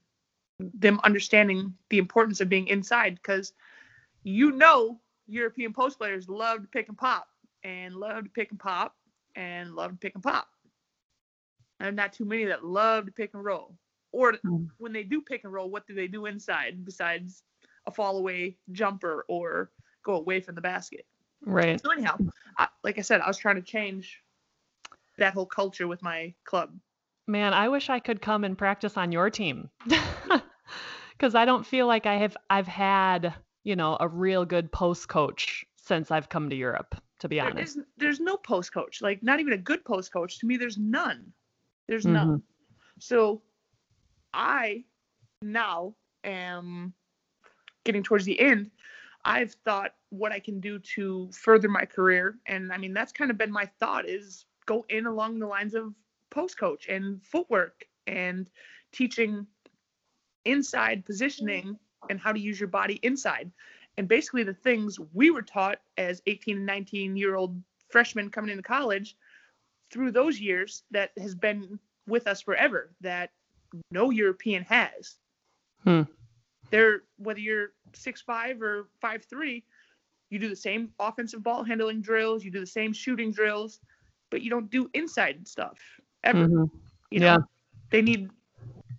[0.59, 3.53] them understanding the importance of being inside because
[4.25, 7.29] you know European post players love to pick and pop
[7.63, 8.97] and love to pick and pop
[9.37, 10.49] and love to pick and pop.
[11.81, 13.77] And not too many that love to pick and roll.
[14.13, 14.69] Or Mm.
[14.79, 17.43] when they do pick and roll, what do they do inside besides
[17.87, 19.71] a fall away jumper or
[20.03, 21.07] go away from the basket?
[21.43, 21.81] Right.
[21.81, 22.19] So anyhow,
[22.57, 24.23] I, like I said, I was trying to change
[25.19, 26.79] that whole culture with my club.
[27.27, 29.69] Man, I wish I could come and practice on your team.
[31.19, 33.35] Cuz I don't feel like I have I've had,
[33.65, 37.49] you know, a real good post coach since I've come to Europe, to be There
[37.51, 37.77] honest.
[37.77, 40.39] is, there's no post coach, like not even a good post coach.
[40.39, 41.33] To me, there's none.
[41.89, 42.13] There's Mhm.
[42.13, 42.43] none.
[42.99, 43.43] So
[44.33, 44.85] I
[45.43, 46.95] now am
[47.85, 48.71] getting towards the end.
[49.25, 53.31] I've thought what I can do to further my career, and I mean that's kind
[53.31, 55.95] of been my thought is go in along the lines of
[56.31, 58.51] post coach and footwork and
[58.93, 59.47] teaching
[60.45, 61.79] inside positioning
[62.11, 63.51] and how to use your body inside.
[63.97, 68.51] And basically the things we were taught as 18 and 19 year old freshmen coming
[68.51, 69.17] into college
[69.91, 73.31] through those years that has been with us forever that
[73.91, 75.17] no European has.
[75.85, 76.03] Hmm.
[76.71, 79.65] They're whether you're six five or five three,
[80.31, 83.81] you do the same offensive ball handling drills, you do the same shooting drills,
[84.31, 85.79] but you don't do inside stuff
[86.25, 86.47] ever.
[86.47, 86.71] Mhm.
[87.11, 87.39] You know, Yeah.
[87.91, 88.31] they need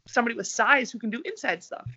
[0.07, 1.87] somebody with size who can do inside stuff.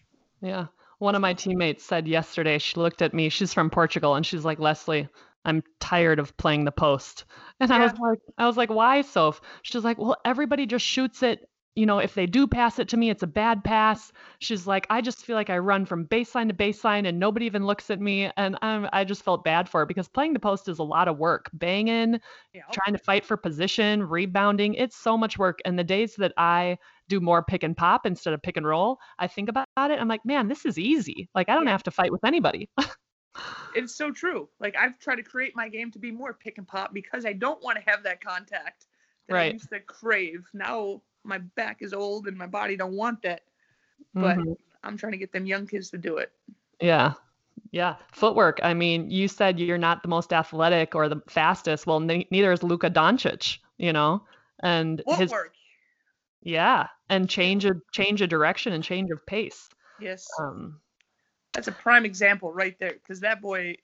[0.42, 0.66] Yeah.
[0.98, 4.44] One of my teammates said yesterday, she looked at me, she's from Portugal, and she's
[4.44, 5.08] like, Leslie,
[5.44, 7.24] I'm tired of playing the post.
[7.60, 9.40] And I was like, I was like, why, Soph?
[9.62, 11.48] She's like, well, everybody just shoots it.
[11.74, 14.12] You know, if they do pass it to me, it's a bad pass.
[14.40, 17.64] She's like, I just feel like I run from baseline to baseline and nobody even
[17.64, 18.30] looks at me.
[18.36, 21.08] And I'm, I just felt bad for her because playing the post is a lot
[21.08, 21.48] of work.
[21.54, 22.20] Banging,
[22.52, 22.62] Yeah.
[22.72, 24.74] trying to fight for position, rebounding.
[24.74, 25.60] It's so much work.
[25.64, 26.76] And the days that I
[27.08, 29.98] do more pick and pop instead of pick and roll, I think about it.
[29.98, 31.30] I'm like, man, this is easy.
[31.34, 31.72] Like, I don't Yeah.
[31.72, 32.68] have to fight with anybody.
[33.74, 34.48] It's so true.
[34.60, 37.32] Like I've tried to create my game to be more pick and pop because I
[37.32, 38.86] don't want to have that contact
[39.28, 40.46] that I used to crave.
[40.52, 43.42] Now my back is old and my body don't want that.
[44.14, 44.56] But Mhm.
[44.82, 46.32] I'm trying to get them young kids to do it.
[46.80, 47.14] Yeah.
[47.70, 47.96] Yeah.
[48.12, 48.60] Footwork.
[48.62, 51.86] I mean, you said you're not the most athletic or the fastest.
[51.86, 54.26] Well, ne- neither is Luka Doncic, you know?
[54.62, 55.32] And his,
[56.42, 56.88] yeah.
[57.08, 59.70] And change a change of direction and change of pace.
[59.98, 60.28] Yes.
[60.38, 60.81] Um,
[61.52, 63.76] That's a prime example right there because that boy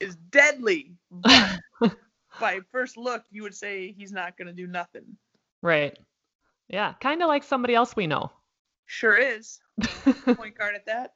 [0.00, 0.92] is deadly.
[2.40, 5.16] By first look, you would say he's not going to do nothing.
[5.60, 5.98] Right.
[6.68, 8.30] Yeah, kind of like somebody else we know.
[8.86, 9.58] Sure is.
[10.24, 11.14] Point guard at that.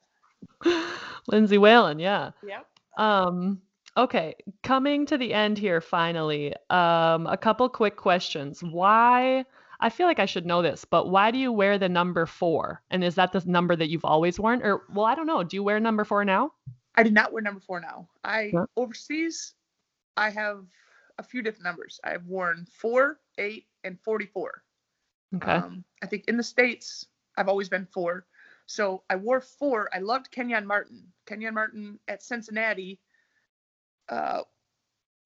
[1.28, 2.30] Lindsay Whalen, yeah.
[2.46, 2.66] Yep.
[2.96, 3.60] Um,
[3.96, 6.54] okay, coming to the end here finally.
[6.70, 8.62] Um, a couple quick questions.
[8.62, 9.44] Why
[9.82, 12.80] I feel like I should know this, but why do you wear the number four?
[12.90, 14.62] And is that the number that you've always worn?
[14.62, 15.42] Or well, I don't know.
[15.42, 16.52] Do you wear number four now?
[16.94, 18.08] I do not wear number four now.
[18.22, 18.66] I Yeah.
[18.76, 19.54] overseas
[20.16, 20.64] I have
[21.18, 21.98] a few different numbers.
[22.04, 24.62] I've worn four, eight, and forty-four.
[25.36, 25.50] Okay.
[25.50, 27.06] Um, I think in the States,
[27.36, 28.26] I've always been four.
[28.66, 29.88] So I wore four.
[29.92, 31.12] I loved Kenyon Martin.
[31.26, 33.00] Kenyon Martin at Cincinnati
[34.08, 34.42] uh,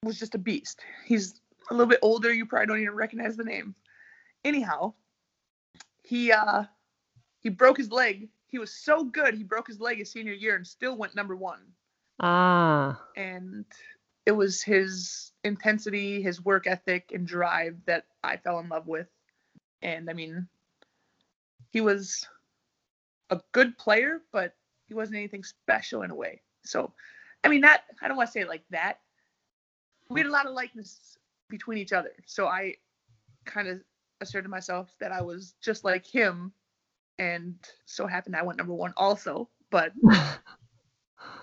[0.02, 0.80] was just a beast.
[1.04, 2.32] He's a little bit older.
[2.32, 3.74] You probably don't even recognize the name.
[4.46, 4.94] Anyhow,
[6.04, 6.64] he uh,
[7.40, 8.28] he broke his leg.
[8.46, 9.34] He was so good.
[9.34, 11.60] He broke his leg his senior year and still went number one.
[12.20, 13.64] ah, And
[14.24, 19.08] it was his intensity, his work ethic, and drive that I fell in love with.
[19.82, 20.46] And I mean,
[21.72, 22.28] he was
[23.30, 24.54] a good player, but
[24.86, 26.40] he wasn't anything special in a way.
[26.64, 26.92] So,
[27.42, 29.00] I mean, that I don't want to say it like that.
[30.08, 31.18] We had a lot of likeness
[31.48, 32.12] between each other.
[32.26, 32.74] So I
[33.44, 33.80] kind of
[34.20, 36.52] asserted myself that I was just like him.
[37.18, 37.54] And
[37.86, 39.48] so happened I went number one also.
[39.70, 39.92] But,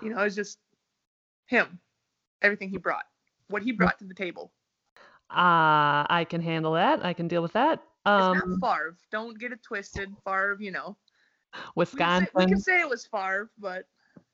[0.02, 0.60] you know, it was just
[1.48, 1.80] him,
[2.42, 3.06] everything he brought,
[3.50, 4.52] what he brought to the table.
[5.30, 7.04] ah, I can handle that.
[7.06, 7.74] I can deal with that.
[7.74, 8.96] It's Um, not Favre.
[9.12, 10.14] Don't get it twisted.
[10.26, 10.96] Favre, you know.
[11.76, 12.28] We can, say, Wisconsin.
[12.36, 13.86] we can say it was Favre, but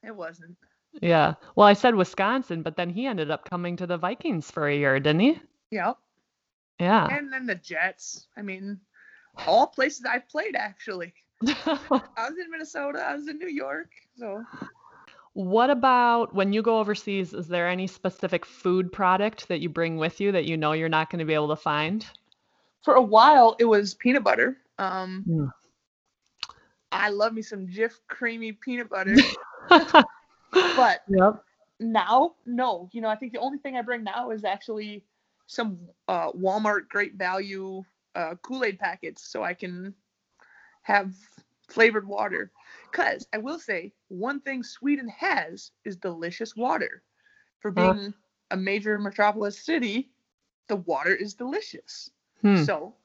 [0.04, 0.56] it wasn't.
[1.02, 1.36] Yeah.
[1.56, 4.76] Well, I said Wisconsin, but then he ended up coming to the Vikings for a
[4.76, 5.40] year, didn't he?
[5.72, 5.98] Yep.
[6.80, 7.08] Yeah.
[7.10, 8.28] And then the Jets.
[8.38, 8.80] I mean,
[9.46, 11.14] all places I've played actually.
[11.48, 13.00] I was in Minnesota.
[13.06, 13.92] I was in New York.
[14.18, 14.46] So
[15.34, 17.34] What about when you go overseas?
[17.34, 20.90] Is there any specific food product that you bring with you that you know you're
[20.90, 22.06] not going to be able to find?
[22.84, 24.58] for a while it was peanut butter.
[24.78, 25.52] Um, Mm.
[26.92, 29.16] I love me some Jif creamy peanut butter.
[30.76, 31.44] but Yep.
[31.80, 32.90] now, no.
[32.92, 35.04] You know, I think the only thing I bring now is actually
[35.50, 37.84] some uh, Walmart Great Value
[38.16, 39.96] uh, Kool Aid packets, so I can
[40.84, 41.14] have
[41.68, 42.52] flavored water.
[42.92, 47.04] Cause I will say one thing Sweden has is delicious water.
[47.60, 47.96] For Huh.
[47.96, 48.14] being
[48.52, 50.12] a major metropolis city,
[50.68, 52.12] the water is delicious.
[52.42, 52.66] Hmm.
[52.66, 52.96] So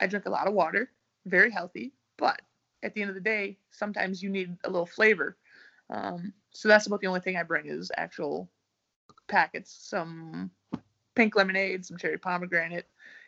[0.00, 0.90] I drink a lot of water,
[1.26, 2.42] very healthy, but
[2.82, 5.36] at the end of the day, sometimes you need a little flavor.
[5.90, 8.50] Um, so that's about the only thing I bring is actual
[9.28, 10.50] packets, some
[11.18, 12.86] pink lemonade, some cherry pomegranate,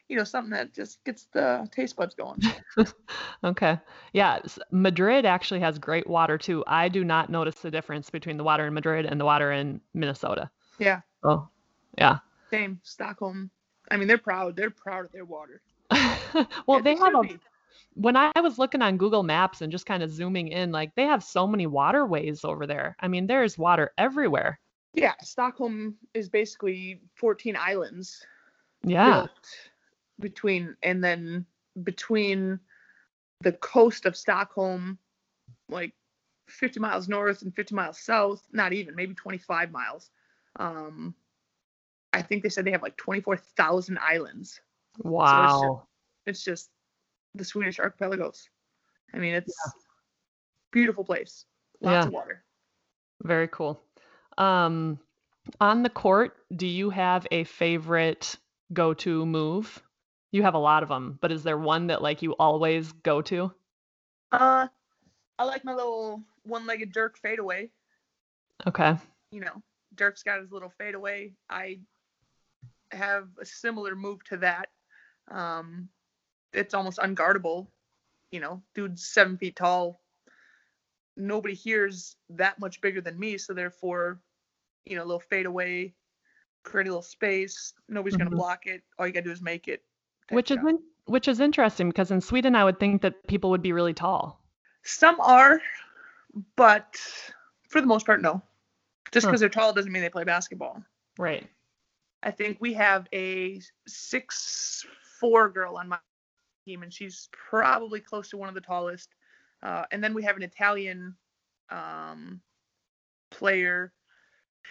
[0.08, 2.40] you know, something that just gets the taste buds going.
[3.42, 3.78] Okay.
[4.12, 4.38] Yeah.
[4.70, 6.62] Madrid actually has great water too.
[6.66, 9.80] I do not notice the difference between the water in Madrid and the water in
[9.92, 10.50] Minnesota.
[10.78, 11.48] Yeah, Oh,
[11.98, 12.18] yeah.
[12.50, 12.80] same.
[12.84, 13.50] Stockholm.
[13.90, 14.56] I mean, they're proud.
[14.56, 15.60] They're proud of their water.
[15.90, 17.38] well, And they have a be.
[17.94, 21.04] when I was looking on Google Maps and just kind of zooming in, like they
[21.04, 22.94] have so many waterways over there.
[23.00, 24.60] I mean, there's water everywhere.
[24.94, 28.26] Yeah, Stockholm is basically 14 islands.
[28.82, 29.26] Yeah.
[30.20, 31.46] between and then
[31.82, 32.58] between
[33.40, 34.98] the coast of Stockholm,
[35.68, 35.92] like
[36.48, 40.10] 50 miles north and 50 miles south, not even, maybe 25 miles.
[40.56, 41.14] Um,
[42.12, 44.60] I think they said they have like 24,000 islands.
[44.98, 45.86] Wow.
[46.26, 46.70] It's just
[47.34, 48.48] the Swedish archipelagos.
[49.14, 49.56] I mean, it's
[50.72, 51.46] beautiful place.
[51.80, 52.06] Lots Yeah.
[52.08, 52.44] of water.
[53.22, 53.80] Very cool.
[54.40, 54.98] Um,
[55.60, 58.36] on the court, do you have a favorite
[58.72, 59.82] go-to move?
[60.32, 63.20] You have a lot of them, but is there one that like you always go
[63.22, 63.52] to?
[64.32, 64.68] Uh,
[65.38, 67.70] I like my little one-legged Dirk fadeaway.
[68.66, 68.96] Okay.
[69.30, 69.62] you know,
[69.94, 71.32] Dirk's got his little fadeaway.
[71.48, 71.80] I
[72.92, 74.68] have a similar move to that.
[75.30, 75.88] Um,
[76.52, 77.66] it's almost unguardable.
[78.30, 80.00] You know, dude's seven feet tall.
[81.16, 84.20] Nobody here's that much bigger than me, so therefore,
[84.86, 85.92] you know, a little fadeaway,
[86.62, 87.74] create a little space.
[87.88, 88.18] Nobody's Mhm.
[88.18, 88.82] gonna block it.
[88.98, 89.84] All you gotta do is make it.
[90.30, 93.62] Which is in, which is interesting because in Sweden I would think that people would
[93.62, 94.42] be really tall.
[94.82, 95.60] Some are,
[96.56, 96.96] but
[97.68, 98.42] for the most part, no.
[99.12, 99.30] Just Huh.
[99.30, 100.84] because they're tall doesn't mean they play basketball.
[101.18, 101.48] Right.
[102.22, 104.86] I think we have a six
[105.18, 105.98] four girl on my
[106.64, 109.14] team, and she's probably close to one of the tallest.
[109.62, 111.16] Uh, and then we have an Italian
[111.70, 112.40] um,
[113.30, 113.92] player.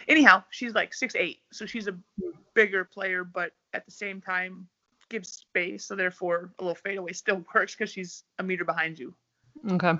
[0.08, 1.96] Anyhow, she's like six eight, so she's a
[2.54, 4.68] bigger player, but at the same time
[5.08, 5.84] gives space.
[5.84, 9.14] So therefore, a little fadeaway still works because she's a meter behind you.
[9.70, 9.94] Okay.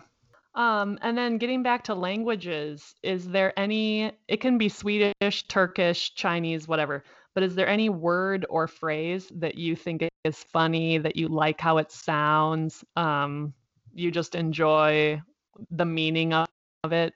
[0.54, 6.14] Um, and then getting back to languages, is there any, it can be Swedish, Turkish,
[6.14, 7.04] Chinese, whatever,
[7.34, 11.60] but is there any word or phrase that you think is funny, that you like
[11.60, 12.84] how it sounds?
[12.96, 13.54] Um,
[13.94, 15.22] you just enjoy
[15.70, 16.48] the meaning of,
[16.82, 17.14] of it?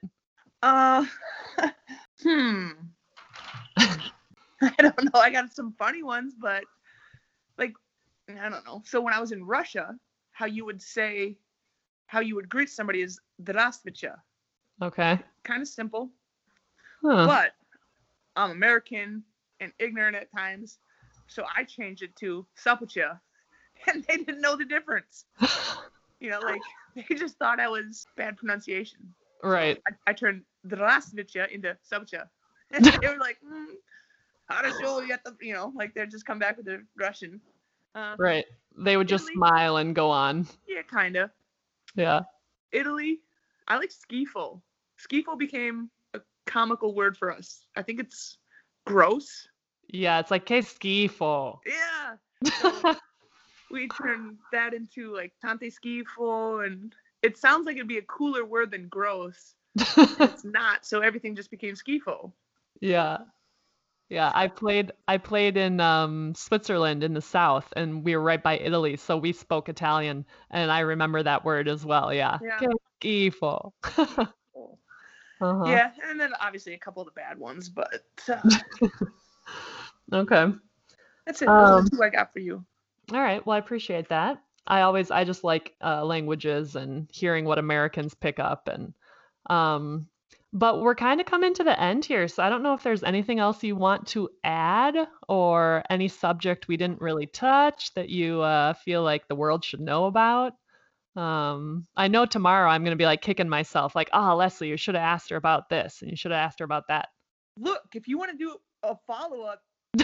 [0.62, 1.04] Uh,
[2.23, 2.69] hmm.
[4.61, 5.19] I don't know.
[5.19, 6.63] I got some funny ones, but
[7.57, 7.73] like,
[8.29, 8.81] I don't know.
[8.85, 9.95] So when I was in Russia,
[10.31, 11.37] how you would say,
[12.07, 14.15] how you would greet somebody is Здравствуйте.
[14.81, 15.19] Okay.
[15.43, 16.09] Kind of simple,
[17.01, 17.25] Huh.
[17.25, 17.51] but
[18.35, 19.23] I'm American
[19.59, 20.79] and ignorant at times,
[21.27, 23.19] so I changed it to Sapucha,
[23.87, 25.25] and they didn't know the difference.
[26.19, 26.61] You know, like
[26.95, 29.13] they just thought I was bad pronunciation.
[29.44, 29.80] Right.
[29.86, 32.28] I, I turned drasnica into subcha,
[32.70, 33.66] and they were like, mm,
[34.48, 37.40] how does you get the, you know, like they'd just come back with their Russian.
[37.94, 38.46] Uh, right.
[38.76, 40.48] They would just smile and go on.
[40.66, 41.30] Yeah, kind of.
[41.94, 42.22] Yeah.
[42.72, 43.20] Italy,
[43.68, 44.62] I like skifol.
[44.98, 47.66] Skifol became a comical word for us.
[47.76, 48.38] I think it's
[48.84, 49.46] gross.
[49.88, 51.60] Yeah, it's like que skiful.
[51.66, 52.16] Yeah.
[52.60, 52.96] So
[53.70, 56.94] we turned that into like tante skifol and
[57.24, 59.54] it sounds like it'd be a cooler word than gross.
[59.96, 62.30] It's not, so everything just became skifo.
[62.80, 63.18] Yeah.
[64.10, 68.42] Yeah, I played I played in um Switzerland in the south and we were right
[68.42, 72.12] by Italy, so we spoke Italian and I remember that word as well.
[72.12, 72.38] Yeah.
[72.42, 72.68] Yeah.
[73.02, 73.72] Schifo.
[75.40, 75.68] Uh-huh.
[75.68, 78.40] Yeah, and then obviously a couple of the bad ones, but uh,
[80.12, 80.52] Okay.
[81.26, 81.46] that's it.
[81.46, 82.64] Those Um, two I got for you.
[83.12, 83.44] All right.
[83.44, 84.40] Well, I appreciate that.
[84.66, 88.94] I always I just like uh, languages and hearing what Americans pick up and
[89.50, 90.06] um
[90.54, 93.02] but we're kind of coming to the end here, so I don't know if there's
[93.02, 94.94] anything else you want to add
[95.28, 99.80] or any subject we didn't really touch that you uh, feel like the world should
[99.80, 100.52] know about.
[101.16, 104.94] Um, I know tomorrow I'm gonna be like kicking myself, like, oh, Leslie, you should
[104.94, 107.08] have asked her about this and you should have asked her about that.
[107.58, 109.60] Look, if you want to do a follow up,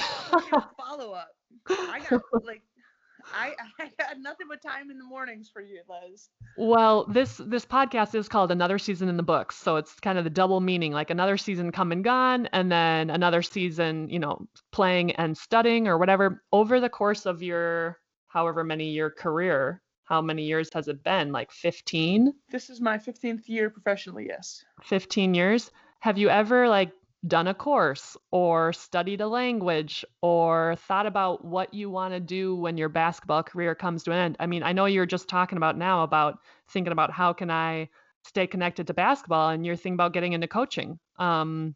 [0.76, 1.30] follow up.
[1.68, 2.62] I got like,
[3.34, 6.28] I I got nothing but time in the mornings for you, Liz.
[6.56, 10.24] Well, this this podcast is called Another Season in the Books, so it's kind of
[10.24, 14.46] the double meaning, like another season come and gone, and then another season, you know,
[14.72, 16.42] playing and studying or whatever.
[16.52, 17.98] Over the course of your
[18.28, 21.32] however many year career, how many years has it been?
[21.32, 22.32] Like 15?
[22.50, 24.26] This is my 15th year professionally.
[24.28, 24.64] Yes.
[24.84, 25.70] 15 years?
[26.00, 26.92] Have you ever like
[27.26, 32.54] done a course or studied a language or thought about what you want to do
[32.54, 34.36] when your basketball career comes to an end?
[34.40, 36.38] I mean, I know you're just talking about now about
[36.70, 37.88] thinking about how can I
[38.24, 40.98] stay connected to basketball and you're thinking about getting into coaching.
[41.18, 41.74] Um,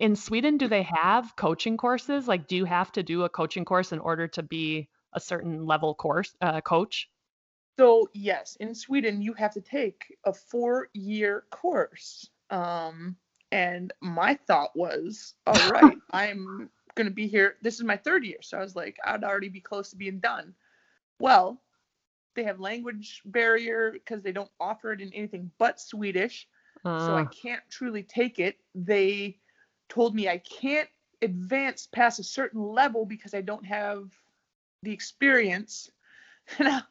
[0.00, 2.26] in Sweden, do they have coaching courses?
[2.26, 5.66] Like, do you have to do a coaching course in order to be a certain
[5.66, 7.08] level course uh, coach?
[7.78, 12.28] So yes, in Sweden you have to take a four-year course.
[12.50, 13.16] Um,
[13.52, 17.56] and my thought was, all right, I'm gonna be here.
[17.62, 20.20] This is my third year, so I was like, I'd already be close to being
[20.20, 20.54] done.
[21.20, 21.62] Well,
[22.36, 26.48] they have language barrier because they don't offer it in anything but Swedish,
[26.96, 28.58] so I Uh, can't truly take it.
[28.74, 29.40] They
[29.88, 30.88] told me I can't
[31.22, 34.12] advance past a certain level because I don't have
[34.82, 35.90] the experience.
[36.58, 36.82] And I-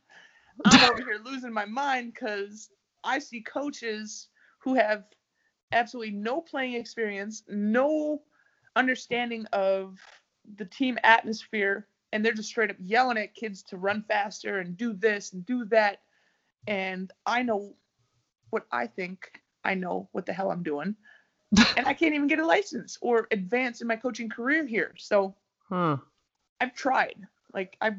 [0.65, 2.71] I'm over here losing my mind because
[3.03, 4.29] I see coaches
[4.59, 5.05] who have
[5.71, 8.21] absolutely no playing experience, no
[8.75, 9.99] understanding of
[10.55, 14.77] the team atmosphere, and they're just straight up yelling at kids to run faster and
[14.77, 15.99] do this and do that.
[16.67, 17.75] And I know
[18.49, 19.31] what I think
[19.63, 20.95] I know what the hell I'm doing.
[21.77, 24.93] and I can't even get a license or advance in my coaching career here.
[24.97, 25.35] So
[25.69, 25.97] huh.
[26.59, 27.27] I've tried.
[27.53, 27.97] Like I've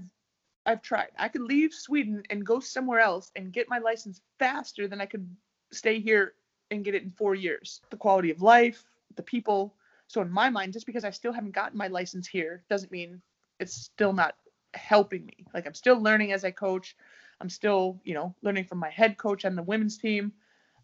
[0.64, 1.08] I've tried.
[1.18, 5.06] I could leave Sweden and go somewhere else and get my license faster than I
[5.06, 5.28] could
[5.72, 6.34] stay here
[6.76, 7.80] and get it in 4 years.
[7.90, 8.84] The quality of life,
[9.16, 9.74] the people.
[10.08, 13.22] So in my mind just because I still haven't gotten my license here doesn't mean
[13.60, 14.34] it's still not
[14.74, 15.46] helping me.
[15.54, 16.96] Like I'm still learning as I coach.
[17.40, 20.32] I'm still, you know, learning from my head coach on the women's team.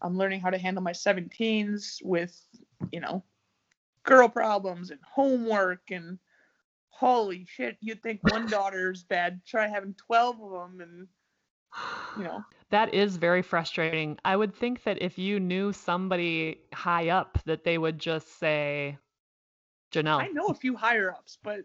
[0.01, 2.39] I'm learning how to handle my 17s with,
[2.91, 3.23] you know,
[4.03, 6.17] girl problems and homework and
[6.99, 9.41] holy shit, you'd think one daughter's bad.
[9.45, 11.07] Try having 12 of them and,
[12.17, 14.17] you know, That is very frustrating.
[14.23, 18.97] I would think that if you knew somebody high up, that they would just say,
[19.91, 20.21] Janel.
[20.21, 21.61] I know a few higher ups, but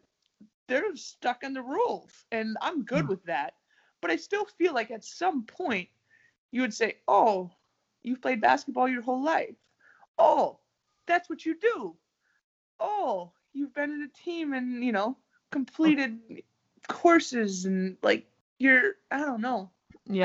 [0.66, 3.10] they're stuck in the rules and I'm good Hmm.
[3.10, 3.54] with that.
[4.00, 5.88] But I still feel like at some point
[6.50, 7.50] you would say, oh,
[8.02, 9.56] you've played basketball your whole life.
[10.18, 10.58] Oh,
[11.06, 11.96] that's what you do.
[12.80, 15.16] Oh, you've been in a team and, you know,
[15.50, 16.18] completed
[16.88, 18.26] courses and like
[18.58, 19.70] you're, I don't know.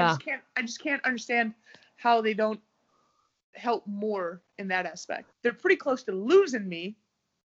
[0.05, 1.53] I just can't I just can't understand
[1.97, 2.59] how they don't
[3.55, 5.31] help more in that aspect.
[5.43, 6.97] They're pretty close to losing me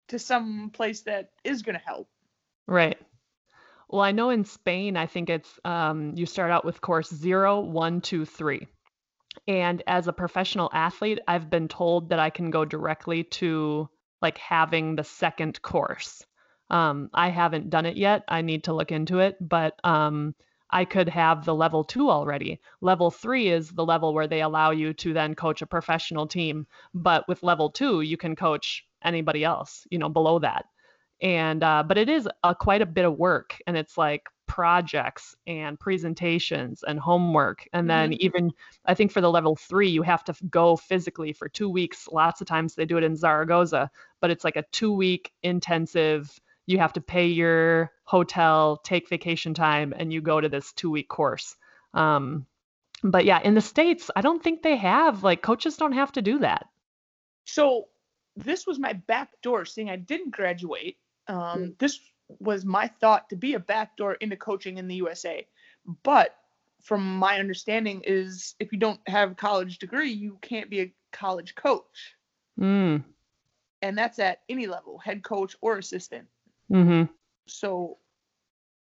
[0.08, 2.10] to some place that is going to help.
[2.68, 2.98] Right.
[3.90, 7.60] Well, I know in Spain, I think it's um, you start out with course zero,
[7.60, 8.68] one, two, three.
[9.48, 13.90] And as a professional athlete, I've been told that I can go directly to
[14.22, 16.26] like having the second course.
[16.70, 18.24] Um, I haven't done it yet.
[18.28, 20.36] I need to look into it, but um,
[20.72, 22.60] I could have the level two already.
[22.82, 26.66] Level three is the level where they allow you to then coach a professional team.
[26.94, 30.66] But with level two, you can coach anybody else, you know, below that
[31.22, 35.36] and uh, but it is a, quite a bit of work and it's like projects
[35.48, 38.26] and presentations and homework and then mm-hmm.
[38.26, 38.52] even
[38.86, 42.42] i think for the level three you have to go physically for two weeks lots
[42.42, 43.90] of times they do it in zaragoza
[44.20, 46.38] but it's like a two week intensive
[46.72, 50.90] you have to pay your hotel take vacation time and you go to this two
[50.90, 51.56] week course
[51.94, 52.46] um,
[53.04, 56.22] but yeah in the states i don't think they have like coaches don't have to
[56.22, 56.68] do that
[57.46, 57.88] so
[58.36, 62.00] this was my back door seeing i didn't graduate um, this
[62.40, 65.48] was my thought to be a backdoor into coaching in the USA.
[66.04, 66.36] But
[66.82, 70.94] from my understanding is if you don't have a college degree, you can't be a
[71.12, 72.16] college coach.
[72.60, 73.04] Mm.
[73.82, 76.28] And that's at any level, head coach or assistant.
[76.72, 77.12] Mm-hmm.
[77.48, 77.98] So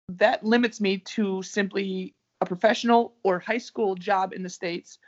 [0.10, 5.00] that limits me to simply a professional or high school job in the States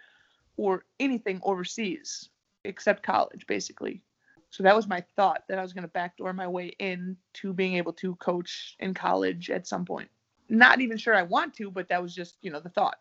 [0.58, 2.30] or anything overseas
[2.66, 4.02] except college, basically.
[4.50, 7.54] So that was my thought that I was going to backdoor my way in to
[7.54, 10.10] being able to coach in college at some point.
[10.50, 12.98] Not even sure I want to, but that was just, you know, the thought.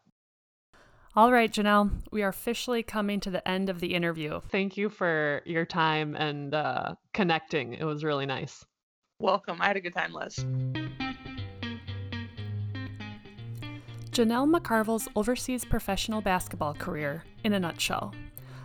[1.16, 4.40] All right, Janel, we are officially coming to the end of the interview.
[4.50, 7.72] Thank you for your time and uh, connecting.
[7.72, 8.64] It was really nice.
[9.20, 9.60] Welcome.
[9.60, 10.36] I had a good time, Les.
[14.12, 18.14] Janel McCarville's overseas professional basketball career in a nutshell.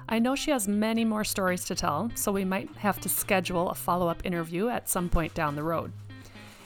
[0.08, 3.72] I know she has many more stories to tell, so we might have to schedule
[3.72, 5.92] a follow up interview at some point down the road.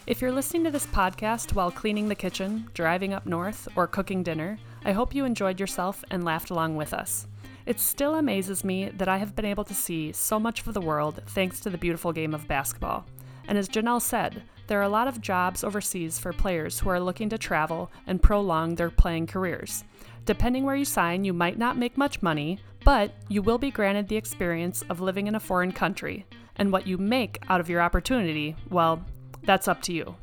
[0.05, 4.22] If you're listening to this podcast while cleaning the kitchen, driving up north, or cooking
[4.22, 7.26] dinner, I hope you enjoyed yourself and laughed along with us.
[7.65, 10.81] It still amazes me that I have been able to see so much of the
[10.81, 13.05] world thanks to the beautiful game of basketball.
[13.48, 16.99] And as Janel said, there are a lot of jobs overseas for players who are
[16.99, 19.84] looking to travel and prolong their playing careers.
[20.26, 24.10] Depending where you sign, you might not make much money, but you will be granted
[24.10, 26.26] the experience of living in a foreign country,
[26.57, 29.03] and what you make out of your opportunity, well,
[29.44, 30.15] that's up to you.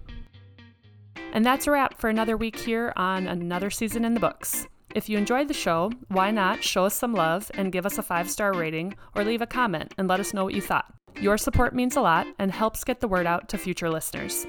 [1.32, 4.66] And that's a wrap for another week here on another season in the books.
[4.94, 8.02] If you enjoyed the show, why not show us some love and give us a
[8.02, 10.86] five star rating or leave a comment and let us know what you thought?
[11.20, 14.46] Your support means a lot and helps get the word out to future listeners.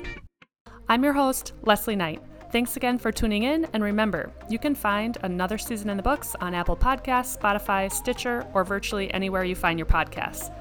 [0.88, 2.22] I'm your host, Leslie Knight.
[2.51, 6.35] Thanks again for tuning in, and remember, you can find another season in the books
[6.39, 10.53] on Apple Podcasts, Spotify, Stitcher, or virtually anywhere you find your podcasts.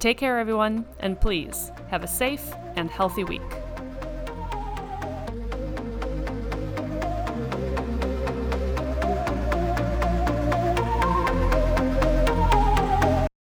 [0.00, 3.40] Take care, everyone, and please have a safe and healthy week.